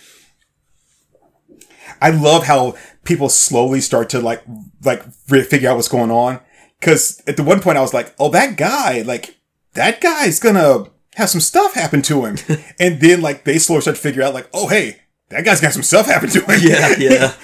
[2.01, 4.43] I love how people slowly start to like
[4.83, 6.39] like re- figure out what's going on.
[6.79, 9.35] Because at the one point I was like, "Oh, that guy, like
[9.73, 10.85] that guy's gonna
[11.15, 12.37] have some stuff happen to him,"
[12.79, 15.73] and then like they slowly start to figure out like, "Oh, hey, that guy's got
[15.73, 17.33] some stuff happen to him." Yeah, yeah.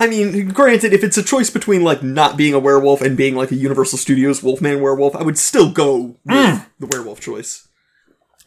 [0.00, 3.36] I mean, granted, if it's a choice between like not being a werewolf and being
[3.36, 7.68] like a Universal Studios Wolfman werewolf, I would still go with the werewolf choice.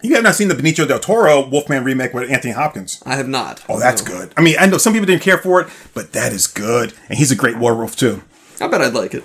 [0.01, 3.01] you have not seen the Benicio del Toro Wolfman remake with Anthony Hopkins.
[3.05, 3.63] I have not.
[3.69, 4.11] Oh, that's No.
[4.11, 4.33] good.
[4.35, 7.17] I mean, I know some people didn't care for it, but that is good, and
[7.17, 8.21] he's a great werewolf too.
[8.59, 9.23] I bet I'd like it.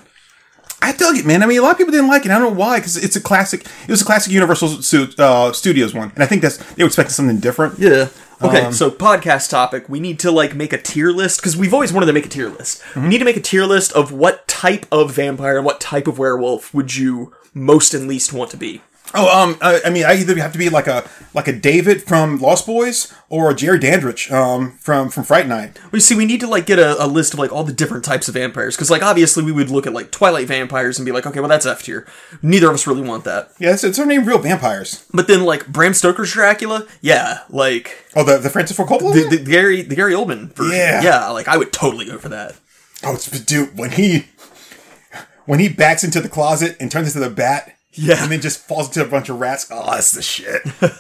[0.80, 1.42] I dug it, man.
[1.42, 2.30] I mean, a lot of people didn't like it.
[2.30, 3.62] I don't know why, because it's a classic.
[3.62, 6.86] It was a classic Universal Stu- uh, Studios one, and I think that's they were
[6.88, 7.78] expecting something different.
[7.80, 8.08] Yeah.
[8.40, 9.88] Okay, Um, so podcast topic.
[9.88, 12.28] We need to like make a tier list because we've always wanted to make a
[12.28, 12.80] tier list.
[12.80, 13.02] Mm-hmm.
[13.02, 16.06] We need to make a tier list of what type of vampire and what type
[16.06, 18.82] of werewolf would you most and least want to be.
[19.14, 22.02] Oh, um, I, I mean, I either have to be like a like a David
[22.02, 25.78] from Lost Boys or a Jerry Dandridge um, from from Fright Night.
[25.92, 28.04] We see we need to like get a, a list of like all the different
[28.04, 31.12] types of vampires because like obviously we would look at like Twilight vampires and be
[31.12, 32.06] like okay well that's F tier.
[32.42, 33.50] Neither of us really want that.
[33.58, 35.06] Yeah, it's, it's her name, real vampires.
[35.14, 39.14] But then like Bram Stoker's Dracula, yeah, like Oh, the the Francis Ford Coppola.
[39.14, 39.30] the, one?
[39.30, 40.76] the Gary the Gary Oldman version.
[40.76, 41.02] Yeah.
[41.02, 42.56] yeah, like I would totally go for that.
[43.04, 44.26] oh, it's dude when he
[45.46, 47.74] when he backs into the closet and turns into the bat.
[47.98, 48.22] Yeah.
[48.22, 49.66] and then just falls into a bunch of rats.
[49.70, 50.62] Oh, that's the shit.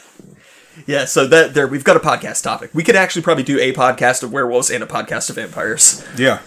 [0.86, 2.70] Yeah, so that there we've got a podcast topic.
[2.72, 6.06] We could actually probably do a podcast of werewolves and a podcast of vampires.
[6.16, 6.40] yeah.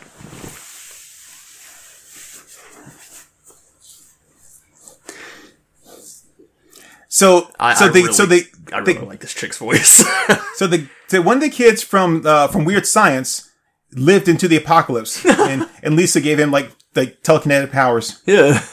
[7.08, 8.42] So, I, so I they, really, so they,
[8.72, 10.04] I they, really like this chick's voice.
[10.56, 13.50] So the, the one of the kids from uh, from Weird Science
[13.94, 18.22] lived into the apocalypse, and, and Lisa gave him like like telekinetic powers.
[18.28, 18.64] yeah.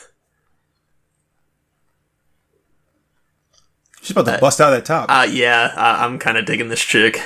[4.08, 5.10] She's about to bust out of that top.
[5.10, 7.20] Uh, yeah, I, I'm kind of digging this chick.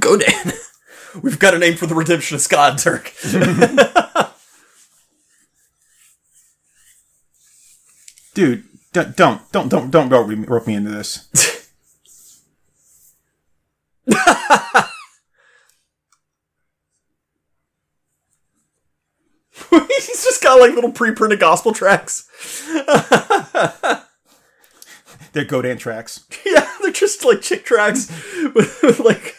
[0.00, 0.52] Godan.
[1.22, 3.14] We've got a name for the redemption of Scott Turk.
[8.34, 11.28] Dude, don't don't don't don't don't go rope me into this.
[19.70, 22.28] He's just got like little pre-printed gospel tracks.
[25.32, 26.24] They're Godan tracks.
[26.44, 28.08] Yeah, they're just like chick tracks
[28.54, 29.36] with, with like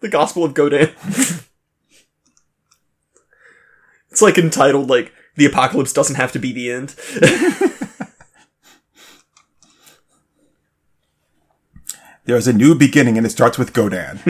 [0.00, 0.92] the Gospel of Godan.
[4.10, 6.94] it's like entitled like the apocalypse doesn't have to be the end.
[12.26, 14.20] There's a new beginning, and it starts with Godan.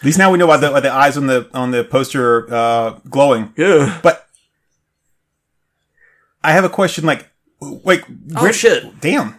[0.00, 2.38] At least now we know why the, why the eyes on the on the poster
[2.46, 3.52] are uh, glowing.
[3.56, 4.00] Yeah.
[4.02, 4.26] But
[6.42, 7.04] I have a question.
[7.04, 7.28] Like,
[7.60, 8.02] wait,
[8.34, 8.98] Oh where- shit.
[9.00, 9.38] Damn.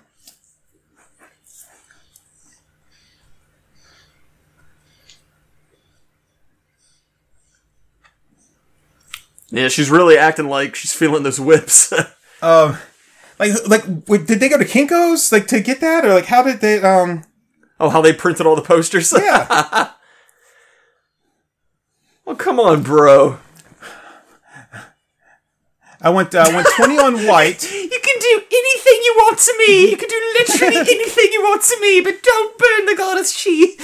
[9.50, 11.94] Yeah, she's really acting like she's feeling those whips.
[12.44, 12.76] Um,
[13.38, 16.42] like, like, wait, did they go to Kinkos like to get that, or like how
[16.42, 16.82] did they?
[16.82, 17.24] Um,
[17.80, 19.14] oh, how they printed all the posters?
[19.16, 19.92] yeah,
[22.28, 23.40] oh, come on, bro.
[26.04, 27.68] I went, uh, went twenty on white.
[27.92, 29.92] You can do anything you want to me.
[29.92, 33.78] You can do literally anything you want to me, but don't burn the goddess She.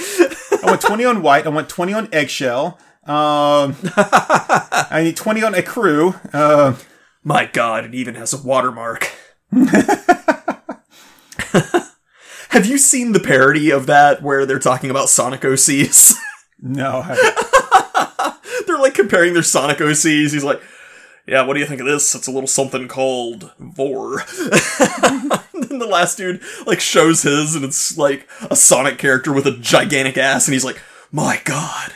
[0.62, 1.46] I went twenty on white.
[1.46, 2.78] I went twenty on eggshell.
[3.04, 6.18] Um, I need twenty on ecru.
[6.34, 6.74] Uh,
[7.22, 9.08] My god, it even has a watermark.
[12.50, 16.14] Have you seen the parody of that where they're talking about Sonic OCs?
[16.60, 17.16] no, I,
[18.78, 20.32] they're like comparing their Sonic OCs.
[20.32, 20.62] He's like,
[21.26, 22.14] yeah, what do you think of this?
[22.14, 24.20] It's a little something called Vore.
[24.20, 29.46] and then the last dude like shows his and it's like a Sonic character with
[29.46, 31.92] a gigantic ass and he's like, my god,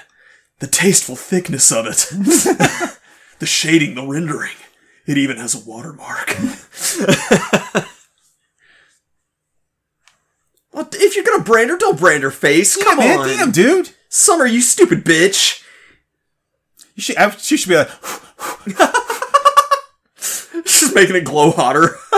[0.58, 2.08] the tasteful thickness of it.
[3.38, 4.50] the shading, the rendering.
[5.06, 6.36] It even has a watermark.
[10.74, 12.82] Well, if you're gonna brand her, don't brand her face.
[12.82, 13.28] Come man, on.
[13.28, 13.90] damn, dude.
[14.08, 15.61] Summer, you stupid bitch.
[17.10, 17.88] I, she should be like,
[20.66, 21.96] She's making it glow hotter.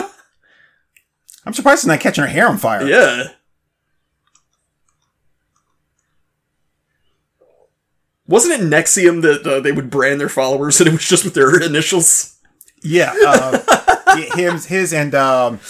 [1.46, 2.86] I'm surprised it's not catching her hair on fire.
[2.86, 3.24] yeah.
[8.26, 11.34] Wasn't it NXIVM that uh, they would brand their followers and it was just with
[11.34, 12.38] their initials?
[12.82, 15.60] Yeah, uh, him, his, and um,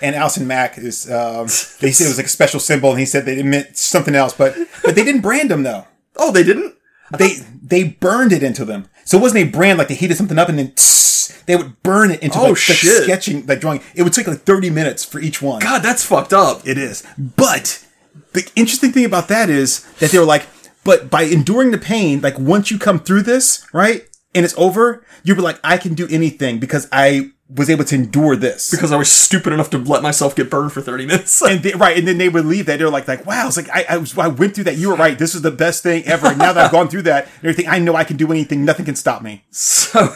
[0.00, 1.10] and Allison Mack is.
[1.10, 1.46] Um,
[1.80, 4.34] they said it was like a special symbol, and he said they meant something else,
[4.34, 5.86] but but they didn't brand them though.
[6.16, 6.74] Oh, they didn't?
[7.18, 10.38] They they burned it into them, so it wasn't a brand like they heated something
[10.38, 13.04] up and then tss, they would burn it into Oh, like, shit.
[13.04, 13.80] sketching, like drawing.
[13.94, 15.60] It would take like thirty minutes for each one.
[15.60, 16.66] God, that's fucked up.
[16.66, 17.02] It is.
[17.18, 17.84] But
[18.32, 20.46] the interesting thing about that is that they were like,
[20.84, 25.04] but by enduring the pain, like once you come through this, right, and it's over,
[25.22, 28.70] you were like, I can do anything because I was able to endure this.
[28.70, 31.42] Because I was stupid enough to let myself get burned for 30 minutes.
[31.42, 32.78] and they, right, and then they would leave that.
[32.78, 34.76] They're like, like, wow, it's like I, I was, I went through that.
[34.76, 35.18] You were right.
[35.18, 36.28] This is the best thing ever.
[36.28, 38.64] And now that I've gone through that, and everything, I know I can do anything.
[38.64, 39.44] Nothing can stop me.
[39.50, 40.14] So,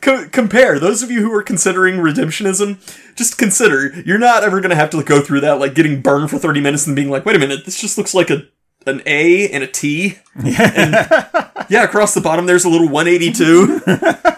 [0.00, 2.78] co- compare those of you who are considering redemptionism.
[3.14, 6.30] Just consider you're not ever going to have to go through that, like getting burned
[6.30, 8.44] for thirty minutes and being like, "Wait a minute, this just looks like a
[8.86, 11.82] an A and a T." Yeah, yeah.
[11.84, 13.80] Across the bottom, there's a little 182.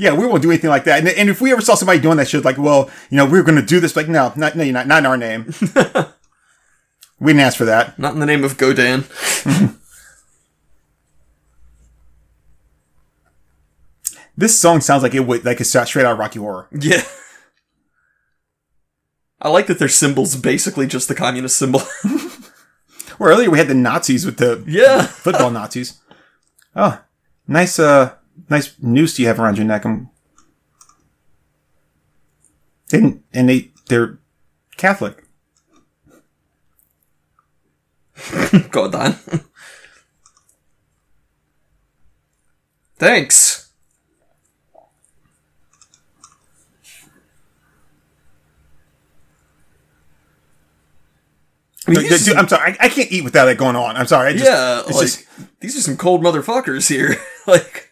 [0.00, 1.00] Yeah, we won't do anything like that.
[1.00, 3.38] And, and if we ever saw somebody doing that shit, like, well, you know, we
[3.38, 5.44] are going to do this, like, no, not, no, you're not, not in our name.
[7.20, 7.98] we didn't ask for that.
[7.98, 9.04] not in the name of Godan.
[14.36, 16.66] This song sounds like it would, like it's straight out of Rocky Horror.
[16.72, 17.02] Yeah.
[19.38, 21.80] I like that their symbol's basically just the communist symbol.
[23.18, 25.02] Where earlier we had the Nazis with the yeah.
[25.02, 26.00] football Nazis.
[26.74, 27.02] Oh,
[27.46, 28.14] nice, uh,
[28.48, 29.84] nice noose you have around your neck.
[29.84, 30.10] Um,
[32.92, 34.18] and, and they, they're
[34.76, 35.24] Catholic.
[38.16, 39.44] Godan.
[42.98, 43.70] Thanks.
[51.86, 53.96] I mean, Dude, I'm sorry, I, I can't eat without that going on.
[53.96, 54.28] I'm sorry.
[54.28, 55.26] I just, yeah, it's like just,
[55.60, 57.16] these are some cold motherfuckers here.
[57.46, 57.89] like,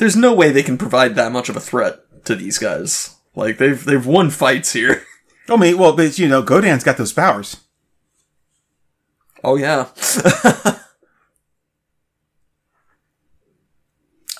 [0.00, 3.16] there's no way they can provide that much of a threat to these guys.
[3.36, 5.04] Like they've they've won fights here.
[5.48, 7.58] I mean, well, but you know, Godan's got those powers.
[9.44, 9.88] Oh yeah.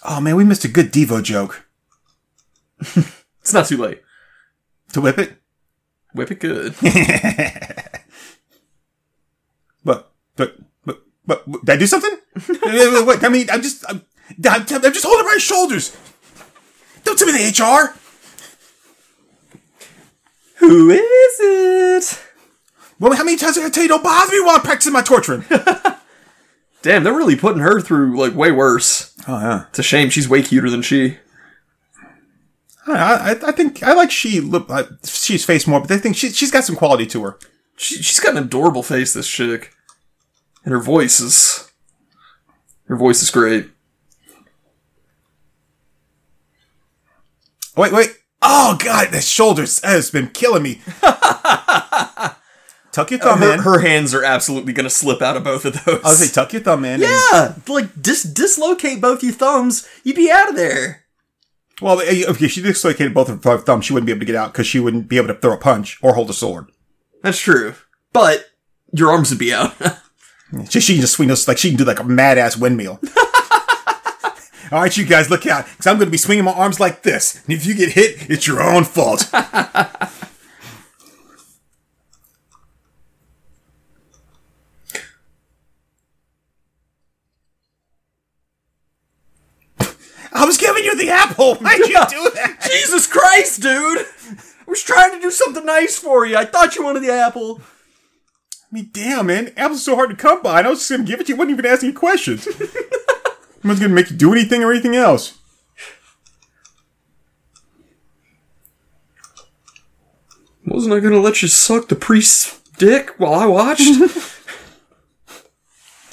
[0.02, 1.66] Oh man, we missed a good Devo joke.
[2.80, 4.00] it's not too late.
[4.94, 5.36] To whip it?
[6.14, 6.74] Whip it good.
[9.84, 12.16] But, but, but, but, did I do something?
[12.64, 14.04] I mean, I'm just, I'm,
[14.44, 15.96] I'm, I'm just holding my shoulders.
[17.04, 17.96] Don't tell me the HR.
[20.58, 21.00] Who is
[21.40, 22.22] it?
[22.98, 25.02] Well, how many times I gotta tell you don't bother me while I'm practicing my
[25.02, 25.44] torturing?
[26.82, 29.14] Damn, they're really putting her through like way worse.
[29.26, 29.64] oh yeah.
[29.70, 31.16] It's a shame she's way cuter than she.
[32.86, 36.16] I, I, I think I like she look uh, she's face more, but I think
[36.16, 37.38] she she's got some quality to her.
[37.76, 37.96] she.
[37.96, 39.72] She's got an adorable face, this chick,
[40.64, 41.70] and her voice is
[42.88, 43.68] her voice is great.
[47.76, 48.16] Wait, wait.
[48.42, 50.80] Oh god, the shoulders has been killing me.
[52.92, 53.60] tuck your thumb Her, in.
[53.60, 56.00] her hands are absolutely gonna slip out of both of those.
[56.04, 57.02] I was say tuck your thumb in.
[57.02, 61.04] and- yeah, like dis- dislocate both your thumbs, you'd be out of there.
[61.80, 64.36] well, eh, if she dislocated both of her thumbs, she wouldn't be able to get
[64.36, 66.66] out because she wouldn't be able to throw a punch or hold a sword.
[67.22, 67.74] That's true,
[68.12, 68.46] but
[68.92, 69.74] your arms would be out.
[70.68, 72.98] She, she can just swing those like she can do like a mad ass windmill.
[74.72, 77.02] All right, you guys, look out, because I'm going to be swinging my arms like
[77.02, 77.42] this.
[77.44, 79.28] And if you get hit, it's your own fault.
[90.32, 91.56] I was giving you the apple.
[91.56, 92.60] Why'd you do that?
[92.62, 93.98] Jesus Christ, dude!
[93.98, 96.36] I was trying to do something nice for you.
[96.36, 97.60] I thought you wanted the apple.
[98.54, 99.52] I mean, damn, man.
[99.56, 100.58] Apples are so hard to come by.
[100.58, 101.36] And I was just going to give it to you.
[101.36, 102.46] I wasn't even asking you questions.
[103.62, 105.38] I was going to make you do anything or anything else.
[110.70, 113.80] Wasn't I gonna let you suck the priest's dick while I watched?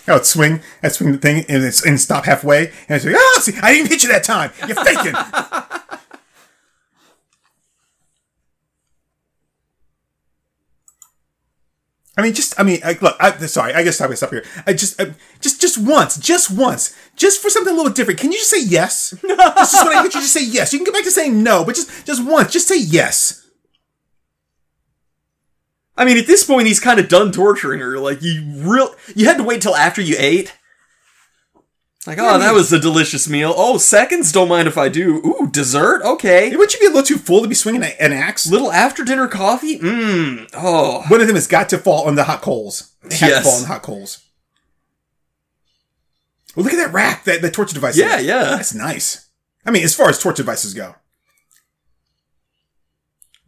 [0.07, 2.67] I would swing, I'd swing the thing and, it's, and stop halfway.
[2.87, 4.51] And I'd say, ah, see, I didn't hit you that time.
[4.65, 5.13] You're faking.
[12.17, 14.43] I mean, just, I mean, I, look, I, sorry, I guess I stop here.
[14.65, 18.19] I just, uh, just, just once, just once, just for something a little different.
[18.19, 19.09] Can you just say yes?
[19.21, 20.73] this is what I get you to say yes.
[20.73, 23.47] You can go back to saying no, but just, just once, just say yes.
[25.95, 27.99] I mean, at this point, he's kind of done torturing her.
[27.99, 30.56] Like, you real, you had to wait till after you ate.
[32.07, 33.53] Like, oh, that was a delicious meal.
[33.55, 34.31] Oh, seconds?
[34.31, 35.17] Don't mind if I do.
[35.17, 36.01] Ooh, dessert?
[36.03, 36.49] Okay.
[36.51, 38.47] Wouldn't you be a little too full to be swinging a- an axe?
[38.49, 39.77] Little after dinner coffee?
[39.77, 40.49] Mmm.
[40.53, 41.03] Oh.
[41.09, 42.93] One of them has got to fall on the hot coals.
[43.03, 43.37] Have Yes.
[43.39, 44.19] to fall on the hot coals.
[46.55, 47.97] Well, look at that rack, that the torture device.
[47.97, 48.45] Yeah, yeah.
[48.45, 49.27] That's nice.
[49.65, 50.95] I mean, as far as torture devices go.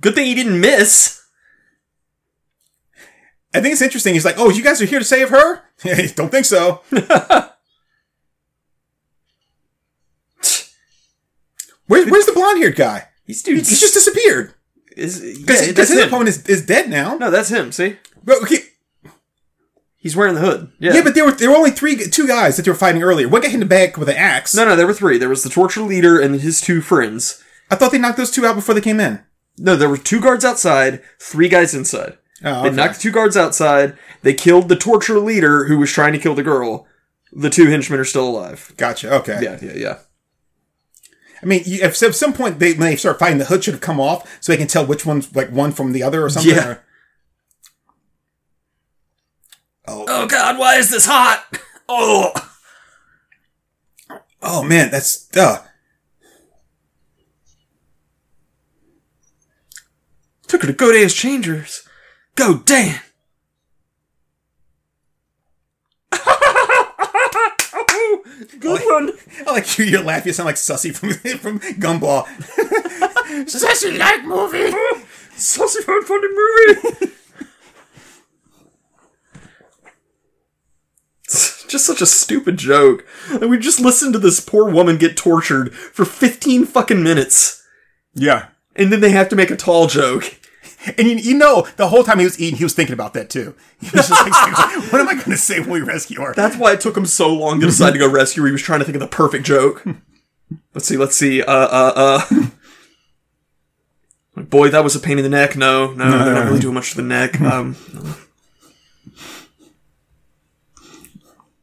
[0.01, 1.21] Good thing he didn't miss.
[3.53, 4.13] I think it's interesting.
[4.15, 5.63] He's like, oh, you guys are here to save her?
[6.15, 6.81] Don't think so.
[11.89, 13.07] Where, where's the blonde haired guy?
[13.25, 13.57] He's dude.
[13.57, 14.53] He just disappeared.
[14.95, 16.07] is, yeah, Because that's his him.
[16.07, 17.17] opponent is, is dead now.
[17.17, 17.71] No, that's him.
[17.71, 18.59] See, But, okay,
[19.97, 20.71] he's wearing the hood.
[20.79, 20.93] Yeah.
[20.93, 23.27] yeah, but there were there were only three two guys that they were fighting earlier.
[23.27, 24.55] One got hit in the back with an axe.
[24.55, 25.17] no, no, there were three.
[25.17, 27.43] There was the torture leader and his two friends.
[27.71, 29.21] I thought they knocked those two out before they came in.
[29.57, 32.17] No, there were two guards outside, three guys inside.
[32.43, 32.75] Oh, They okay.
[32.77, 33.97] knocked the two guards outside.
[34.21, 36.87] They killed the torture leader who was trying to kill the girl.
[37.33, 38.73] The two henchmen are still alive.
[38.77, 39.13] Gotcha.
[39.15, 39.39] Okay.
[39.43, 39.97] Yeah, yeah, yeah.
[41.41, 43.73] I mean, you, if at some point they when they start fighting, the hood should
[43.73, 46.29] have come off so they can tell which one's like one from the other or
[46.29, 46.53] something.
[46.53, 46.67] Yeah.
[46.67, 46.83] or-
[49.87, 51.45] Oh, Oh God, why is this hot?
[51.87, 52.31] Oh,
[54.43, 55.65] oh man, that's uh.
[60.47, 61.87] took her to Go Goday's Changers.
[62.35, 62.99] Go Dan.
[68.59, 69.11] Good one.
[69.49, 69.85] I like you.
[69.85, 70.25] Your laugh.
[70.25, 72.25] You sound like Sussie from from Gumball.
[73.49, 74.73] Sassy like movie.
[75.35, 77.13] Saucy fun funny movie.
[81.69, 83.05] Just such a stupid joke.
[83.29, 87.63] And we just listened to this poor woman get tortured for 15 fucking minutes.
[88.15, 90.39] Yeah, And then they have to make a tall joke.
[90.97, 93.29] And you, you know the whole time he was eating, he was thinking about that
[93.29, 93.55] too.
[93.79, 94.33] He was just like,
[94.91, 97.05] "What am I going to say when we rescue her?" That's why it took him
[97.05, 98.47] so long to decide to go rescue her.
[98.47, 99.85] He was trying to think of the perfect joke.
[100.73, 101.41] Let's see, let's see.
[101.41, 102.47] Uh, uh, uh.
[104.35, 105.55] Boy, that was a pain in the neck.
[105.55, 107.39] No, no, they're not really doing much to the neck.
[107.49, 107.75] Um.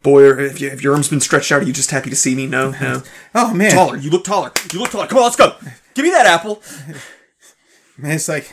[0.02, 2.36] Boy, if, you, if your arm's been stretched out, are you just happy to see
[2.36, 2.46] me?
[2.46, 3.02] No, no.
[3.34, 3.96] oh man, Taller.
[3.96, 4.52] You look taller.
[4.72, 5.08] You look taller.
[5.08, 5.56] Come on, let's go.
[5.94, 6.62] Give me that apple.
[7.98, 8.52] man, it's like,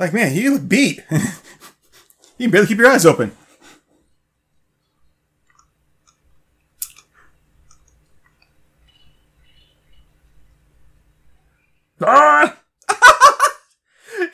[0.00, 1.04] like man, you look beat.
[1.10, 3.36] you can barely keep your eyes open.
[12.02, 12.56] Ah!
[14.18, 14.26] he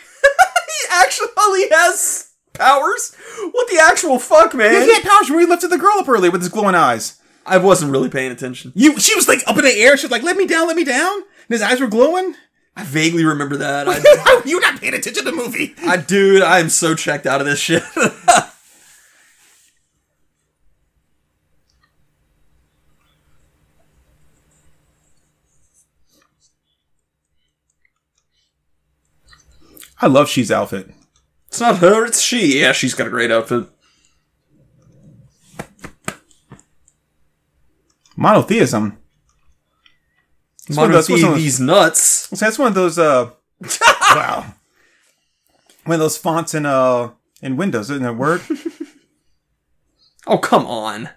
[0.93, 3.17] actually has powers?
[3.51, 4.83] What the actual fuck, man?
[4.83, 7.21] He had powers when he lifted the girl up early with his glowing eyes.
[7.45, 8.73] I wasn't really paying attention.
[8.77, 9.97] You, she was like up in the air.
[9.97, 12.35] She was like, "Let me down, let me down." And his eyes were glowing.
[12.77, 13.87] I vaguely remember that.
[13.89, 15.75] I, you not paying attention to the movie?
[15.79, 17.83] I dude, I am so checked out of this shit.
[29.99, 30.91] I love She's outfit.
[31.49, 32.61] it's not her, it's she.
[32.61, 33.67] Yeah, she's got a great outfit.
[38.15, 38.99] Monotheism.
[40.69, 42.01] One of those- one of those- these nuts.
[42.01, 42.99] So that's one of those.
[42.99, 43.31] uh
[44.15, 44.55] Wow.
[45.85, 47.11] One of those fonts in uh
[47.43, 48.13] in Windows, isn't it?
[48.13, 48.43] Word.
[50.29, 51.11] Oh, come on.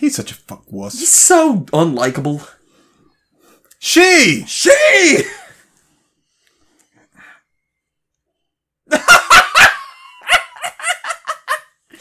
[0.00, 0.98] He's such a fuck wuss.
[0.98, 2.50] He's so unlikable.
[3.78, 4.42] She.
[4.44, 5.22] She!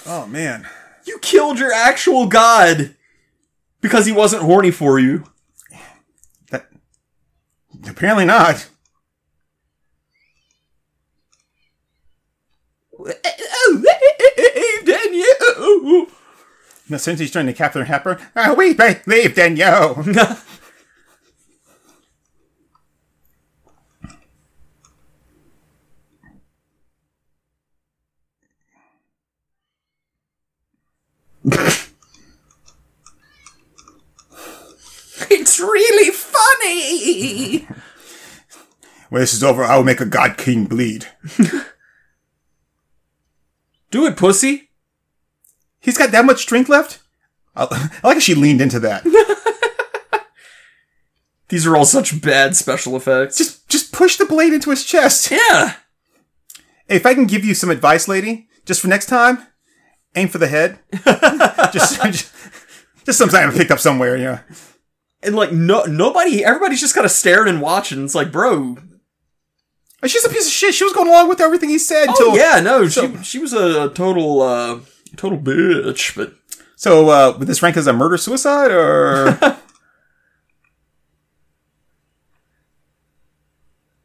[0.06, 0.68] Oh man.
[1.06, 2.96] You killed your actual god
[3.82, 5.24] because he wasn't horny for you.
[7.88, 8.68] Apparently not.
[16.88, 20.06] Now, since he's trying to Katharine Hepburn, oh, we believed in you.
[35.30, 36.12] It's really
[36.66, 37.60] funny.
[39.10, 41.08] when this is over, I will make a god king bleed.
[43.92, 44.70] Do it, pussy.
[45.80, 47.00] He's got that much strength left?
[47.56, 47.64] I,
[48.04, 49.04] I like how she leaned into that.
[51.50, 53.38] These are all such bad special effects.
[53.38, 55.30] just, just push the blade into his chest.
[55.30, 55.76] yeah.
[56.88, 59.46] Hey, if I can give you some advice, lady, just for next time,
[60.16, 60.80] aim for the head.
[61.72, 62.34] just, just,
[63.06, 64.40] just something I picked up somewhere, yeah.
[65.26, 68.04] And like no nobody everybody's just kind of staring and watching.
[68.04, 68.78] It's like, bro,
[70.02, 70.74] And She's a piece of shit.
[70.74, 72.06] She was going along with everything he said.
[72.10, 74.80] oh till, yeah, no, so- she she was a, total uh
[75.16, 76.34] total bitch, but
[76.76, 79.38] So, uh, would this rank as a murder suicide or?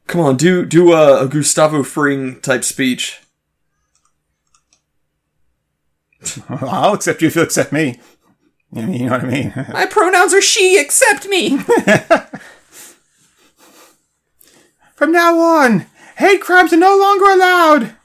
[0.07, 3.21] come on, do do a, a Gustavo Fring type speech.
[6.49, 7.99] I'll accept you if you accept me.
[8.73, 9.53] You know, you know what I mean?
[9.73, 11.59] My pronouns are she, accept me.
[14.95, 17.97] From now on, hate crimes are no longer allowed.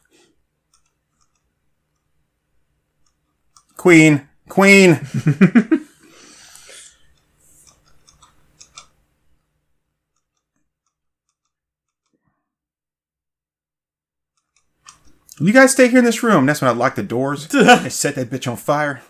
[3.77, 4.99] Queen, Queen.
[15.37, 16.45] You guys stay here in this room.
[16.45, 19.01] That's when I lock the doors and set that bitch on fire.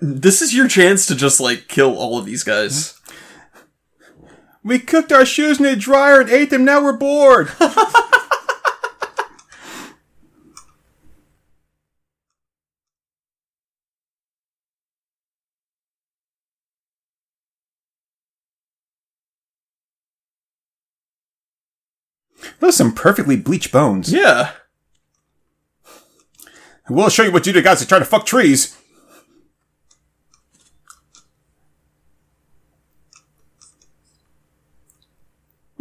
[0.00, 3.00] This is your chance to just like kill all of these guys.
[4.64, 6.64] We cooked our shoes in the dryer and ate them.
[6.64, 7.50] Now we're bored.
[22.60, 24.12] Those are some perfectly bleached bones.
[24.12, 24.52] Yeah.
[26.88, 28.78] We'll show you what you do to guys that try to fuck trees.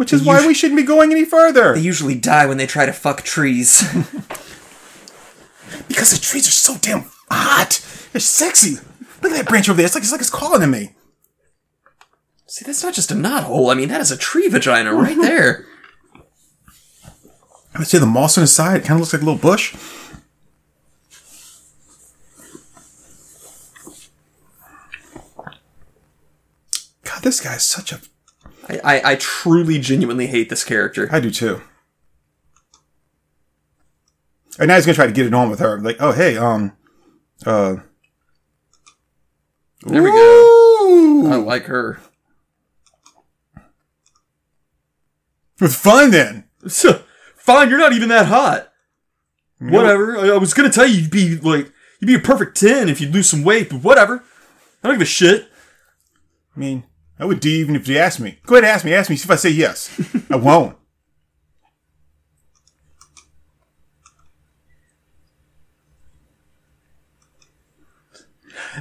[0.02, 1.76] Which is why we shouldn't be going any further.
[1.76, 3.84] They usually die when they try to fuck trees.
[5.88, 7.86] Because the trees are so damn hot.
[8.12, 8.78] They're sexy.
[9.22, 9.86] Look at that branch over there.
[9.86, 10.96] It's like it's like it's calling to me.
[12.48, 13.70] See, that's not just a knot hole.
[13.70, 15.66] I mean, that is a tree vagina right there.
[17.76, 19.76] I would say the moss on the side kind of looks like a little bush.
[27.04, 28.02] God, this guy's such a.
[28.72, 31.10] I, I, I truly, genuinely hate this character.
[31.12, 31.62] I do too.
[34.60, 35.80] And now he's gonna try to get it on with her.
[35.80, 36.74] Like, oh hey, um,
[37.46, 37.78] uh,
[39.86, 41.30] There we go.
[41.32, 42.00] I like her.
[45.60, 46.46] With fun then.
[47.36, 48.72] Fine, you're not even that hot.
[49.60, 50.18] Whatever.
[50.18, 53.02] I, I was gonna tell you you'd be like you'd be a perfect ten if
[53.02, 54.24] you'd lose some weight, but whatever.
[54.84, 55.48] I don't give a shit.
[56.56, 56.84] I mean,
[57.22, 58.40] I would do even if you asked me.
[58.48, 58.96] Go ahead, ask me.
[58.96, 59.16] Ask me.
[59.16, 59.92] See if I say yes.
[60.32, 60.76] I won't.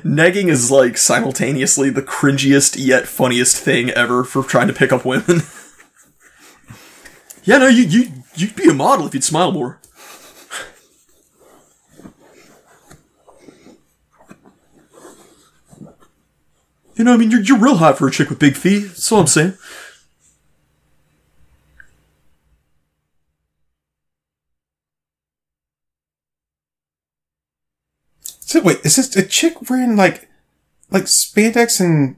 [0.03, 5.05] Negging is like simultaneously the cringiest yet funniest thing ever for trying to pick up
[5.05, 5.43] women.
[7.45, 8.07] yeah, no, you you
[8.37, 9.80] you'd be a model if you'd smile more.
[17.01, 18.81] You know, I mean, you're, you're real hot for a chick with big feet.
[18.81, 19.55] That's all I'm saying.
[28.23, 30.29] So wait, is this a chick wearing like,
[30.91, 32.17] like spandex and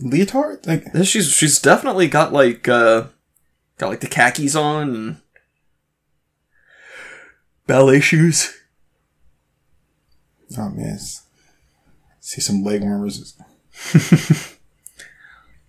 [0.00, 0.64] leotard?
[0.64, 3.08] Like, Yeah, She's she's definitely got like uh
[3.78, 5.16] got like the khakis on and
[7.66, 8.56] ballet shoes.
[10.56, 11.00] oh man,
[12.20, 13.34] see some leg warmers.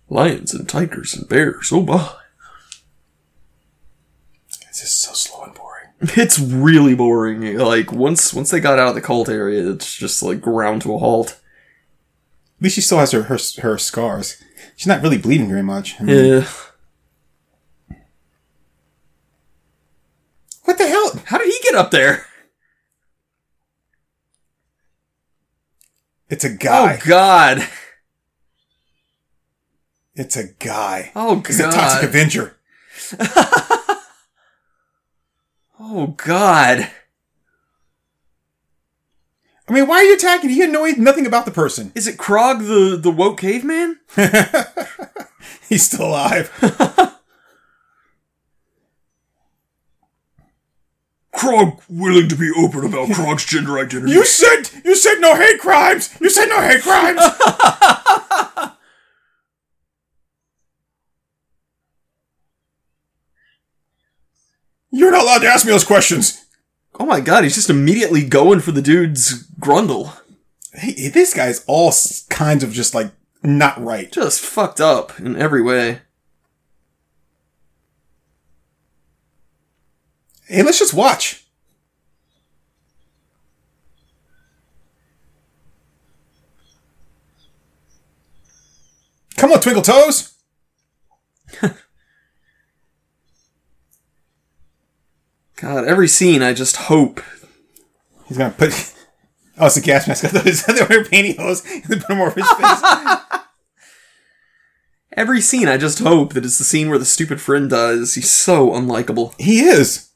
[0.08, 1.70] Lions and tigers and bears.
[1.72, 2.14] Oh my.
[4.68, 5.68] It's just so slow and boring.
[6.20, 7.56] It's really boring.
[7.56, 10.94] Like once once they got out of the cult area, it's just like ground to
[10.94, 11.40] a halt.
[12.58, 14.42] At least she still has her her, her scars.
[14.76, 16.00] She's not really bleeding very much.
[16.00, 16.46] I mean, Yeah.
[20.64, 21.20] What the hell?
[21.26, 22.26] How did he get up there?
[26.28, 26.94] It's a guy.
[26.94, 27.68] Oh God.
[30.14, 31.12] It's a guy.
[31.16, 31.46] Oh god.
[31.46, 32.56] He's a toxic Avenger.
[35.84, 36.88] Oh God.
[39.68, 40.50] I mean, why are you attacking?
[40.50, 41.90] You know nothing about the person.
[41.96, 43.98] Is it Krog the the woke caveman?
[45.68, 46.52] He's still alive.
[51.34, 54.12] Krog willing to be open about Krog's gender identity.
[54.12, 56.14] You said you said no hate crimes.
[56.20, 57.20] You said no hate crimes.
[64.92, 66.44] You're not allowed to ask me those questions.
[67.00, 70.16] oh my God, he's just immediately going for the dude's grundle.
[70.74, 71.92] Hey, this guy's all
[72.28, 73.10] kinds of just like
[73.42, 74.12] not right.
[74.12, 76.02] Just fucked up in every way.
[80.46, 81.44] Hey, let's just watch.
[89.36, 90.31] Come on, Twinkle Toes.
[95.62, 97.20] God, every scene I just hope.
[98.26, 98.94] He's gonna put.
[99.58, 100.24] Oh, it's a gas mask.
[100.24, 103.40] I thought it was- they were pantyhose and then put them over his face.
[105.14, 108.14] Every scene I just hope that it's the scene where the stupid friend does.
[108.14, 109.38] He's so unlikable.
[109.38, 110.08] he is.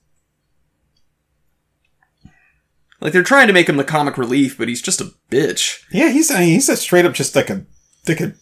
[2.98, 5.82] Like they're trying to make him the comic relief, but he's just a bitch.
[5.93, 7.66] Yeah, he's a, he's a straight up just like a
[8.06, 8.39] dick of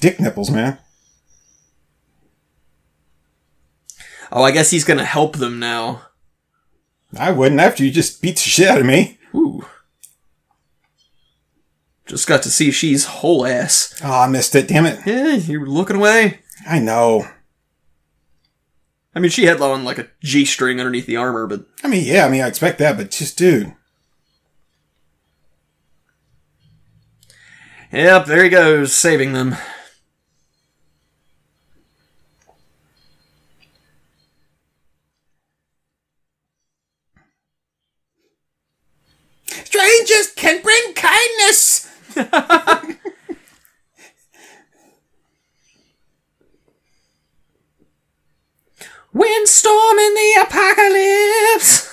[0.00, 0.78] dick nipples, man.
[4.30, 6.02] Oh, I guess he's gonna help them now.
[7.16, 9.18] I wouldn't after you just beat the shit out of me.
[9.34, 9.64] Ooh.
[12.06, 13.98] Just got to see she's whole ass.
[14.02, 14.68] Oh, I missed it.
[14.68, 15.00] Damn it.
[15.06, 16.40] Yeah, you're looking away.
[16.66, 17.28] I know.
[19.14, 22.04] I mean, she had on like a G string underneath the armor, but I mean,
[22.04, 23.74] yeah, I mean, I expect that, but just, dude.
[27.92, 29.56] yep, there he goes, saving them.
[39.48, 40.94] Strangers can bring
[41.48, 41.88] kindness.
[49.12, 51.88] Windstorm in the apocalypse.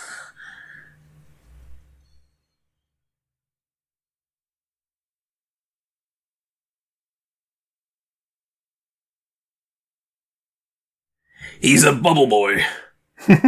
[11.61, 12.63] He's a bubble boy.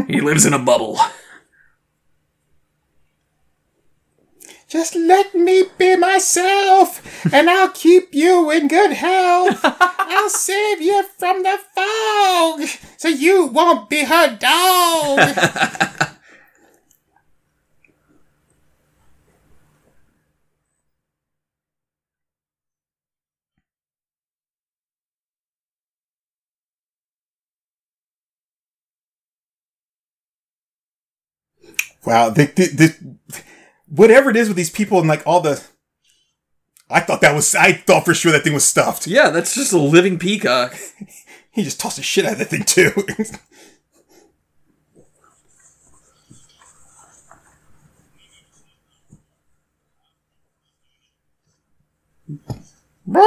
[0.07, 0.97] he lives in a bubble.
[4.68, 7.02] Just let me be myself,
[7.34, 9.61] and I'll keep you in good health.
[9.64, 12.68] I'll save you from the fog,
[12.98, 15.19] so you won't be her dog.
[32.06, 33.44] wow, the, the, the,
[33.89, 35.64] whatever it is with these people and like all the.
[36.89, 37.53] I thought that was.
[37.55, 39.07] I thought for sure that thing was stuffed.
[39.07, 40.76] Yeah, that's just a living peacock.
[41.49, 42.91] He just tossed the shit out of that thing too.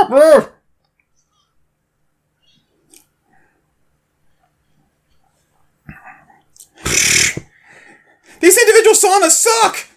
[8.40, 9.89] These individual saunas suck.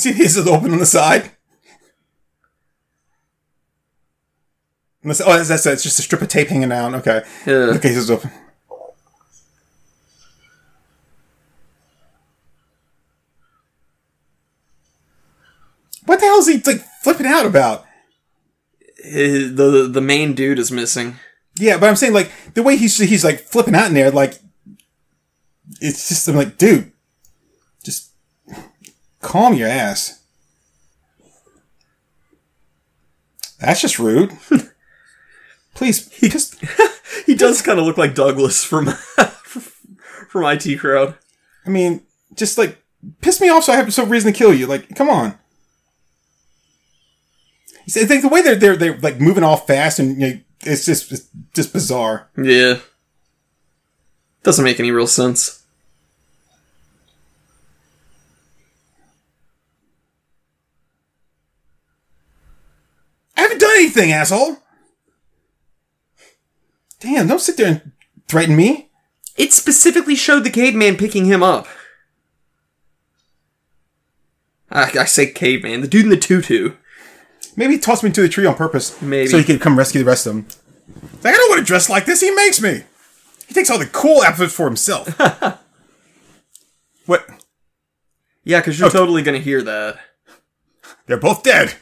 [0.02, 1.30] See, this is open on the side.
[5.02, 6.94] Unless- Oh, that's, that's it's just a strip of tape hanging down.
[6.94, 7.22] Okay.
[7.46, 7.74] Yeah.
[7.76, 8.30] Okay, this is open.
[16.06, 17.84] What the hell is he like flipping out about?
[19.04, 21.16] The the main dude is missing.
[21.58, 24.38] Yeah, but I'm saying like the way he's he's like flipping out in there, like
[25.80, 26.92] it's just I'm like, dude,
[29.20, 30.22] calm your ass.
[33.58, 34.32] That's just rude.
[35.74, 36.56] Please, he just
[37.26, 38.86] He does kind of look like Douglas from
[40.28, 41.16] from IT Crowd.
[41.66, 42.02] I mean,
[42.34, 42.82] just like
[43.20, 44.66] piss me off so I have some reason to kill you.
[44.66, 45.38] Like, come on.
[47.86, 50.84] It's like the way they're they're they're like moving all fast and you know, it's
[50.84, 52.30] just it's just bizarre.
[52.36, 52.78] Yeah.
[54.42, 55.64] Doesn't make any real sense.
[63.36, 64.56] I haven't done anything, asshole.
[67.00, 67.26] Damn!
[67.26, 67.92] Don't sit there and
[68.28, 68.90] threaten me.
[69.36, 71.66] It specifically showed the caveman picking him up.
[74.70, 76.74] I, I say caveman, the dude in the tutu.
[77.56, 79.00] Maybe he tossed me into the tree on purpose.
[79.02, 79.28] Maybe.
[79.28, 80.46] So he could come rescue the rest of them.
[81.24, 82.20] Like, I don't want to dress like this.
[82.20, 82.84] He makes me.
[83.48, 85.08] He takes all the cool outfits for himself.
[87.06, 87.26] what?
[88.44, 88.92] Yeah, because you're oh.
[88.92, 89.98] totally gonna hear that.
[91.06, 91.74] They're both dead.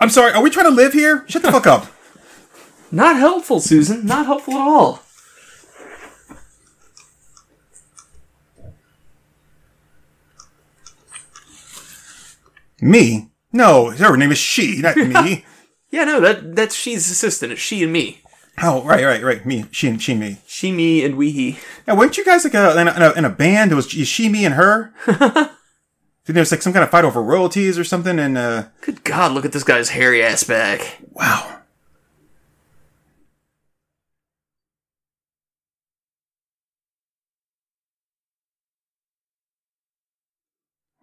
[0.00, 1.24] I'm sorry, are we trying to live here?
[1.28, 1.86] Shut the fuck up.
[2.90, 4.06] Not helpful, Susan.
[4.06, 5.02] Not helpful at all.
[12.80, 13.30] Me?
[13.52, 15.44] No, her name is she, not me.
[15.92, 17.50] Yeah, no, that that's she's assistant.
[17.50, 18.22] It's she and me.
[18.62, 19.44] oh, right, right, right.
[19.44, 20.38] Me, she, and she, and me.
[20.46, 21.58] She, me, and we, he.
[21.84, 23.72] Now, weren't you guys like in, a, in, a, in a band?
[23.72, 24.94] It was she, me, and her.
[26.26, 29.02] Then there was like some kind of fight over royalties or something, and uh, Good
[29.04, 30.98] God, look at this guy's hairy ass back.
[31.12, 31.56] wow.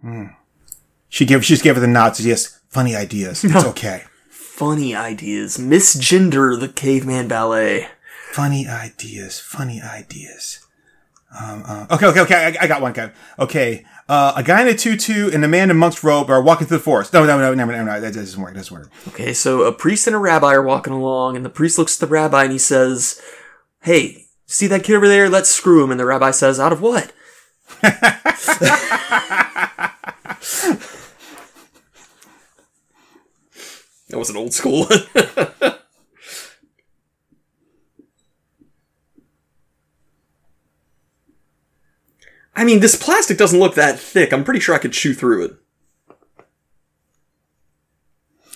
[0.02, 0.26] Hmm.
[1.10, 2.16] She gave she just gave her the nod.
[2.16, 3.44] Says yes, funny ideas.
[3.44, 4.04] It's okay.
[4.30, 5.58] Funny ideas.
[5.60, 7.88] Miss Gender, the caveman ballet.
[8.32, 9.40] Funny ideas.
[9.40, 10.66] Funny ideas.
[11.40, 12.58] Um, uh, okay, okay, okay.
[12.60, 13.12] I, I got one guy.
[13.38, 16.68] Okay, uh, a guy in a tutu and a man in monk's robe are walking
[16.68, 17.14] through the forest.
[17.14, 18.02] No, no, no, no, no, no.
[18.02, 18.54] That doesn't work.
[18.54, 18.90] That doesn't work.
[19.10, 22.08] Okay, so a priest and a rabbi are walking along, and the priest looks at
[22.08, 23.22] the rabbi and he says,
[23.82, 25.30] Hey, see that kid over there?
[25.30, 25.92] Let's screw him.
[25.92, 27.14] And the rabbi says, Out of what?
[27.82, 28.18] that
[34.14, 34.88] was an old school.
[42.58, 44.34] I mean, this plastic doesn't look that thick.
[44.34, 45.52] I'm pretty sure I could chew through it.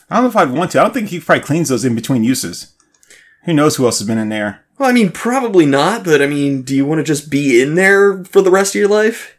[0.10, 0.80] I don't know if I'd want to.
[0.80, 2.76] I don't think he probably cleans those in between uses.
[3.46, 4.66] Who knows who else has been in there?
[4.80, 7.76] Well, I mean, probably not, but I mean, do you want to just be in
[7.76, 9.38] there for the rest of your life?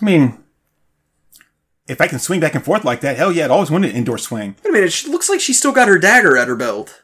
[0.00, 0.42] I mean,
[1.86, 3.96] if I can swing back and forth like that, hell yeah, I'd always wanted an
[3.96, 4.56] indoor swing.
[4.64, 7.02] Wait a minute, she looks like she's still got her dagger at her belt.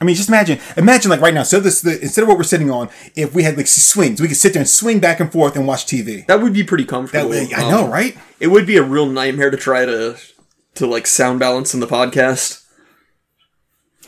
[0.00, 1.44] I mean, just imagine, imagine like right now.
[1.44, 4.26] So this, the, instead of what we're sitting on, if we had like swings, we
[4.26, 6.26] could sit there and swing back and forth and watch TV.
[6.26, 7.30] That would be pretty comfortable.
[7.30, 8.16] way, I Um, know, right?
[8.40, 10.16] It would be a real nightmare to try to
[10.74, 12.64] to like sound balance in the podcast.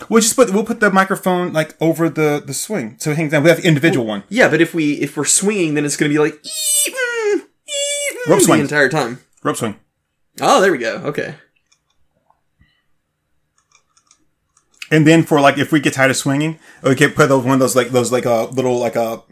[0.09, 3.31] We'll just put we'll put the microphone like over the the swing, so it hangs
[3.31, 3.45] down.
[3.45, 4.25] We have individual one.
[4.29, 6.43] Yeah, but if we if we're swinging, then it's going to be like
[8.27, 8.61] Rope the swing.
[8.61, 9.21] entire time.
[9.45, 9.79] Rope swing.
[10.41, 10.97] Oh, there we go.
[11.05, 11.37] Okay.
[14.95, 17.55] And then for like if we get tired of swinging, we can put those one
[17.55, 19.23] of those like those like a little like a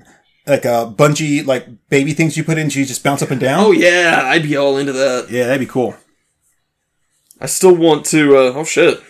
[0.47, 3.41] like a bungee like baby things you put in, so you just bounce up and
[3.41, 3.65] down.
[3.65, 5.29] Oh yeah, I'd be all into that.
[5.31, 5.95] yeah, that'd be cool.
[7.41, 8.37] I still want to.
[8.37, 9.01] Uh, oh shit.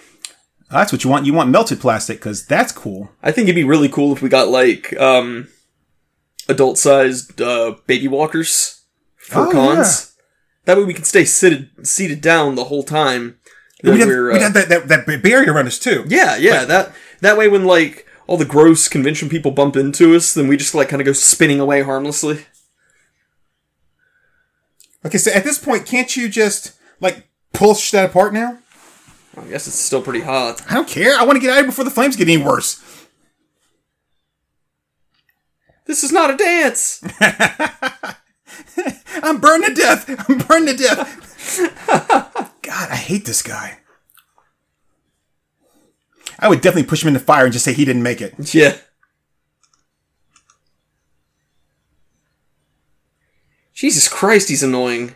[0.70, 1.26] That's what you want.
[1.26, 3.10] You want melted plastic because that's cool.
[3.22, 5.48] I think it'd be really cool if we got like um
[6.48, 8.82] adult sized uh, baby walkers
[9.16, 10.14] for Oh, cons.
[10.64, 13.38] That way we can stay seated seated down the whole time.
[13.82, 16.04] We'd have, we're, we'd uh, have that, that, that barrier around us too.
[16.08, 16.64] yeah, yeah.
[16.64, 20.56] That that way when like all the gross convention people bump into us, then we
[20.56, 22.46] just like kind of go spinning away harmlessly.
[25.04, 28.58] Okay, so at this point, can't you just like push that apart now?
[29.36, 30.62] I guess it's still pretty hot.
[30.70, 31.16] I don't care.
[31.16, 32.80] I want to get out of here before the flames get any worse.
[35.86, 37.02] This is not a dance.
[39.22, 40.08] I'm burned to death.
[40.28, 42.48] I'm burned to death.
[42.72, 43.80] God, I hate this guy.
[46.38, 48.54] I would definitely push him in the fire and just say he didn't make it.
[48.54, 48.78] yeah.
[53.74, 55.14] Jesus Christ, he's annoying.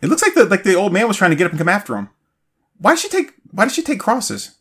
[0.00, 1.68] It looks like the like the old man was trying to get up and come
[1.68, 2.10] after him.
[2.78, 4.56] Why did she take Why did she take crosses?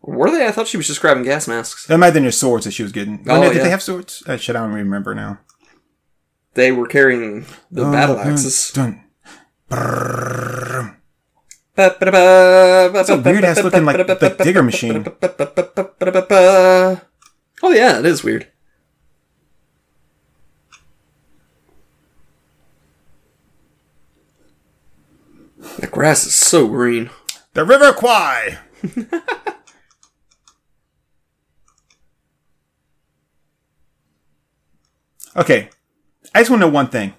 [0.00, 0.46] Were they?
[0.46, 1.86] I thought she was just grabbing gas masks.
[1.86, 3.24] That might have been her swords that she was getting.
[3.28, 3.62] Oh, did yeah.
[3.62, 4.22] they have swords?
[4.26, 5.38] Uh, shit, I don't remember now.
[6.54, 8.70] They were carrying the battle Uh, axes.
[8.72, 9.00] dun.
[11.76, 15.04] That's a weird-ass looking, like, like, digger machine.
[17.62, 18.46] Oh yeah, it is weird.
[25.78, 27.10] The grass is so green.
[27.54, 28.58] The River Kwai.
[35.36, 35.68] okay,
[36.34, 37.14] I just want to know one thing: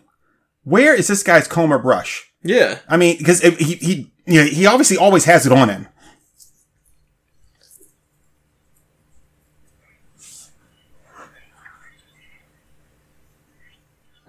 [0.64, 2.32] where is this guy's comb or brush?
[2.44, 5.88] Yeah, I mean, because he he you know, he obviously always has it on him.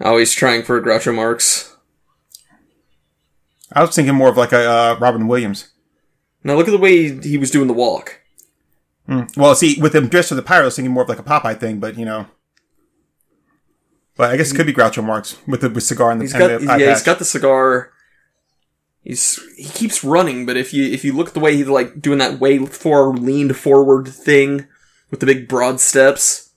[0.01, 1.75] Always trying for Groucho Marx.
[3.73, 5.71] I was thinking more of like a uh, Robin Williams.
[6.45, 8.21] Now look at the way he, was doing the walk.
[9.09, 9.37] Mm.
[9.37, 11.25] Well, see, with him dressed as a pirate, I was thinking more of like a
[11.25, 12.27] Popeye thing, but you know.
[14.17, 16.33] But I guess it could be Groucho Marx with the with cigar and the, He's
[16.33, 17.93] got the yeah, he's got the cigar.
[19.03, 22.01] He's he keeps running, but if you if you look at the way he's like
[22.01, 24.67] doing that way far leaned forward thing
[25.11, 26.51] with the big broad steps.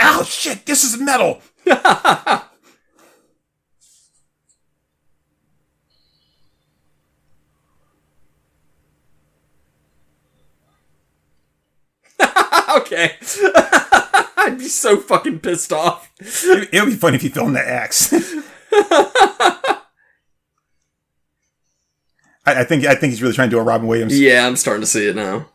[0.00, 0.66] Ow, shit!
[0.66, 1.40] This is metal.
[12.78, 13.16] okay.
[14.36, 16.10] I'd be so fucking pissed off.
[16.18, 18.12] It, it would be funny if you filmed the axe.
[18.72, 19.82] I,
[22.46, 24.18] I think I think he's really trying to do a Robin Williams.
[24.18, 25.46] Yeah, I'm starting to see it now.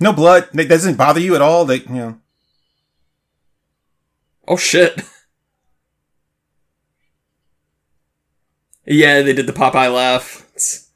[0.00, 0.48] No blood.
[0.54, 1.64] That doesn't bother you at all.
[1.64, 2.20] That you know.
[4.46, 5.00] Oh shit.
[8.88, 10.44] Yeah, they did the Popeye laugh.
[10.54, 10.88] It's-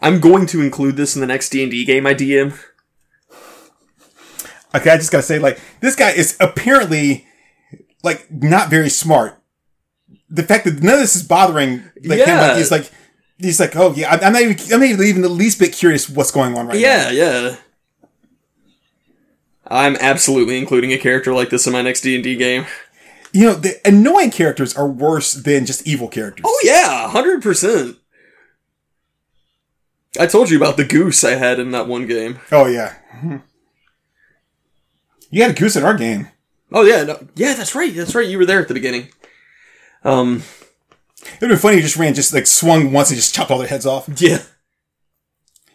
[0.00, 2.58] I'm going to include this in the next D&D game I DM.
[4.74, 7.26] Okay, I just gotta say, like, this guy is apparently
[8.02, 9.38] like not very smart.
[10.30, 12.40] The fact that none of this is bothering like him, Yeah.
[12.48, 12.90] like he's like
[13.38, 16.08] he's like, oh yeah, I'm- I'm not even I'm not even the least bit curious
[16.08, 16.80] what's going on right now.
[16.80, 17.56] Yeah, yeah.
[19.66, 22.66] I'm absolutely including a character like this in my next D&D game.
[23.32, 26.44] You know, the annoying characters are worse than just evil characters.
[26.46, 27.96] Oh yeah, 100%.
[30.20, 32.40] I told you about the goose I had in that one game.
[32.50, 32.96] Oh yeah.
[35.30, 36.28] You had a goose in our game.
[36.70, 37.94] Oh yeah, no, yeah, that's right.
[37.94, 38.28] That's right.
[38.28, 39.08] You were there at the beginning.
[40.04, 40.42] Um,
[41.36, 41.76] It'd been funny.
[41.76, 44.08] He just ran, just like swung once and just chopped all their heads off.
[44.20, 44.42] yeah.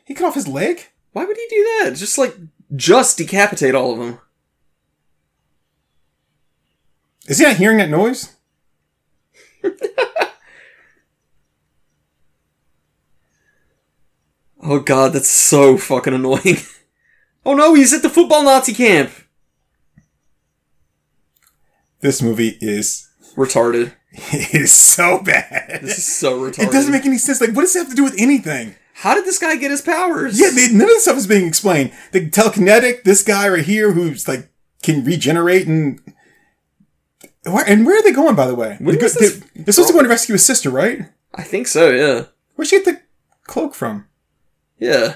[0.06, 0.88] He cut off his leg.
[1.14, 1.96] Why would he do that?
[1.96, 2.36] Just like
[2.76, 4.20] just decapitate all of them.
[7.28, 8.36] Is he not hearing that noise?
[14.70, 16.58] Oh god, that's so fucking annoying.
[17.46, 19.12] oh no, he's at the football Nazi camp.
[22.02, 23.08] This movie is
[23.38, 23.94] Retarded.
[24.12, 25.82] it is so bad.
[25.84, 26.68] This is so retarded.
[26.68, 27.40] It doesn't make any sense.
[27.40, 28.76] Like, what does it have to do with anything?
[29.02, 30.40] How did this guy get his powers?
[30.40, 31.92] Yeah, they, none of this stuff is being explained.
[32.14, 34.50] The telekinetic, this guy right here who's like
[34.82, 36.02] can regenerate and
[37.44, 38.36] where and where are they going?
[38.36, 40.34] By the way, When They go- was this- they- they're supposed to go and rescue
[40.34, 41.02] his sister, right?
[41.36, 41.92] I think so.
[41.92, 42.26] Yeah.
[42.56, 43.02] Where'd she get the
[43.44, 44.08] cloak from?
[44.80, 45.16] Yeah.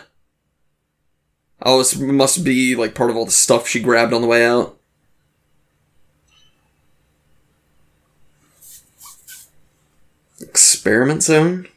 [1.64, 4.46] Oh, this must be like part of all the stuff she grabbed on the way
[4.46, 4.78] out.
[10.40, 11.68] Experiment zone?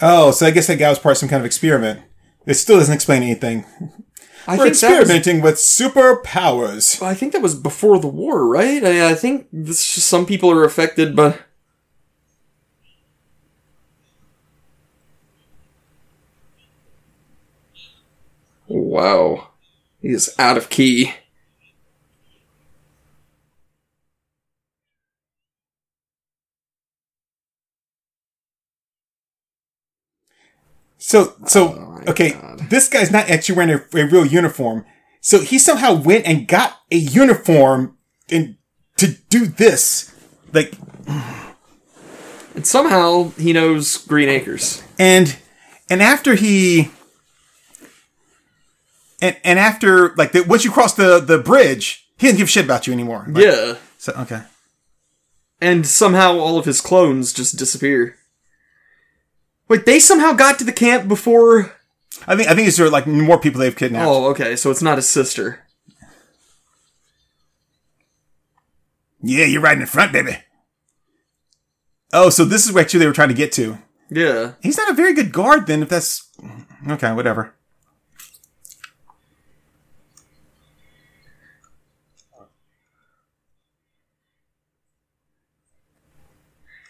[0.00, 2.02] Oh, so I guess that guy was part of some kind of experiment.
[2.46, 3.64] It still doesn't explain anything.
[4.46, 7.02] I We're think that was, experimenting with superpowers.
[7.02, 8.82] I think that was before the war, right?
[8.82, 11.38] I, I think this just some people are affected by.
[18.68, 19.48] Wow.
[20.00, 21.12] He is out of key.
[30.98, 32.70] So, so Oh okay, God.
[32.70, 34.84] this guy's not actually wearing a, a real uniform.
[35.20, 37.96] So he somehow went and got a uniform
[38.30, 38.56] and
[38.96, 40.12] to do this,
[40.52, 40.74] like,
[42.54, 44.82] And somehow he knows Green Acres.
[44.98, 45.36] and
[45.90, 46.90] and after he.
[49.20, 52.50] And, and after like the, once you cross the, the bridge, he doesn't give a
[52.50, 53.24] shit about you anymore.
[53.28, 53.74] Like, Yeah.
[53.98, 54.42] So okay.
[55.60, 58.16] And somehow all of his clones just disappear.
[59.68, 61.76] Wait, they somehow got to the camp before.
[62.26, 64.08] I think I think it's like more people they've kidnapped.
[64.08, 65.66] Oh, okay, so it's not his sister.
[69.22, 70.38] Yeah, you're right in the front, baby.
[72.12, 73.78] Oh, so this is what actually they were trying to get to.
[74.10, 74.52] Yeah.
[74.62, 76.30] He's not a very good guard then, if that's
[76.88, 77.12] okay.
[77.12, 77.54] Whatever.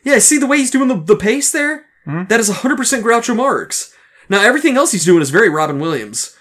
[0.05, 1.88] Yeah, see the way he's doing the, the pace there?
[2.09, 2.28] Mm-hmm.
[2.28, 3.94] That is 100% Groucho Marx.
[4.30, 6.35] Now, everything else he's doing is very Robin Williams.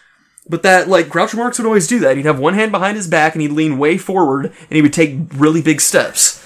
[0.50, 2.16] But that, like, Groucho Marx would always do that.
[2.16, 4.94] He'd have one hand behind his back and he'd lean way forward and he would
[4.94, 6.44] take really big steps.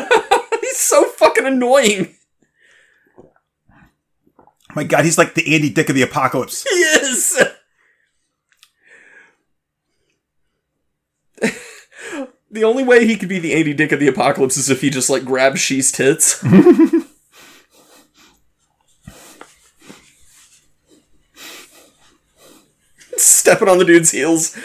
[0.93, 2.15] So fucking annoying.
[4.75, 6.63] My God, he's like the Andy Dick of the apocalypse.
[6.63, 7.41] He is.
[12.51, 14.89] the only way he could be the Andy Dick of the apocalypse is if he
[14.89, 16.39] just like grabs She's tits.
[23.15, 24.57] Stepping on the dude's heels.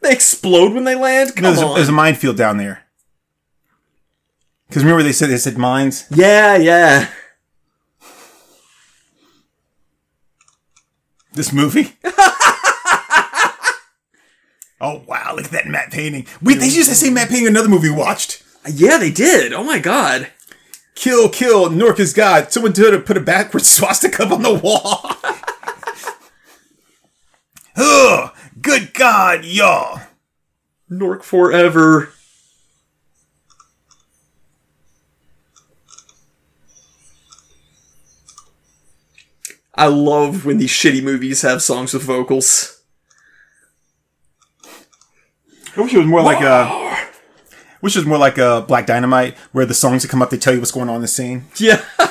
[0.00, 1.34] They explode when they land.
[1.36, 1.74] Come No, there's, a, on.
[1.74, 2.84] there's a minefield down there.
[4.68, 6.06] Because remember they said they said mines.
[6.10, 7.08] yeah, yeah.
[11.32, 11.96] This movie.
[14.80, 15.32] oh wow!
[15.36, 16.26] Look at that matte painting.
[16.42, 18.42] Wait, they used that same matte painting in another movie we watched.
[18.68, 19.52] Yeah, they did.
[19.52, 20.28] Oh my god.
[20.96, 22.52] Kill, kill, Nork is God.
[22.52, 25.00] Someone did it, put a backwards swastika up on the wall.
[27.76, 28.29] Ugh,
[28.60, 30.00] good God, y'all.
[30.88, 32.12] Nork forever.
[39.74, 42.82] I love when these shitty movies have songs with vocals.
[45.76, 47.08] I wish it was more like uh, a.
[47.80, 50.36] Wish it was more like a Black Dynamite, where the songs that come up, they
[50.36, 51.46] tell you what's going on in the scene.
[51.56, 51.82] Yeah.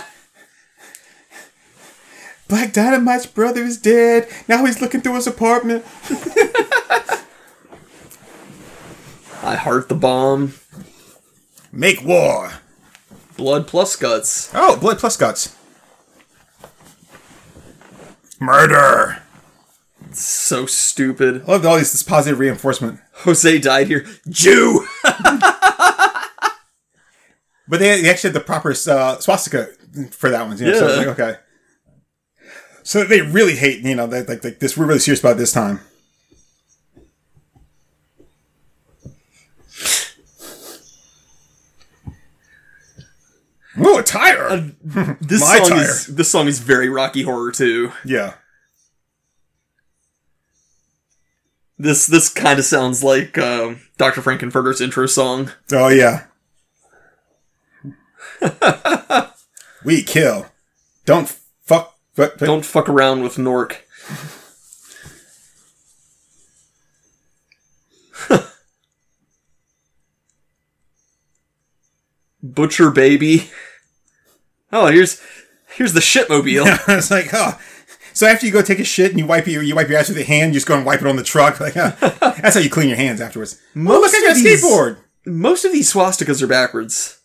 [2.50, 4.28] Black Dynamite's brother is dead.
[4.48, 5.86] Now he's looking through his apartment.
[9.42, 10.54] I heart the bomb.
[11.72, 12.52] Make war.
[13.38, 14.52] Blood plus guts.
[14.54, 15.56] Oh, blood plus guts.
[18.42, 19.22] Murder.
[20.12, 21.44] So stupid.
[21.48, 23.00] I love all this, this positive reinforcement.
[23.14, 24.06] Jose died here.
[24.28, 24.86] Jew!
[27.72, 29.68] But they, they actually had the proper uh, swastika
[30.10, 30.58] for that one.
[30.58, 30.74] You know?
[30.74, 31.06] So it's Yeah.
[31.06, 31.36] like, okay.
[32.84, 34.78] So they really hate, you know, they, like, like this.
[34.78, 35.80] We're really serious about it this time.
[43.78, 44.74] Oh, a tire.
[45.22, 45.82] This My song tire.
[45.90, 47.92] is this song is very Rocky Horror too.
[48.04, 48.34] yeah.
[51.78, 54.22] This this kind of sounds like um, Dr.
[54.22, 55.52] Frank-N-Furter's intro song.
[55.72, 56.26] Oh yeah.
[59.86, 60.48] we kill.
[61.06, 61.39] Don't.
[62.20, 63.88] But, but Don't fuck around with Nork.
[72.42, 73.50] Butcher baby.
[74.72, 75.22] Oh, here's
[75.76, 76.66] here's the shitmobile.
[76.98, 77.60] it's like, oh.
[78.14, 80.10] So after you go take a shit and you wipe your you wipe your ass
[80.10, 81.56] with a hand, you just go and wipe it on the truck.
[81.60, 81.92] Like, huh.
[82.42, 83.60] that's how you clean your hands afterwards.
[83.76, 84.98] oh, look, Most I got a of these- skateboard.
[85.26, 87.20] Most of these swastikas are backwards.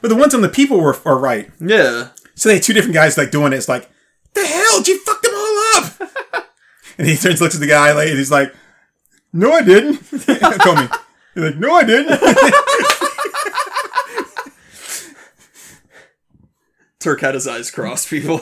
[0.00, 1.50] But the ones on the people were are right.
[1.60, 2.10] Yeah.
[2.36, 3.56] So they had two different guys like doing it.
[3.56, 3.90] It's like,
[4.34, 4.78] the hell?
[4.78, 6.00] Did you fuck them all up?
[6.98, 8.54] and he turns, looks at the guy, like, and he's like,
[9.32, 9.96] no, I didn't.
[10.60, 10.88] Call me.
[11.34, 12.20] He's like, no, I didn't.
[17.00, 18.40] Turk had his eyes crossed, people.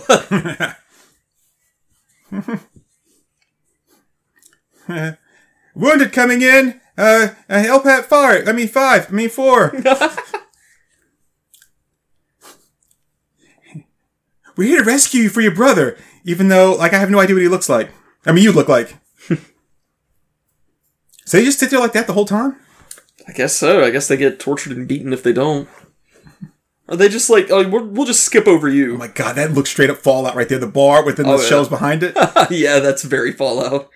[5.74, 6.80] Wounded coming in.
[6.98, 8.48] Uh, uh LPAT five.
[8.48, 9.08] I mean five.
[9.08, 9.72] I mean four.
[14.60, 17.34] We're here to rescue you for your brother, even though, like, I have no idea
[17.34, 17.88] what he looks like.
[18.26, 18.94] I mean, you look like.
[21.24, 22.56] so you just sit there like that the whole time?
[23.26, 23.82] I guess so.
[23.82, 25.66] I guess they get tortured and beaten if they don't.
[26.90, 28.96] Are they just like, oh, we'll, we'll just skip over you?
[28.96, 30.58] Oh my god, that looks straight up Fallout right there.
[30.58, 31.48] The bar within the Oh, yeah.
[31.48, 32.14] shells behind it.
[32.50, 33.88] yeah, that's very Fallout.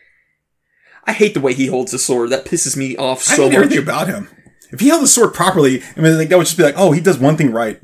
[1.07, 2.31] I hate the way he holds his sword.
[2.31, 3.57] That pisses me off I so hate much.
[3.65, 4.31] everything about him.
[4.73, 6.93] If he held the sword properly, I mean, like, that would just be like, oh,
[6.93, 7.79] he does one thing right.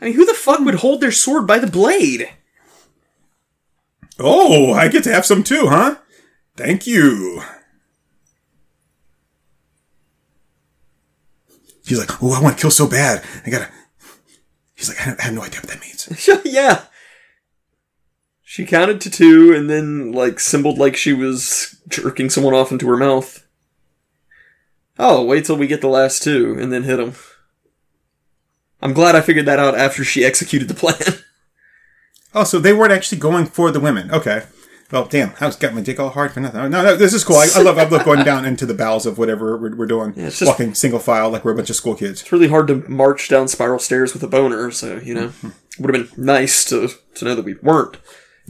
[0.00, 0.80] I mean, who the fuck would hmm.
[0.80, 2.28] hold their sword by the blade?
[4.18, 5.96] Oh, I get to have some too, huh?
[6.56, 7.42] Thank you.
[11.86, 13.24] He's like, oh, I want to kill so bad.
[13.46, 13.68] I gotta.
[14.74, 16.28] He's like, I have- no idea what that means.
[16.44, 16.84] yeah.
[18.42, 22.88] She counted to two and then, like, symboled like she was jerking someone off into
[22.88, 23.46] her mouth.
[24.98, 27.14] Oh, wait till we get the last two and then hit him.
[28.80, 30.96] I'm glad I figured that out after she executed the plan.
[32.34, 34.10] Oh, so they weren't actually going for the women.
[34.10, 34.44] Okay.
[34.92, 36.70] Well, damn, I was got my dick all hard for nothing.
[36.70, 37.36] No, no, this is cool.
[37.36, 40.14] I, I love, I love going down into the bowels of whatever we're, we're doing.
[40.16, 42.22] it's just- Walking single file like we're a bunch of school kids.
[42.22, 45.82] It's really hard to march down spiral stairs with a boner, so, you know, mm-hmm.
[45.82, 47.96] would have been nice to, to know that we weren't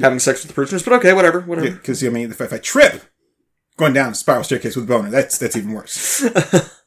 [0.00, 1.70] having sex with the prisoners, but okay, whatever, whatever.
[1.70, 3.02] Because I mean, if, if I trip
[3.76, 6.24] going down a spiral staircase with a boner, that's that's even worse.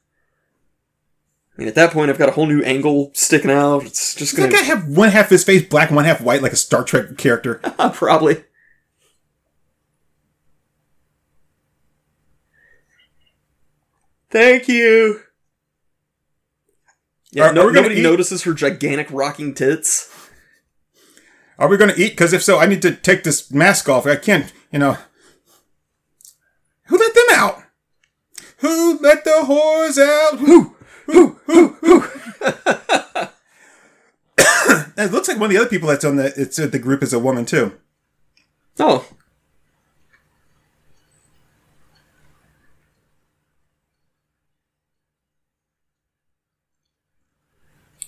[1.61, 3.85] mean, at that point, I've got a whole new angle sticking out.
[3.85, 6.41] It's just gonna that guy have one half of his face black, one half white,
[6.41, 7.61] like a Star Trek character?
[7.79, 8.43] Uh, probably.
[14.29, 15.21] Thank you.
[17.31, 20.09] Yeah, Are- no, are nobody notices her gigantic rocking tits.
[21.57, 22.09] Are we going to eat?
[22.11, 24.05] Because if so, I need to take this mask off.
[24.07, 24.97] I can't, you know.
[26.85, 27.63] Who let them out?
[28.57, 30.39] Who let the whores out?
[30.39, 30.75] Who?
[34.97, 37.01] It looks like one of the other people that's on the it's uh, the group
[37.01, 37.73] is a woman too.
[38.79, 39.07] Oh.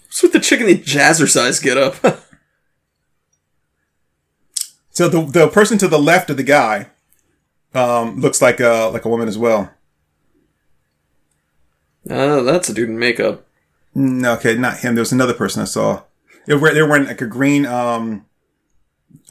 [0.06, 1.96] What's with the chick in the jazzercise get up?
[4.94, 6.92] So the the person to the left of the guy
[7.74, 9.72] um, looks like a like a woman as well.
[12.10, 13.46] Oh, that's a dude in makeup.
[13.96, 14.96] No, okay, not him.
[14.96, 16.04] There was another person I saw.
[16.46, 18.26] They were they were wearing like a green um,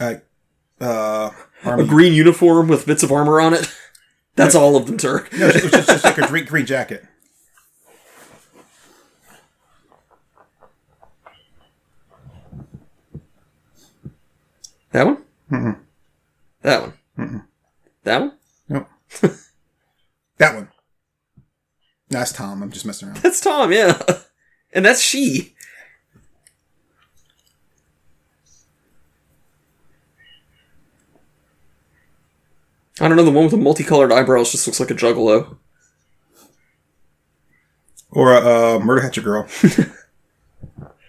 [0.00, 0.14] uh,
[0.80, 1.30] uh,
[1.64, 3.72] A green uniform with bits of armor on it.
[4.34, 5.30] That's all of them, Turk.
[5.32, 7.04] No, it was just, just like a green, green jacket.
[14.92, 15.24] That one?
[15.50, 15.78] mm
[16.62, 17.42] That one?
[18.04, 18.32] That one?
[18.68, 18.88] Nope.
[20.38, 20.68] that one.
[22.12, 22.62] That's Tom.
[22.62, 23.18] I'm just messing around.
[23.18, 24.00] That's Tom, yeah.
[24.74, 25.54] And that's she.
[32.98, 35.58] I don't know, the one with the multicolored eyebrows just looks like a juggalo.
[38.10, 39.46] Or a uh, murder hatchet girl.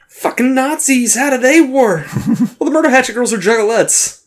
[0.09, 1.15] Fucking Nazis!
[1.15, 2.05] How do they war?
[2.27, 4.23] well, the Murder Hatchet Girls are juggalettes.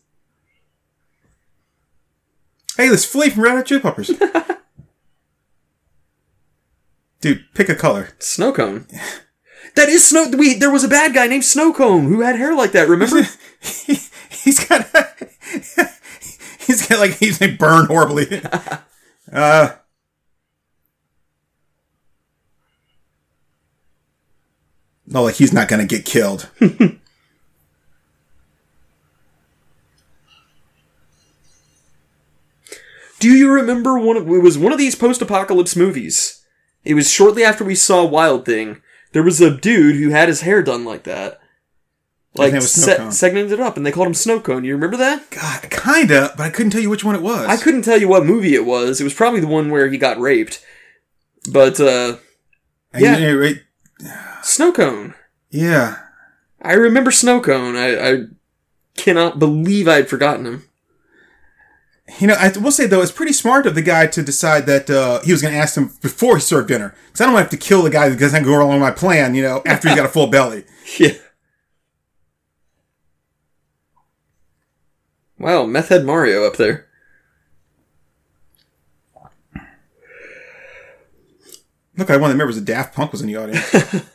[2.77, 4.11] hey, let's flee from Red Hot Chili Peppers.
[7.27, 8.11] Dude, pick a color.
[8.21, 8.87] Snow cone.
[9.75, 10.29] That is snow.
[10.29, 12.89] We there was a bad guy named Snow Cone who had hair like that.
[12.89, 13.23] Remember?
[13.61, 13.99] he,
[14.31, 14.87] he's got.
[16.61, 18.41] he's got like he's like burned horribly.
[19.33, 19.71] uh.
[25.09, 26.49] No, like he's not gonna get killed.
[33.19, 36.36] Do you remember one of it was one of these post-apocalypse movies?
[36.87, 38.81] It was shortly after we saw Wild Thing.
[39.13, 41.41] There was a dude who had his hair done like that.
[42.35, 44.63] Like name was se- segmented up, and they called him Snow Cone.
[44.65, 45.31] You remember that?
[45.31, 47.47] God, kinda, but I couldn't tell you which one it was.
[47.49, 49.01] I couldn't tell you what movie it was.
[49.01, 50.63] It was probably the one where he got raped.
[51.51, 52.17] But uh
[52.93, 53.19] And yeah.
[53.19, 53.61] you- you-
[54.43, 55.15] Snow Cone.
[55.51, 55.97] yeah.
[56.63, 57.77] I remember Snow Cone.
[57.77, 58.25] I, I
[58.97, 60.69] cannot believe I'd forgotten him.
[62.21, 64.89] You know, I will say though, it's pretty smart of the guy to decide that
[64.89, 67.51] uh, he was going to ask him before he served dinner, because I don't want
[67.51, 69.35] to have to kill the guy that doesn't go along with my plan.
[69.35, 70.65] You know, after he's got a full belly.
[71.01, 71.15] Yeah.
[75.39, 76.87] Wow, Meth Head Mario up there.
[81.97, 83.69] Look, I one of the members of Daft Punk was in the audience.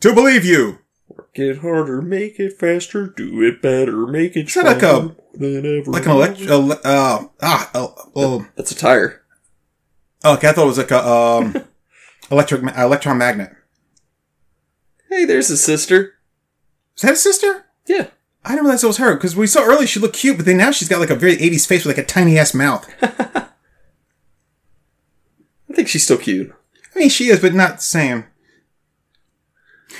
[0.00, 0.80] to believe you.
[1.36, 5.80] It harder, make it faster, do it better, make it that like a- stronger than
[5.80, 5.90] ever.
[5.90, 9.22] Like an elect, ele- uh, ah, oh, oh, That's a tire.
[10.24, 10.48] okay.
[10.48, 11.56] I thought it was like a um,
[12.30, 13.50] electric ma- electron magnet.
[15.10, 16.14] Hey, there's a sister.
[16.96, 17.66] Is that a sister?
[17.86, 18.08] Yeah.
[18.44, 20.58] I didn't realize it was her because we saw earlier she looked cute, but then
[20.58, 22.88] now she's got like a very '80s face with like a tiny ass mouth.
[23.02, 23.48] I
[25.74, 26.54] think she's still cute.
[26.94, 28.26] I mean, she is, but not the same.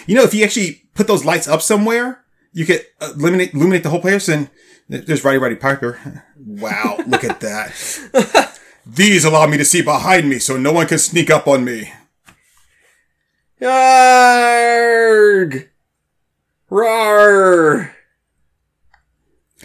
[0.07, 3.83] You know, if you actually put those lights up somewhere, you could uh, illuminate illuminate
[3.83, 4.29] the whole place.
[4.29, 4.49] And
[4.89, 6.23] there's Roddy Roddy Piper.
[6.47, 8.61] Wow, look at that.
[8.87, 11.91] These allow me to see behind me, so no one can sneak up on me.
[14.45, 15.69] Yarg!
[16.69, 17.97] Rar!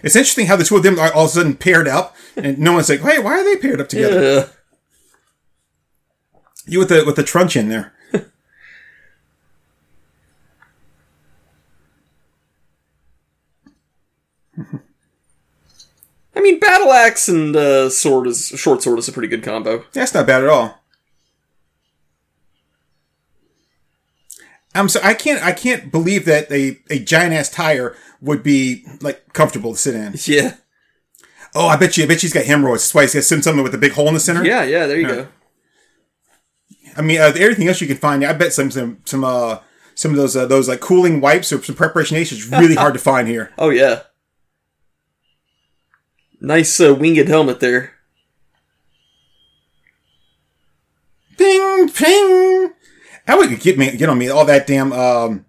[0.02, 2.58] It's interesting how the two of them are all of a sudden paired up, and
[2.60, 4.48] no one's like, "Hey, why are they paired up together?" Yeah.
[6.66, 7.92] You with the with the truncheon there.
[16.36, 19.84] I mean, battle axe and uh, sword is short sword is a pretty good combo.
[19.94, 20.80] That's not bad at all.
[24.76, 28.86] I'm so I can't I can't believe that a, a giant ass tire would be
[29.02, 30.14] like comfortable to sit in.
[30.26, 30.56] Yeah,
[31.56, 32.84] Oh, I bet you I bet she's got hemorrhoids.
[32.84, 34.46] That's why he's got some- something with a big hole in the center.
[34.46, 34.86] yeah, yeah.
[34.86, 35.28] There you go.
[36.96, 39.58] I mean, uh, everything else you can find, I bet some some some uh
[39.96, 42.94] some of those uh, those like cooling wipes or some preparation H is really hard
[42.94, 43.52] to find here.
[43.58, 44.04] Oh yeah.
[46.42, 47.94] Nice uh, winged helmet there.
[51.38, 52.74] Ping, ping.
[53.26, 54.30] That would get me, get on me.
[54.30, 55.46] All that damn, um,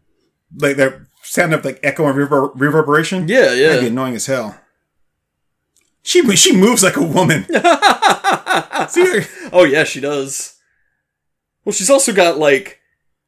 [0.56, 3.28] like that sound of like echo and rever- reverberation.
[3.28, 3.90] Yeah, That'd be yeah.
[3.90, 4.56] annoying as hell.
[6.02, 7.44] She she moves like a woman.
[8.88, 9.22] See?
[9.52, 10.56] Oh yeah, she does.
[11.64, 12.80] Well, she's also got like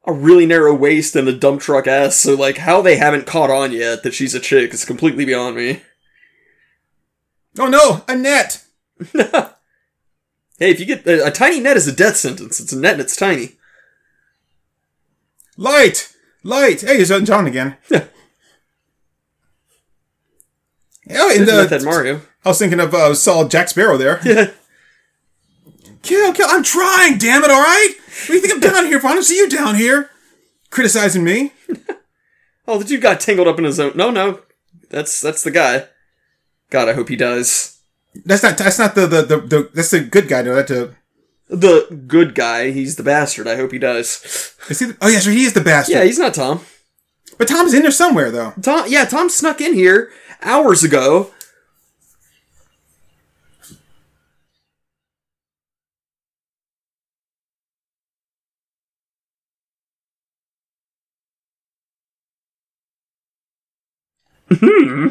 [0.05, 3.51] a really narrow waist and a dump truck ass, so like how they haven't caught
[3.51, 5.83] on yet that she's a chick is completely beyond me.
[7.59, 8.65] Oh no, a net.
[10.59, 12.61] Hey, if you get a, a tiny net is a death sentence.
[12.61, 13.57] It's a net and it's tiny.
[15.57, 16.15] Light,
[16.45, 16.83] light.
[16.83, 17.77] Hey, it's Elton John again.
[21.05, 21.19] Yeah.
[21.21, 22.21] Oh, in the, Mario.
[22.45, 24.21] I was thinking of uh, saw Jack Sparrow there.
[24.25, 24.51] Yeah.
[26.03, 26.47] Kill, kill.
[26.49, 27.19] I'm trying.
[27.19, 27.51] Damn it!
[27.51, 27.95] All right.
[27.99, 29.09] What do you think I'm down here for?
[29.09, 30.11] I don't see you down here
[30.71, 31.53] criticizing me.
[32.69, 33.97] Oh, the dude got tangled up in his own.
[33.97, 34.41] No, no,
[34.91, 35.87] that's that's the guy.
[36.73, 37.79] God, I hope he does.
[38.25, 38.57] That's not.
[38.57, 39.37] That's not the the the.
[39.41, 40.41] the that's the good guy.
[40.41, 40.97] No, that's a.
[41.51, 43.47] The good guy, he's the bastard.
[43.47, 44.57] I hope he does.
[44.71, 44.87] Is he?
[44.87, 45.97] The, oh yes, he is the bastard.
[45.97, 46.65] Yeah, he's not Tom.
[47.37, 48.55] but Tom's in there somewhere though.
[48.63, 51.31] Tom, yeah, Tom snuck in here hours ago.
[64.51, 65.09] Hmm.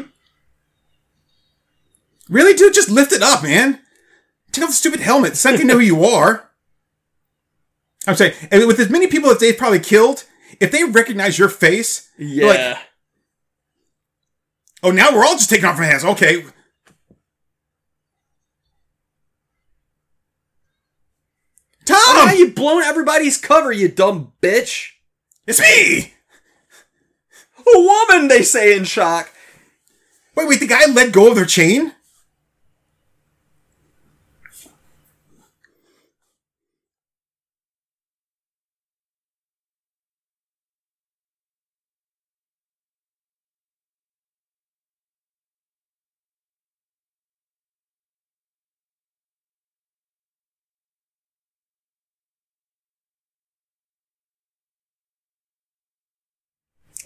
[2.32, 2.72] Really, dude?
[2.72, 3.80] Just lift it up, man.
[4.52, 5.44] Take off the stupid helmet.
[5.44, 6.48] I can know who you are.
[8.06, 10.24] I'm saying, and with as many people as they've probably killed,
[10.58, 12.46] if they recognize your face, Yeah.
[12.46, 12.78] like-
[14.82, 16.04] oh, now we're all just taking off our hands.
[16.04, 16.44] Okay.
[21.84, 24.90] Tom, Why you blown everybody's cover, you dumb bitch?
[25.46, 26.14] it's me.
[27.58, 29.30] A woman, they say in shock.
[30.34, 30.60] Wait, wait.
[30.60, 31.92] The guy let go of their chain.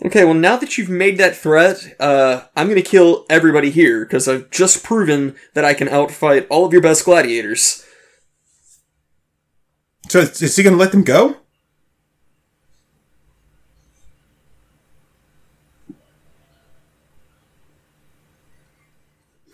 [0.07, 4.28] Okay, well, now that you've made that threat, uh, I'm gonna kill everybody here, because
[4.28, 7.85] I've just proven that I can outfight all of your best gladiators.
[10.09, 11.37] So is is he going to let them go?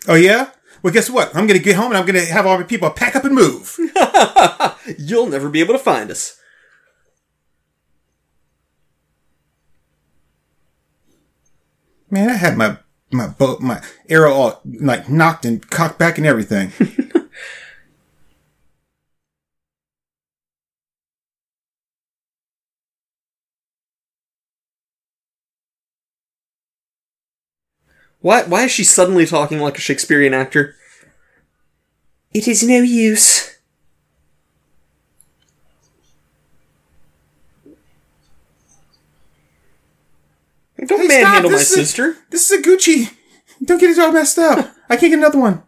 [0.07, 0.51] Oh yeah.
[0.81, 1.29] Well, guess what?
[1.29, 3.23] I'm going to get home and I'm going to have all my people pack up
[3.23, 3.79] and move.
[4.99, 6.37] You'll never be able to find us.
[12.13, 12.77] Man, I had my
[13.09, 16.71] my boat, my arrow all like knocked and cocked back and everything.
[28.21, 30.77] Why, why is she suddenly talking like a Shakespearean actor?
[32.33, 33.52] It is no use.
[40.87, 42.17] Don't Hey, manhandle my is a- sister.
[42.29, 43.11] this is a Gucci.
[43.63, 44.73] Don't get it all messed up.
[44.89, 45.63] I can't get another one.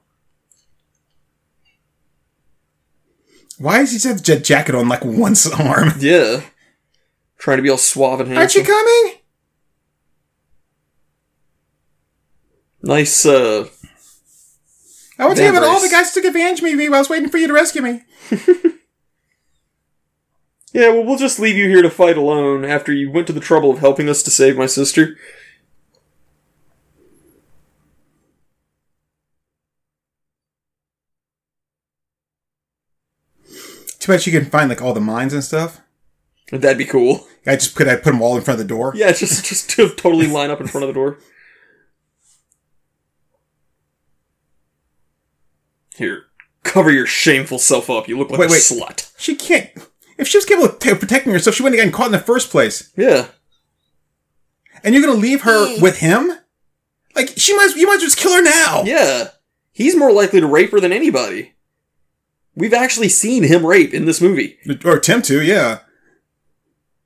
[3.58, 5.94] Why does he have a jacket on like one arm?
[6.00, 6.42] Yeah.
[7.38, 8.42] Trying to be all suave and handsome.
[8.42, 9.20] Aren't you coming?
[12.82, 13.68] Nice, uh,
[15.18, 17.30] I was here, but all the guys took advantage of me while I was waiting
[17.30, 18.04] for you to rescue me.
[20.76, 23.40] Yeah, well, we'll just leave you here to fight alone after you went to the
[23.40, 25.16] trouble of helping us to save my sister.
[34.00, 35.80] Too bad she can find like all the mines and stuff.
[36.52, 37.26] That'd be cool.
[37.48, 38.92] I just could I put them all in front of the door.
[38.98, 41.20] Yeah, just just to totally line up in front of the door.
[45.96, 46.26] Here,
[46.64, 48.10] cover your shameful self up.
[48.10, 48.62] You look like Wait, a wait.
[48.62, 49.14] slut.
[49.18, 49.70] She can't.
[50.18, 52.20] If she was capable of t- protecting herself, she wouldn't have gotten caught in the
[52.20, 52.92] first place.
[52.96, 53.28] Yeah.
[54.84, 56.32] And you're gonna leave her with him?
[57.16, 57.76] Like she might.
[57.76, 58.84] You might just kill her now.
[58.84, 59.30] Yeah.
[59.72, 61.54] He's more likely to rape her than anybody.
[62.56, 64.58] We've actually seen him rape in this movie.
[64.86, 65.42] Or attempt to.
[65.42, 65.80] Yeah.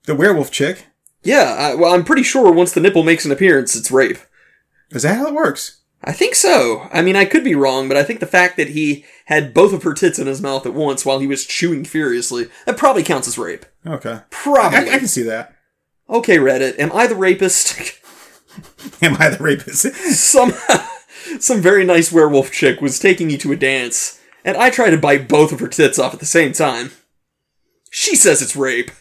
[0.05, 0.85] The werewolf chick.
[1.23, 4.17] Yeah, I, well, I'm pretty sure once the nipple makes an appearance, it's rape.
[4.91, 5.78] Is that how it works?
[6.03, 6.87] I think so.
[6.93, 9.73] I mean, I could be wrong, but I think the fact that he had both
[9.73, 13.03] of her tits in his mouth at once while he was chewing furiously, that probably
[13.03, 13.65] counts as rape.
[13.85, 14.21] Okay.
[14.29, 14.89] Probably.
[14.89, 15.55] I can see that.
[16.09, 17.97] Okay, Reddit, am I the rapist?
[19.01, 19.93] Am I the rapist?
[20.13, 20.53] some
[21.39, 24.97] some very nice werewolf chick was taking you to a dance, and I tried to
[24.97, 26.91] bite both of her tits off at the same time.
[27.91, 28.91] She says it's rape.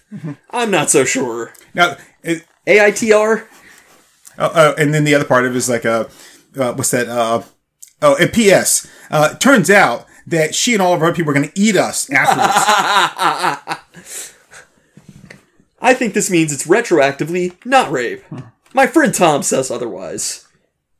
[0.51, 1.53] I'm not so sure.
[1.75, 3.47] Now, it, AITR?
[4.39, 6.05] Oh, uh, and then the other part of it is like, uh,
[6.59, 7.09] uh what's that?
[7.09, 7.43] Uh,
[8.03, 8.87] oh, and P.S.
[9.11, 12.11] Uh, turns out that she and all of her people are going to eat us
[12.11, 12.55] afterwards.
[15.81, 18.25] I think this means it's retroactively not rape.
[18.75, 20.47] My friend Tom says otherwise.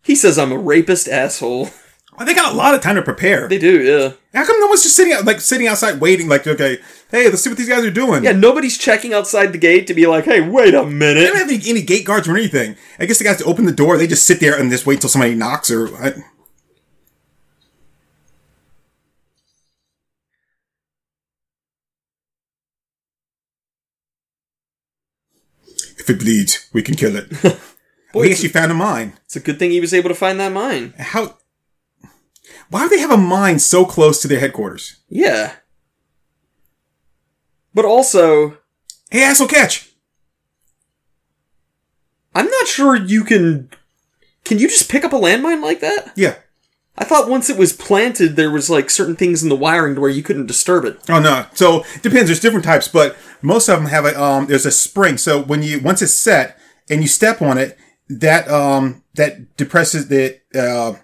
[0.03, 1.69] He says I'm a rapist asshole.
[2.17, 3.49] well, they got a lot of time to prepare.
[3.49, 4.13] They do, yeah.
[4.33, 6.29] How come no one's just sitting out, like sitting outside waiting?
[6.29, 6.79] Like, okay,
[7.11, 8.25] hey, let's see what these guys are doing.
[8.25, 11.21] Yeah, nobody's checking outside the gate to be like, hey, wait a minute.
[11.21, 12.77] They don't have any, any gate guards or anything.
[12.99, 15.01] I guess the guys to open the door, they just sit there and just wait
[15.01, 15.89] till somebody knocks or.
[15.97, 16.15] I,
[25.99, 27.31] if it bleeds, we can kill it.
[28.13, 29.13] Boy, we it's, actually found a mine.
[29.25, 30.95] it's a good thing he was able to find that mine.
[30.99, 31.37] How?
[32.71, 34.97] Why do they have a mine so close to their headquarters?
[35.09, 35.57] Yeah.
[37.79, 38.59] But also,
[39.09, 39.89] Hey, asshole, catch!
[42.35, 43.71] I'm not sure you can.
[44.45, 46.11] Can you just pick up a landmine like that?
[46.17, 46.35] Yeah.
[46.97, 50.01] I thought once it was planted, there was like certain things in the wiring to
[50.01, 50.99] where you couldn't disturb it.
[51.09, 51.47] Oh no.
[51.55, 52.27] So it depends.
[52.27, 54.47] There's different types, but most of them have a um.
[54.49, 55.17] There's a spring.
[55.17, 56.59] So when you once it's set
[56.91, 57.79] and you step on it,
[58.09, 60.95] that um that depresses the uh.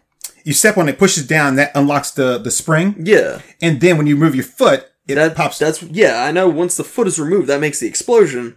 [0.44, 3.42] You step on it, pushes down, that unlocks the the spring, Yeah.
[3.62, 5.58] and then when you move your foot, it That pops.
[5.58, 6.24] That's yeah.
[6.24, 6.48] I know.
[6.48, 8.56] Once the foot is removed, that makes the explosion.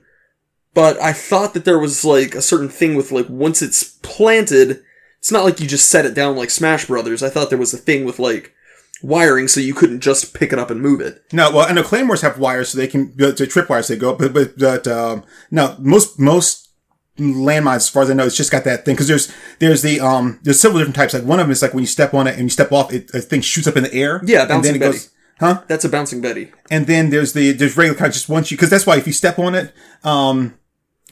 [0.74, 4.84] But I thought that there was like a certain thing with like once it's planted,
[5.20, 7.24] it's not like you just set it down like Smash Brothers.
[7.24, 8.54] I thought there was a thing with like
[9.02, 11.24] wiring, so you couldn't just pick it up and move it.
[11.34, 13.88] No, well, I know claymores have wires, so they can to trip wires.
[13.88, 16.70] They go, but but, but um, no, most most
[17.18, 20.00] landmines, as far as I know, it's just got that thing because there's there's the
[20.00, 21.14] um there's several different types.
[21.14, 22.94] Like one of them is like when you step on it and you step off,
[22.94, 24.22] it a thing shoots up in the air.
[24.24, 25.64] Yeah, and then bouncing it goes, huh?
[25.68, 26.52] That's a bouncing Betty.
[26.70, 29.14] And then there's the there's regular kind, just once you because that's why if you
[29.14, 29.74] step on it,
[30.04, 30.58] um,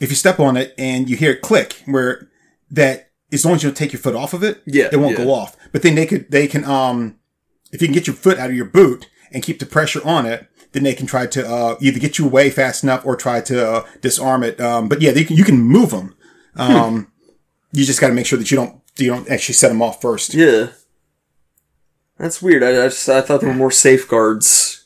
[0.00, 2.28] if you step on it and you hear it click, where
[2.70, 5.18] that as long as you don't take your foot off of it, Yeah, it won't
[5.18, 5.24] yeah.
[5.24, 5.56] go off.
[5.72, 7.18] But then they could they can um
[7.72, 10.24] if you can get your foot out of your boot and keep the pressure on
[10.26, 13.40] it, then they can try to uh, either get you away fast enough or try
[13.40, 14.60] to uh, disarm it.
[14.60, 16.14] Um, but yeah, they can, you can move them.
[16.54, 17.10] Um,
[17.72, 20.00] you just got to make sure that you don't you don't actually set them off
[20.00, 20.32] first.
[20.34, 20.68] Yeah.
[22.18, 22.62] That's weird.
[22.62, 24.84] I, I just I thought there were more safeguards.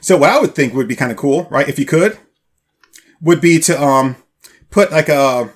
[0.00, 1.68] So what I would think would be kind of cool, right?
[1.68, 2.18] If you could,
[3.20, 4.16] would be to um
[4.70, 5.52] put like a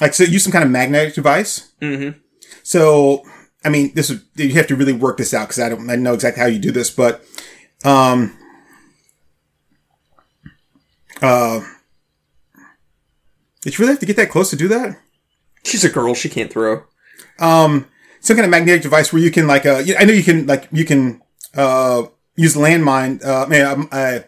[0.00, 1.72] like so use some kind of magnetic device.
[1.80, 2.18] Mm-hmm.
[2.62, 3.22] So
[3.64, 5.96] I mean, this would you have to really work this out because I don't I
[5.96, 7.24] know exactly how you do this, but
[7.84, 8.36] um
[11.22, 11.60] uh
[13.62, 14.98] did you really have to get that close to do that?
[15.64, 16.14] She's a girl.
[16.14, 16.84] She can't throw.
[17.38, 17.86] um
[18.20, 20.68] some kind of magnetic device where you can like uh I know you can like
[20.70, 21.22] you can
[21.56, 22.04] uh
[22.36, 24.20] use landmine uh man um, uh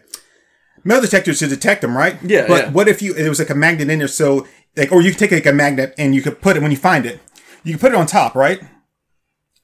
[0.83, 2.71] metal detectors to detect them right Yeah, but yeah.
[2.71, 4.45] what if you there was like a magnet in there so
[4.77, 6.77] like or you could take like a magnet and you could put it when you
[6.77, 7.19] find it
[7.63, 8.59] you can put it on top right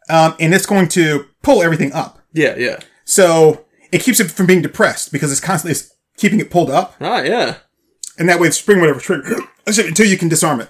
[0.10, 2.80] um and it's going to pull everything up Yeah, yeah.
[3.06, 6.96] so it keeps it from being depressed because it's constantly it's keeping it pulled up
[7.02, 7.58] Ah, yeah.
[8.18, 9.36] and that way the spring whatever trigger
[9.68, 10.70] Oh, until you can disarm it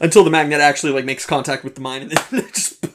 [0.00, 2.84] Until the magnet actually like makes contact with the mine and then just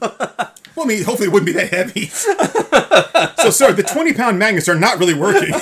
[0.78, 2.06] Well, I mean, hopefully it wouldn't be that heavy.
[3.42, 5.52] so, sir, the 20 pound magnets are not really working.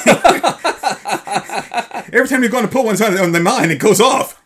[2.13, 4.43] Every time you're going to pull one on, on the mine, it goes off.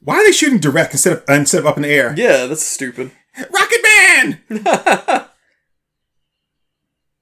[0.00, 2.12] Why are they shooting direct instead of instead of up in the air?
[2.16, 3.12] yeah, that's stupid.
[3.38, 4.40] Rocket Man!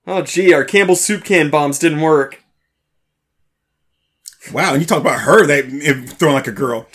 [0.07, 2.41] Oh, gee, our Campbell soup can bombs didn't work.
[4.51, 6.86] Wow, and you talk about her eh, throwing like a girl.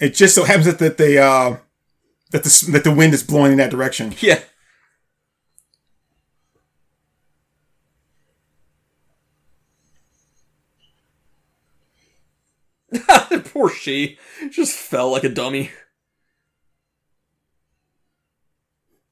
[0.00, 1.56] It just so happens that, that they uh
[2.30, 4.14] that the that the wind is blowing in that direction.
[4.20, 4.40] yeah.
[13.52, 14.18] Poor she.
[14.50, 15.70] Just fell like a dummy.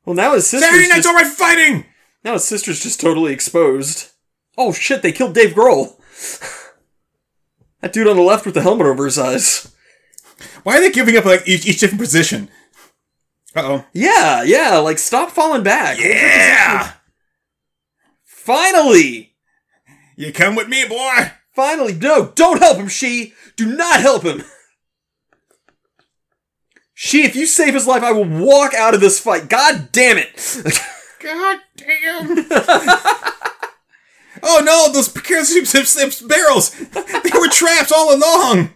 [0.09, 1.85] Well, now his sister's Saturday Night's just, Alright Fighting!
[2.24, 4.09] now his sister's just totally exposed.
[4.56, 5.02] Oh shit!
[5.02, 5.98] They killed Dave Grohl.
[7.82, 9.70] that dude on the left with the helmet over his eyes.
[10.62, 12.48] Why are they giving up like each, each different position?
[13.55, 13.85] Uh oh.
[13.93, 14.78] Yeah, yeah.
[14.78, 15.98] Like stop falling back.
[16.01, 16.93] Yeah!
[18.24, 19.35] Finally,
[20.16, 21.32] You come with me, boy!
[21.52, 21.93] finally.
[21.93, 22.89] No, don't help him.
[22.89, 23.35] She.
[23.56, 24.43] Do not help him.
[27.00, 29.48] She, if you save his life, I will walk out of this fight.
[29.48, 30.34] God damn it.
[31.20, 32.46] God damn!
[34.40, 36.70] Oh no, those precarious barrels!
[36.70, 38.70] They were traps all along!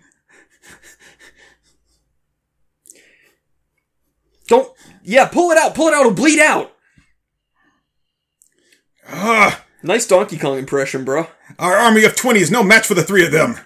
[4.48, 4.72] Don't.
[5.04, 5.74] Yeah, pull it out.
[5.74, 6.00] Pull it out.
[6.00, 6.72] It'll bleed out.
[9.08, 9.54] Ugh.
[9.84, 11.28] Nice Donkey Kong impression, bro.
[11.60, 13.58] Our army of 20 is no match for the three of them.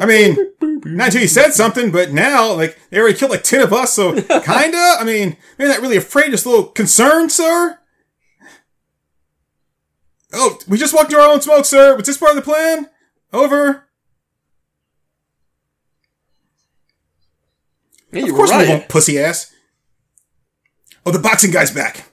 [0.00, 0.36] I mean,
[0.84, 3.92] not until you said something, but now, like, they already killed like 10 of us,
[3.92, 4.96] so kinda?
[4.98, 7.78] I mean, they're not really afraid, just a little concerned, sir?
[10.32, 11.96] Oh, we just walked into our own smoke, sir.
[11.96, 12.88] Was this part of the plan?
[13.32, 13.84] Over.
[18.12, 19.52] Yeah, Of course we won't, pussy ass.
[21.04, 22.04] Oh, the boxing guy's back.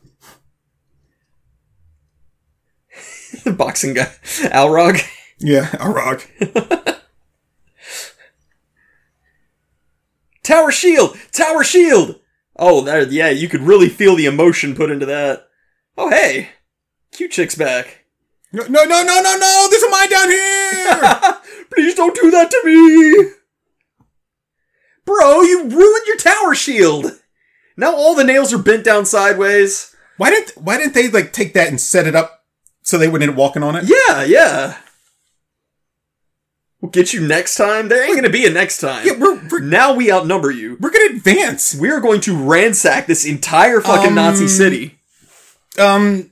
[3.44, 4.12] The boxing guy.
[4.52, 5.02] Alrog.
[5.40, 6.30] Yeah, a rock.
[10.44, 11.18] Tower shield!
[11.32, 12.20] Tower shield!
[12.58, 15.48] Oh, yeah, you could really feel the emotion put into that.
[15.98, 16.50] Oh, hey!
[17.12, 18.06] Cute chick's back.
[18.54, 19.68] No, no, no, no, no, no!
[19.70, 21.34] There's a mine down here!
[21.74, 23.32] Please don't do that to me!
[25.06, 27.20] Bro, you ruined your tower shield!
[27.76, 29.96] Now all the nails are bent down sideways.
[30.18, 32.46] why didn't Why didn't they like take that and set it up
[32.82, 33.84] so they wouldn't end up walking on it?
[33.86, 34.78] Yeah, yeah.
[36.82, 37.90] We'll get you next time.
[37.90, 39.06] There ain't gonna be a next time.
[39.06, 40.78] Yeah, we're we're, now we outnumber you.
[40.80, 41.74] we're gonna advance.
[41.76, 45.00] We are going to ransack this entire fucking Um, Nazi city.
[45.80, 46.32] Um,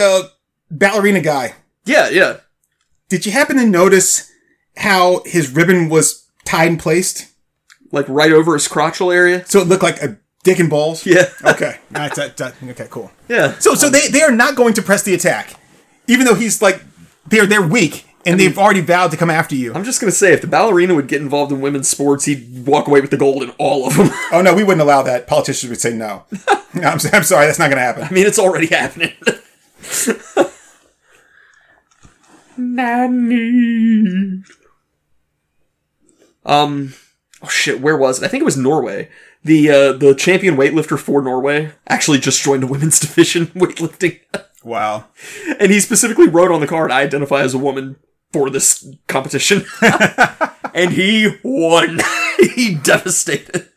[0.00, 0.22] uh,
[0.70, 1.54] ballerina guy.
[1.84, 2.38] Yeah, yeah.
[3.08, 4.30] Did you happen to notice
[4.76, 7.26] how his ribbon was tied and placed
[7.90, 9.44] Like right over his crotchal area.
[9.46, 11.04] so it looked like a dick and balls?
[11.06, 11.28] Yeah.
[11.44, 11.78] Okay.
[11.90, 12.86] That's, that, that, okay.
[12.90, 13.10] Cool.
[13.28, 13.58] Yeah.
[13.58, 15.54] So so they they are not going to press the attack,
[16.06, 16.82] even though he's like
[17.28, 19.74] they're they're weak and they've already vowed to come after you.
[19.74, 22.86] I'm just gonna say, if the ballerina would get involved in women's sports, he'd walk
[22.88, 24.10] away with the gold in all of them.
[24.32, 25.26] Oh no, we wouldn't allow that.
[25.26, 26.24] Politicians would say no.
[26.74, 28.02] No, I'm, I'm sorry, that's not going to happen.
[28.04, 29.12] I mean, it's already happening.
[32.56, 34.42] Nanny.
[36.44, 36.94] Um.
[37.42, 38.24] Oh shit, where was it?
[38.24, 39.10] I think it was Norway.
[39.44, 44.20] The uh, the champion weightlifter for Norway actually just joined the women's division weightlifting,
[44.64, 45.06] Wow.
[45.58, 47.96] and he specifically wrote on the card, "I identify as a woman
[48.32, 49.64] for this competition,"
[50.74, 52.00] and he won.
[52.54, 53.68] he devastated.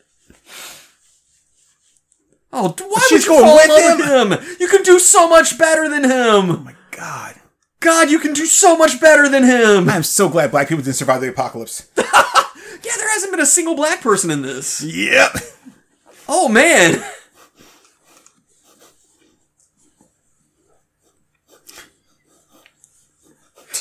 [2.57, 4.57] Oh, why She's would you going fall in love with him?
[4.61, 6.11] You can do so much better than him.
[6.11, 7.35] Oh my god.
[7.81, 9.89] God, you can do so much better than him.
[9.89, 11.89] I'm so glad black people didn't survive the apocalypse.
[12.85, 14.83] Yeah, there hasn't been a single black person in this.
[14.83, 15.37] Yep.
[16.27, 17.03] Oh man.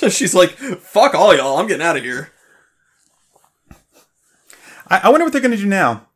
[0.10, 2.31] She's like, fuck all y'all, I'm getting out of here.
[4.89, 6.06] I, I wonder what they're going to do now.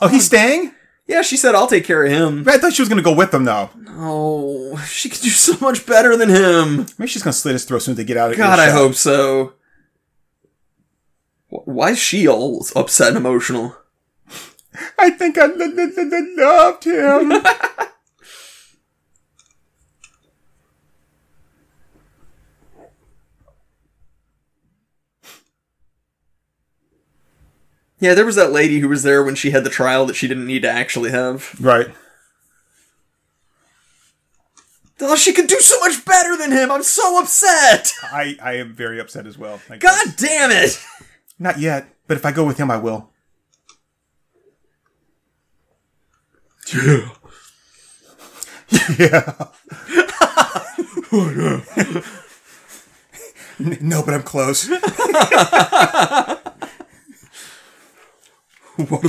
[0.00, 0.72] Oh, he's um, staying?
[1.06, 2.44] Yeah, she said I'll take care of him.
[2.48, 3.70] I thought she was going to go with them, though.
[3.90, 6.86] Oh, she could do so much better than him.
[6.98, 8.44] Maybe she's going to slit his throat as soon as they get out of here.
[8.44, 9.54] God, I hope so.
[11.48, 13.76] Wh- Why is she all upset and emotional?
[14.98, 17.32] I think I l- l- l- loved him.
[27.98, 30.28] Yeah, there was that lady who was there when she had the trial that she
[30.28, 31.54] didn't need to actually have.
[31.60, 31.88] right.
[34.98, 36.70] Oh, she could do so much better than him.
[36.70, 37.92] I'm so upset.
[38.02, 39.60] I, I am very upset as well.
[39.68, 40.04] I guess.
[40.06, 40.82] God damn it.
[41.38, 43.10] Not yet, but if I go with him, I will.
[46.74, 47.10] Yeah.
[48.98, 49.46] Yeah.
[53.58, 54.68] No, but I'm close.
[58.88, 59.04] What.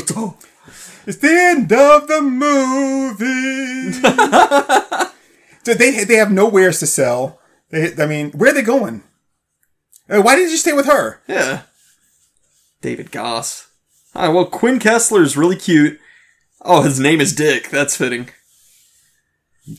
[1.06, 3.92] It's the end of the movie.
[5.64, 7.40] so they they have nowheres to sell.
[7.70, 9.04] They, I mean, where are they going?
[10.10, 11.22] Uh, Why did you stay with her?
[11.28, 11.64] Yeah.
[12.82, 13.68] David Goss.
[14.16, 16.00] Ah, well, Quin Kessler's really cute.
[16.62, 17.70] Oh, his name is Dick.
[17.70, 18.30] That's fitting.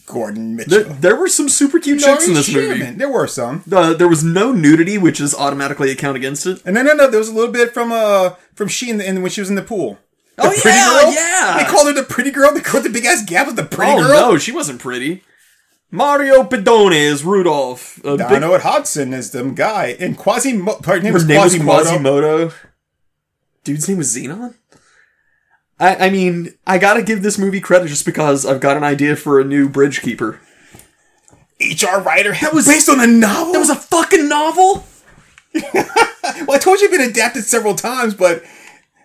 [0.07, 0.85] Gordon Mitchell.
[0.85, 2.83] There, there were some super cute chicks in this movie.
[2.83, 3.65] There were some.
[3.71, 6.61] Uh, there was no nudity, which is automatically a count against it.
[6.67, 7.09] And no, no, no.
[7.11, 9.49] There was a little bit from uh from she in, the, in when she was
[9.49, 9.99] in the pool.
[10.37, 11.59] The Oh, yeah, yeah.
[11.59, 12.53] They called her the pretty girl.
[12.53, 14.17] They called the big ass gap with the pretty oh girl.
[14.19, 15.25] Oh no, she wasn't pretty.
[15.91, 17.99] Mario Pedone is Rudolph.
[18.03, 19.97] Big- Dono at Hodgson is the guy.
[19.99, 20.85] And Quasimo.
[20.85, 21.85] Her name Her was name was Quasimodo.
[22.51, 22.53] Quasimodo.
[23.65, 24.55] Dude's name was Xenon?
[25.81, 29.17] I, I mean, I gotta give this movie credit just because I've got an idea
[29.17, 30.41] for a new bridge keeper.
[31.61, 32.01] H.R.
[32.01, 32.33] Writer.
[32.35, 33.53] That was based on a novel.
[33.53, 34.87] That was a fucking novel?
[35.55, 38.45] well, I told you it'd been adapted several times, but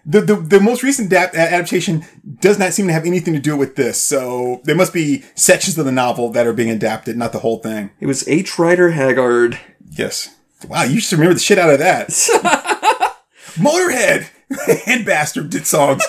[0.06, 2.04] the, the the most recent adapt- adaptation
[2.42, 4.00] does not seem to have anything to do with this.
[4.02, 7.60] So there must be sections of the novel that are being adapted, not the whole
[7.60, 7.92] thing.
[8.00, 8.60] It was H.
[8.60, 9.60] Rider Haggard.
[9.90, 10.36] Yes.
[10.68, 12.10] Wow, you should remember the shit out of that.
[13.56, 14.28] Motorhead
[14.88, 16.04] and Bastard did songs.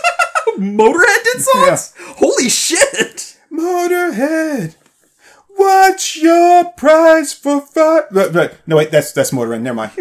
[0.59, 1.95] Motorhead did songs?
[1.99, 3.39] Holy shit!
[3.53, 4.75] Motorhead,
[5.49, 8.07] what's your price for fire?
[8.67, 9.63] No, wait, that's that's Motorhead.
[9.63, 9.93] Never mind.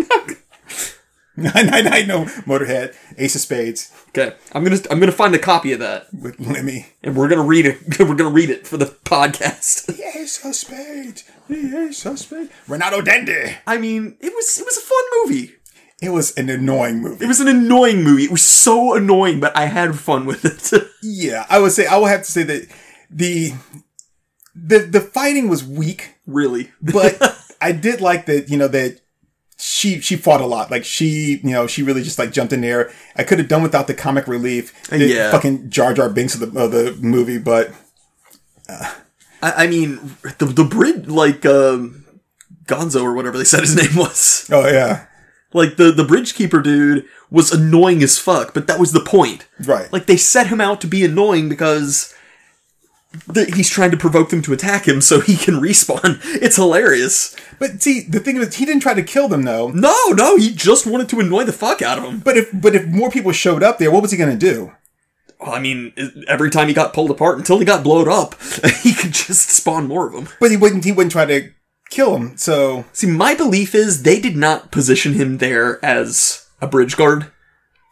[1.35, 5.79] I know Motorhead, Ace of Spades Okay, I'm gonna I'm gonna find a copy of
[5.79, 6.85] that, with Lemmy.
[7.01, 7.79] and we're gonna read it.
[7.99, 9.87] We're gonna read it for the podcast.
[9.87, 12.51] The Ace of Spades, the Ace of Spades.
[12.67, 13.55] Renato Dende.
[13.65, 15.55] I mean, it was it was a fun movie.
[16.03, 17.23] It was an annoying movie.
[17.25, 18.25] It was an annoying movie.
[18.25, 20.83] It was so annoying, but I had fun with it.
[21.01, 22.67] yeah, I would say I would have to say that
[23.09, 23.53] the
[24.55, 27.17] the the fighting was weak, really, but
[27.61, 28.49] I did like that.
[28.49, 28.99] You know that
[29.57, 30.69] she she fought a lot.
[30.71, 32.91] Like she, you know, she really just like jumped in there.
[33.15, 34.73] I could have done without the comic relief.
[34.89, 35.31] The Yeah.
[35.31, 37.71] fucking Jar Jar Binks of the of the movie, but
[38.69, 38.93] I,
[39.63, 42.05] I mean, the the bridge like um,
[42.65, 44.49] Gonzo or whatever they said his name was.
[44.51, 45.05] oh yeah,
[45.53, 49.47] Like the the bridge keeper dude was annoying as fuck, but that was the point.
[49.65, 49.91] right.
[49.91, 52.13] Like they set him out to be annoying because
[53.27, 56.19] the, he's trying to provoke them to attack him so he can respawn.
[56.23, 57.35] It's hilarious.
[57.59, 59.69] but see, the thing is, he didn't try to kill them though.
[59.69, 62.19] No, no, he just wanted to annoy the fuck out of him.
[62.19, 64.73] But if but if more people showed up there, what was he gonna do?
[65.39, 65.91] Well, I mean,
[66.27, 68.35] every time he got pulled apart until he got blowed up,
[68.81, 70.29] he could just spawn more of them.
[70.39, 70.85] But he wouldn't.
[70.85, 71.51] He wouldn't try to
[71.93, 72.35] kill him.
[72.37, 77.31] So See, my belief is they did not position him there as a bridge guard.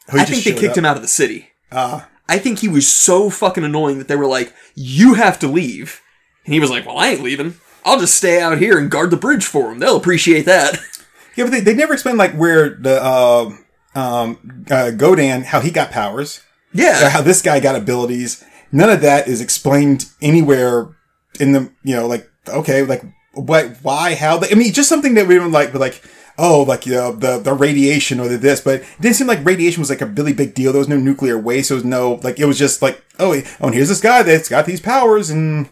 [0.10, 0.78] oh, he I just think they showed kicked up.
[0.78, 1.50] him out of the city.
[1.72, 5.48] Ah, I think he was so fucking annoying that they were like, "You have to
[5.48, 6.02] leave,"
[6.46, 7.56] and he was like, "Well, I ain't leaving.
[7.86, 9.80] I'll just stay out here and guard the bridge for them.
[9.80, 10.80] They'll appreciate that."
[11.36, 13.52] yeah, but they, they never explained like where the uh,
[13.96, 16.40] um uh, Godan how he got powers.
[16.40, 18.44] or Yeah, how this guy got abilities.
[18.72, 20.96] None of that is explained anywhere
[21.40, 23.04] in the, you know, like, okay, like,
[23.34, 26.04] what, why, how, I mean, just something that we don't like, but like,
[26.38, 29.46] oh, like, you know, the, the radiation or the this, but it didn't seem like
[29.46, 30.72] radiation was like a really big deal.
[30.72, 31.70] There was no nuclear waste.
[31.70, 34.50] There was no, like, it was just like, oh, oh, and here's this guy that's
[34.50, 35.70] got these powers and,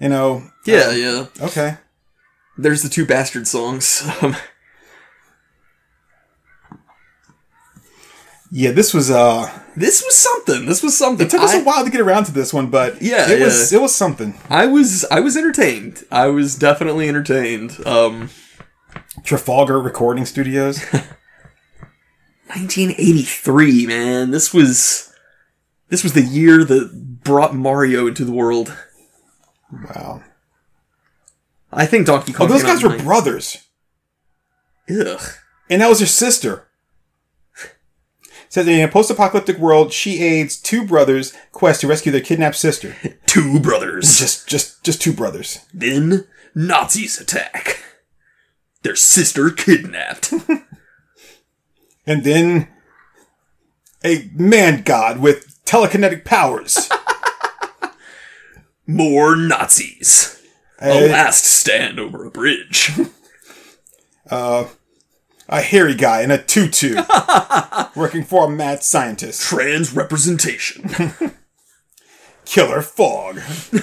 [0.00, 1.46] you know, yeah, oh, yeah.
[1.46, 1.76] okay.
[2.56, 4.08] There's the two bastard songs.
[4.22, 4.36] Um,
[8.56, 10.66] Yeah, this was, uh, this was something.
[10.66, 11.26] This was something.
[11.26, 13.40] it took us I- a while to get around to this one, but Yeah, it
[13.40, 14.38] was, it was something.
[14.48, 16.04] I was I was entertained.
[16.12, 17.84] I was definitely entertained.
[17.84, 18.30] Um,
[19.24, 20.78] Trafalgar Recording Studios.
[22.46, 24.30] 1983, man.
[24.30, 25.12] This was
[25.88, 28.72] this was the year that brought Mario into the world.
[29.72, 30.22] Wow.
[31.72, 32.46] I think Donkey Kong.
[32.46, 33.66] Oh, those guys were brothers.
[34.88, 35.20] Ugh.
[35.68, 36.63] And that was her sister.
[38.54, 42.94] Says in a post-apocalyptic world, she aids two brothers' quest to rescue their kidnapped sister.
[43.26, 44.16] Two brothers.
[44.16, 45.66] Just, just, just two brothers.
[45.74, 47.82] Then Nazis attack.
[48.82, 50.32] Their sister kidnapped.
[52.06, 52.68] And then
[54.04, 56.88] a man god with telekinetic powers.
[58.86, 60.40] More Nazis.
[60.80, 62.92] A a, last stand over a bridge.
[64.30, 64.66] Uh,
[65.48, 66.96] a hairy guy in a tutu,
[67.96, 69.42] working for a mad scientist.
[69.42, 70.90] Trans representation.
[72.44, 73.40] Killer fog.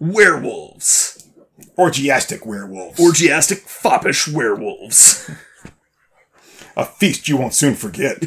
[0.00, 1.28] Werewolves.
[1.78, 2.98] Orgiastic werewolves.
[2.98, 5.30] Orgiastic foppish werewolves.
[6.76, 8.24] a feast you won't soon forget.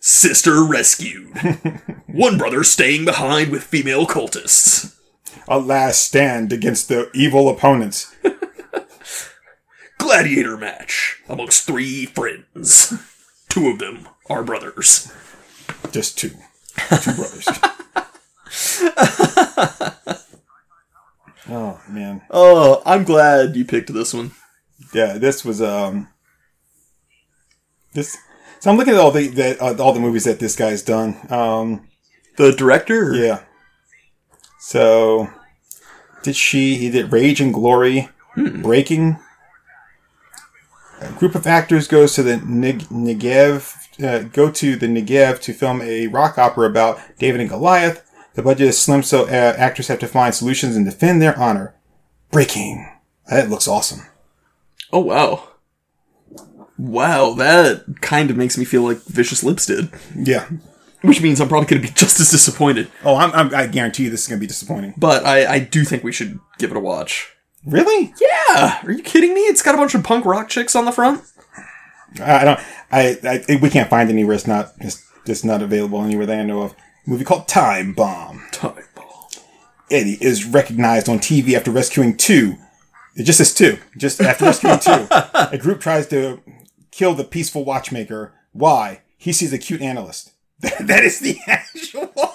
[0.00, 1.36] Sister rescued.
[2.06, 4.97] One brother staying behind with female cultists.
[5.48, 8.14] A last stand against the evil opponents.
[9.98, 12.94] Gladiator match amongst three friends.
[13.48, 15.12] Two of them are brothers.
[15.90, 16.30] Just two.
[17.02, 17.48] Two brothers.
[21.48, 22.22] oh man.
[22.30, 24.32] Oh, I'm glad you picked this one.
[24.94, 26.08] Yeah, this was um
[27.94, 28.16] this
[28.60, 31.16] so I'm looking at all the, the uh, all the movies that this guy's done.
[31.30, 31.88] Um
[32.36, 33.14] The director?
[33.14, 33.42] yeah.
[34.60, 35.28] So
[36.22, 39.18] did she he did Rage and Glory, Breaking.
[41.00, 45.52] A group of actors goes to the Neg- Negev uh, go to the Negev to
[45.52, 48.04] film a rock opera about David and Goliath.
[48.34, 51.74] The budget is slim, so uh, actors have to find solutions and defend their honor.
[52.30, 52.88] Breaking.
[53.28, 54.02] That looks awesome.
[54.92, 55.48] Oh, wow.
[56.78, 59.90] Wow, that kind of makes me feel like Vicious Lips did.
[60.14, 60.48] Yeah.
[61.02, 62.90] Which means I'm probably going to be just as disappointed.
[63.04, 64.94] Oh, I'm, I'm, I guarantee you this is going to be disappointing.
[64.96, 67.32] But I, I do think we should give it a watch.
[67.64, 68.14] Really?
[68.20, 69.40] Yeah, are you kidding me?
[69.42, 71.22] It's got a bunch of punk rock chicks on the front.
[72.22, 72.60] I don't.
[72.90, 74.34] I, I we can't find anywhere.
[74.34, 74.72] It's not.
[74.80, 76.74] It's, it's not available anywhere that I know of.
[77.06, 78.46] movie called Time Bomb.
[78.52, 79.04] Time bomb.
[79.90, 82.56] Eddie is recognized on TV after rescuing two.
[83.14, 83.78] It just says two.
[83.96, 86.40] Just after rescuing two, a group tries to
[86.90, 88.32] kill the peaceful watchmaker.
[88.52, 89.02] Why?
[89.16, 90.32] He sees a cute analyst.
[90.80, 92.12] that is the actual.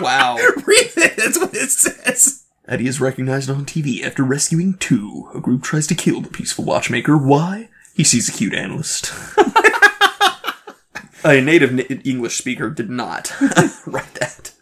[0.00, 0.36] Wow.
[0.66, 1.16] Read it.
[1.16, 2.44] That's what it says.
[2.66, 5.28] Eddie is recognized on TV after rescuing two.
[5.34, 7.18] A group tries to kill the peaceful watchmaker.
[7.18, 7.68] Why?
[7.94, 9.12] He sees a cute analyst.
[11.24, 13.32] a native na- English speaker did not
[13.86, 14.52] write that.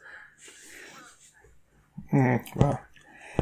[2.13, 2.81] Wow.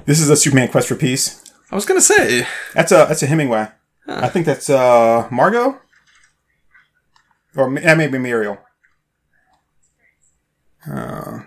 [0.05, 1.43] This is a Superman Quest for Peace.
[1.71, 3.69] I was gonna say, That's a that's a Hemingway.
[4.07, 5.79] I think that's uh Margot,
[7.57, 8.59] or ma- that may be Muriel.
[10.89, 11.41] Uh,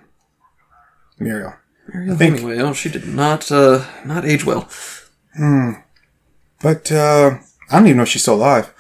[1.19, 1.53] Muriel.
[1.93, 2.60] Mariel think- Hemingway.
[2.64, 4.68] Oh, she did not uh, not age well.
[5.35, 5.72] Hmm.
[6.61, 7.38] But uh,
[7.69, 8.73] I don't even know if she's still alive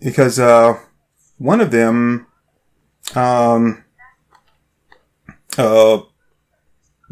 [0.00, 0.78] because uh,
[1.38, 2.26] one of them,
[3.14, 3.84] um,
[5.58, 6.00] uh,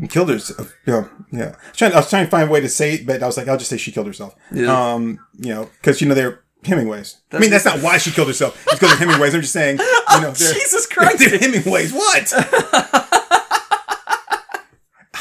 [0.08, 0.74] killed herself.
[0.86, 1.54] Yeah, yeah.
[1.62, 3.26] I was, trying, I was trying to find a way to say it, but I
[3.26, 4.34] was like, I'll just say she killed herself.
[4.52, 4.92] Yeah.
[4.94, 7.16] Um, you know, because you know they're Hemingways.
[7.32, 8.54] I mean, that's not why she killed herself.
[8.66, 9.34] It's because they're Hemingways.
[9.34, 11.18] I'm just saying, you know, they're, Jesus Christ.
[11.18, 11.92] they're Hemingways.
[11.92, 12.32] What?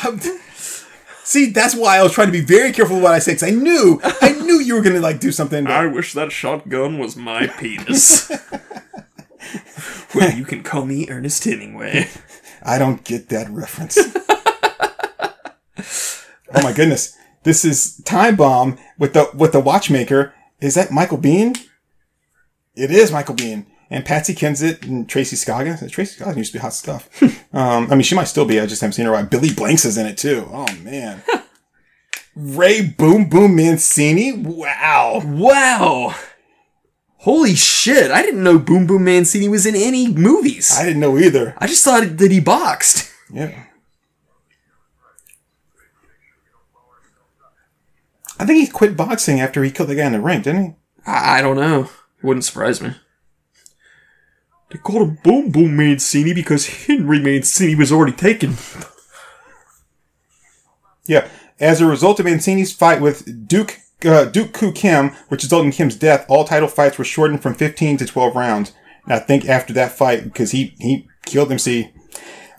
[0.08, 0.18] Um,
[1.30, 3.44] See, that's why I was trying to be very careful with what I say because
[3.44, 5.66] I knew, I knew you were gonna like do something.
[5.66, 8.32] That, I wish that shotgun was my penis.
[10.16, 12.08] well, you can call me Ernest Hemingway.
[12.64, 14.00] I don't get that reference.
[16.56, 17.16] oh my goodness.
[17.44, 20.34] This is Time Bomb with the with the watchmaker.
[20.62, 21.58] Is that Michael Biehn?
[22.76, 23.66] It is Michael Biehn.
[23.92, 25.90] And Patsy Kensit and Tracy Scoggins.
[25.92, 27.10] Tracy Scoggins used to be hot stuff.
[27.54, 28.60] um, I mean, she might still be.
[28.60, 29.14] I just haven't seen her.
[29.16, 29.24] a.
[29.24, 30.48] Billy Blanks is in it too.
[30.52, 31.24] Oh man.
[32.36, 34.32] Ray Boom Boom Mancini.
[34.34, 35.22] Wow.
[35.26, 36.16] Wow.
[37.24, 40.74] Holy shit, I didn't know Boom Boom Mancini was in any movies.
[40.80, 41.54] I didn't know either.
[41.58, 43.12] I just thought that he boxed.
[43.30, 43.66] Yeah.
[48.40, 50.74] I think he quit boxing after he killed the guy in the ring, didn't he?
[51.06, 51.90] I, I don't know.
[52.24, 52.96] Wouldn't surprise me.
[54.72, 58.56] They called him Boom Boom Mancini because Henry Mancini was already taken.
[61.10, 61.28] Yeah.
[61.60, 65.72] As a result of Mancini's fight with Duk uh, Duk Koo Kim, which resulted in
[65.72, 68.74] Kim's death, all title fights were shortened from 15 to 12 rounds.
[69.06, 71.92] And I think after that fight, because he he killed MC.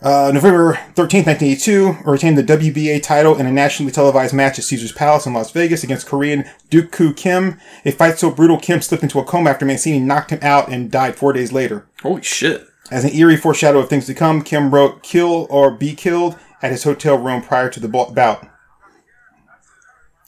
[0.01, 4.91] Uh, November 13, 1982, retained the WBA title in a nationally televised match at Caesar's
[4.91, 7.59] Palace in Las Vegas against Korean Duk Koo Kim.
[7.85, 10.89] A fight so brutal, Kim slipped into a coma after Mancini knocked him out and
[10.89, 11.85] died four days later.
[12.01, 12.67] Holy shit.
[12.89, 16.71] As an eerie foreshadow of things to come, Kim wrote "Kill or Be Killed" at
[16.71, 18.47] his hotel room prior to the bout.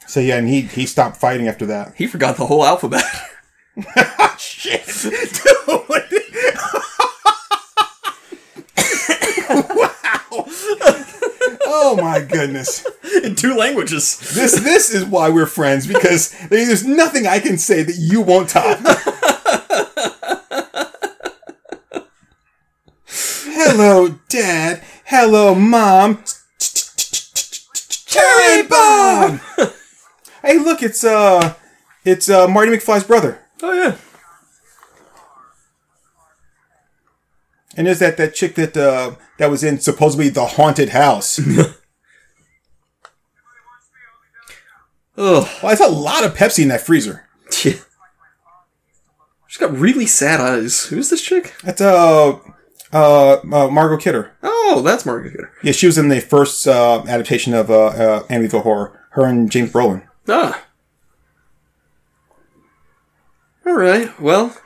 [0.06, 1.96] So yeah, and he he stopped fighting after that.
[1.96, 3.04] He forgot the whole alphabet.
[4.38, 6.23] Shit, dude!
[9.50, 10.48] Wow!
[11.66, 12.86] Oh my goodness!
[13.24, 14.20] in two languages.
[14.34, 18.50] This this is why we're friends because there's nothing I can say that you won't
[18.50, 18.80] top.
[23.06, 24.84] Hello, Dad.
[25.06, 26.24] Hello, Mom.
[28.06, 29.40] Cherry bomb.
[30.42, 31.56] hey, look, it's uh,
[32.06, 33.96] it's uh, Marty McFly's brother, Oh, yeah.
[37.76, 41.40] And there's that that chick that uh that was in supposedly the haunted house.
[41.40, 41.76] Ugh.
[45.18, 47.28] well, it's a lot of Pepsi in that freezer.
[47.64, 47.74] Yeah.
[49.48, 50.86] She's got really sad eyes.
[50.86, 51.54] Who's this chick?
[51.64, 52.40] That's uh,
[52.92, 54.32] uh, uh Margot Kidder.
[54.42, 55.52] Oh, that's Margot Kidder.
[55.62, 59.00] Yeah, she was in the first uh, adaptation of uh, uh, Amityville Horror.
[59.12, 60.08] Her and James Brolin.
[60.28, 60.66] Ah.
[63.64, 64.20] All right.
[64.20, 64.58] Well,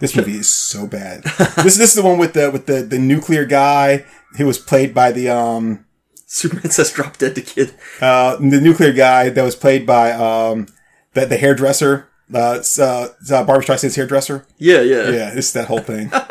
[0.00, 1.22] This movie is so bad.
[1.24, 4.04] this this is the one with the with the the nuclear guy
[4.36, 5.84] who was played by the um
[6.26, 7.74] Superman says drop dead to kid.
[8.00, 10.66] uh the nuclear guy that was played by um
[11.14, 14.46] the the hairdresser uh, uh, uh Barbra Streisand's hairdresser.
[14.58, 15.08] Yeah, yeah.
[15.08, 16.12] Yeah, it's that whole thing.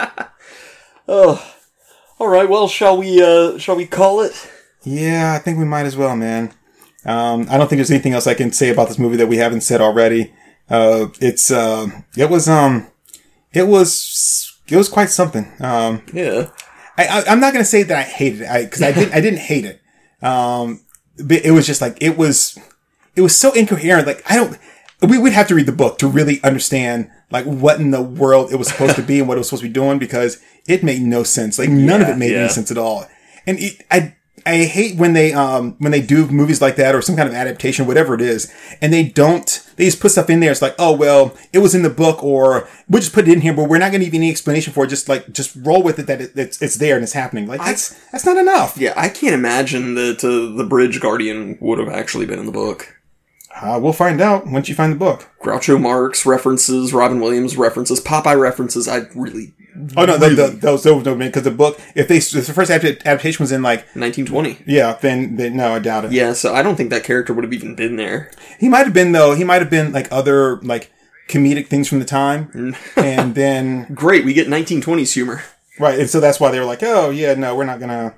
[1.07, 1.41] Oh.
[2.19, 2.49] All right.
[2.49, 3.21] Well, shall we?
[3.21, 4.49] uh Shall we call it?
[4.83, 6.51] yeah, I think we might as well, man.
[7.05, 9.37] Um, I don't think there's anything else I can say about this movie that we
[9.37, 10.33] haven't said already.
[10.69, 11.87] Uh, it's uh,
[12.17, 12.87] it was um,
[13.53, 15.51] it was it was quite something.
[15.59, 16.49] Um, Yeah.
[16.97, 19.13] I, I, I'm not gonna say that I hated it because I, didn't.
[19.13, 19.81] I didn't hate it.
[20.21, 20.81] Um,
[21.23, 22.57] but it was just like it was.
[23.15, 24.07] It was so incoherent.
[24.07, 24.57] Like I don't.
[25.07, 28.51] We would have to read the book to really understand like what in the world
[28.51, 30.83] it was supposed to be and what it was supposed to be doing because it
[30.83, 31.59] made no sense.
[31.59, 32.39] Like none of it made yeah.
[32.39, 33.07] any sense at all.
[33.45, 34.15] And it, I
[34.47, 37.35] I hate when they um when they do movies like that or some kind of
[37.35, 38.51] adaptation, whatever it is,
[38.81, 40.51] and they don't they just put stuff in there.
[40.51, 43.41] It's like, oh well, it was in the book, or we'll just put it in
[43.41, 44.87] here, but we're not going to give any explanation for it.
[44.87, 47.45] Just like just roll with it that it, it's it's there and it's happening.
[47.47, 48.77] Like that's that's not enough.
[48.77, 52.51] Yeah, I can't imagine that uh, the Bridge Guardian would have actually been in the
[52.51, 52.96] book.
[53.61, 55.29] Uh, we'll find out once you find the book.
[55.41, 58.87] Groucho Marx references, Robin Williams references, Popeye references.
[58.87, 59.53] I really
[59.95, 62.53] Oh no, the, the, those those don't mean, because the book if they if the
[62.53, 64.63] first adaptation was in like 1920.
[64.65, 66.11] yeah, then, then no, I doubt it.
[66.11, 68.31] Yeah, so I don't think that character would have even been there.
[68.59, 69.35] He might have been though.
[69.35, 70.91] He might have been like other like
[71.29, 75.43] comedic things from the time, and then Great, we get 1920s humor.
[75.79, 78.15] right, and so that's why they were like, oh yeah, no, we're not gonna.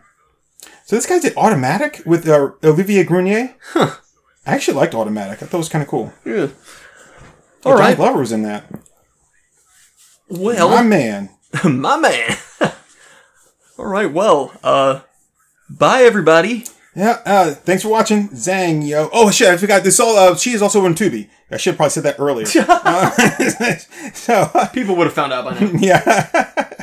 [0.85, 3.53] So this guy did automatic with uh, Olivier Gruner.
[3.73, 3.95] Huh.
[4.49, 5.43] I actually liked automatic.
[5.43, 6.11] I thought it was kind of cool.
[6.25, 6.47] Yeah.
[7.65, 7.95] All All right, right.
[7.97, 8.65] Glover was in that.
[10.27, 11.29] Well, My man.
[11.63, 12.35] my man.
[13.77, 15.01] All right, well, uh,
[15.69, 16.65] bye everybody.
[16.95, 17.21] Yeah.
[17.25, 19.09] Uh, thanks for watching, Zang Yo.
[19.13, 19.83] Oh shit, I forgot.
[19.83, 20.17] This all.
[20.17, 21.29] Uh, she is also in Tubi.
[21.51, 22.47] I should have probably said that earlier.
[22.67, 25.69] Uh, so People would have found out by now.
[25.79, 26.73] yeah.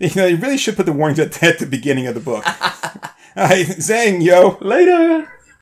[0.00, 2.44] you know, you really should put the warnings at, at the beginning of the book.
[2.46, 4.58] All right, Zang Yo.
[4.60, 5.30] Later.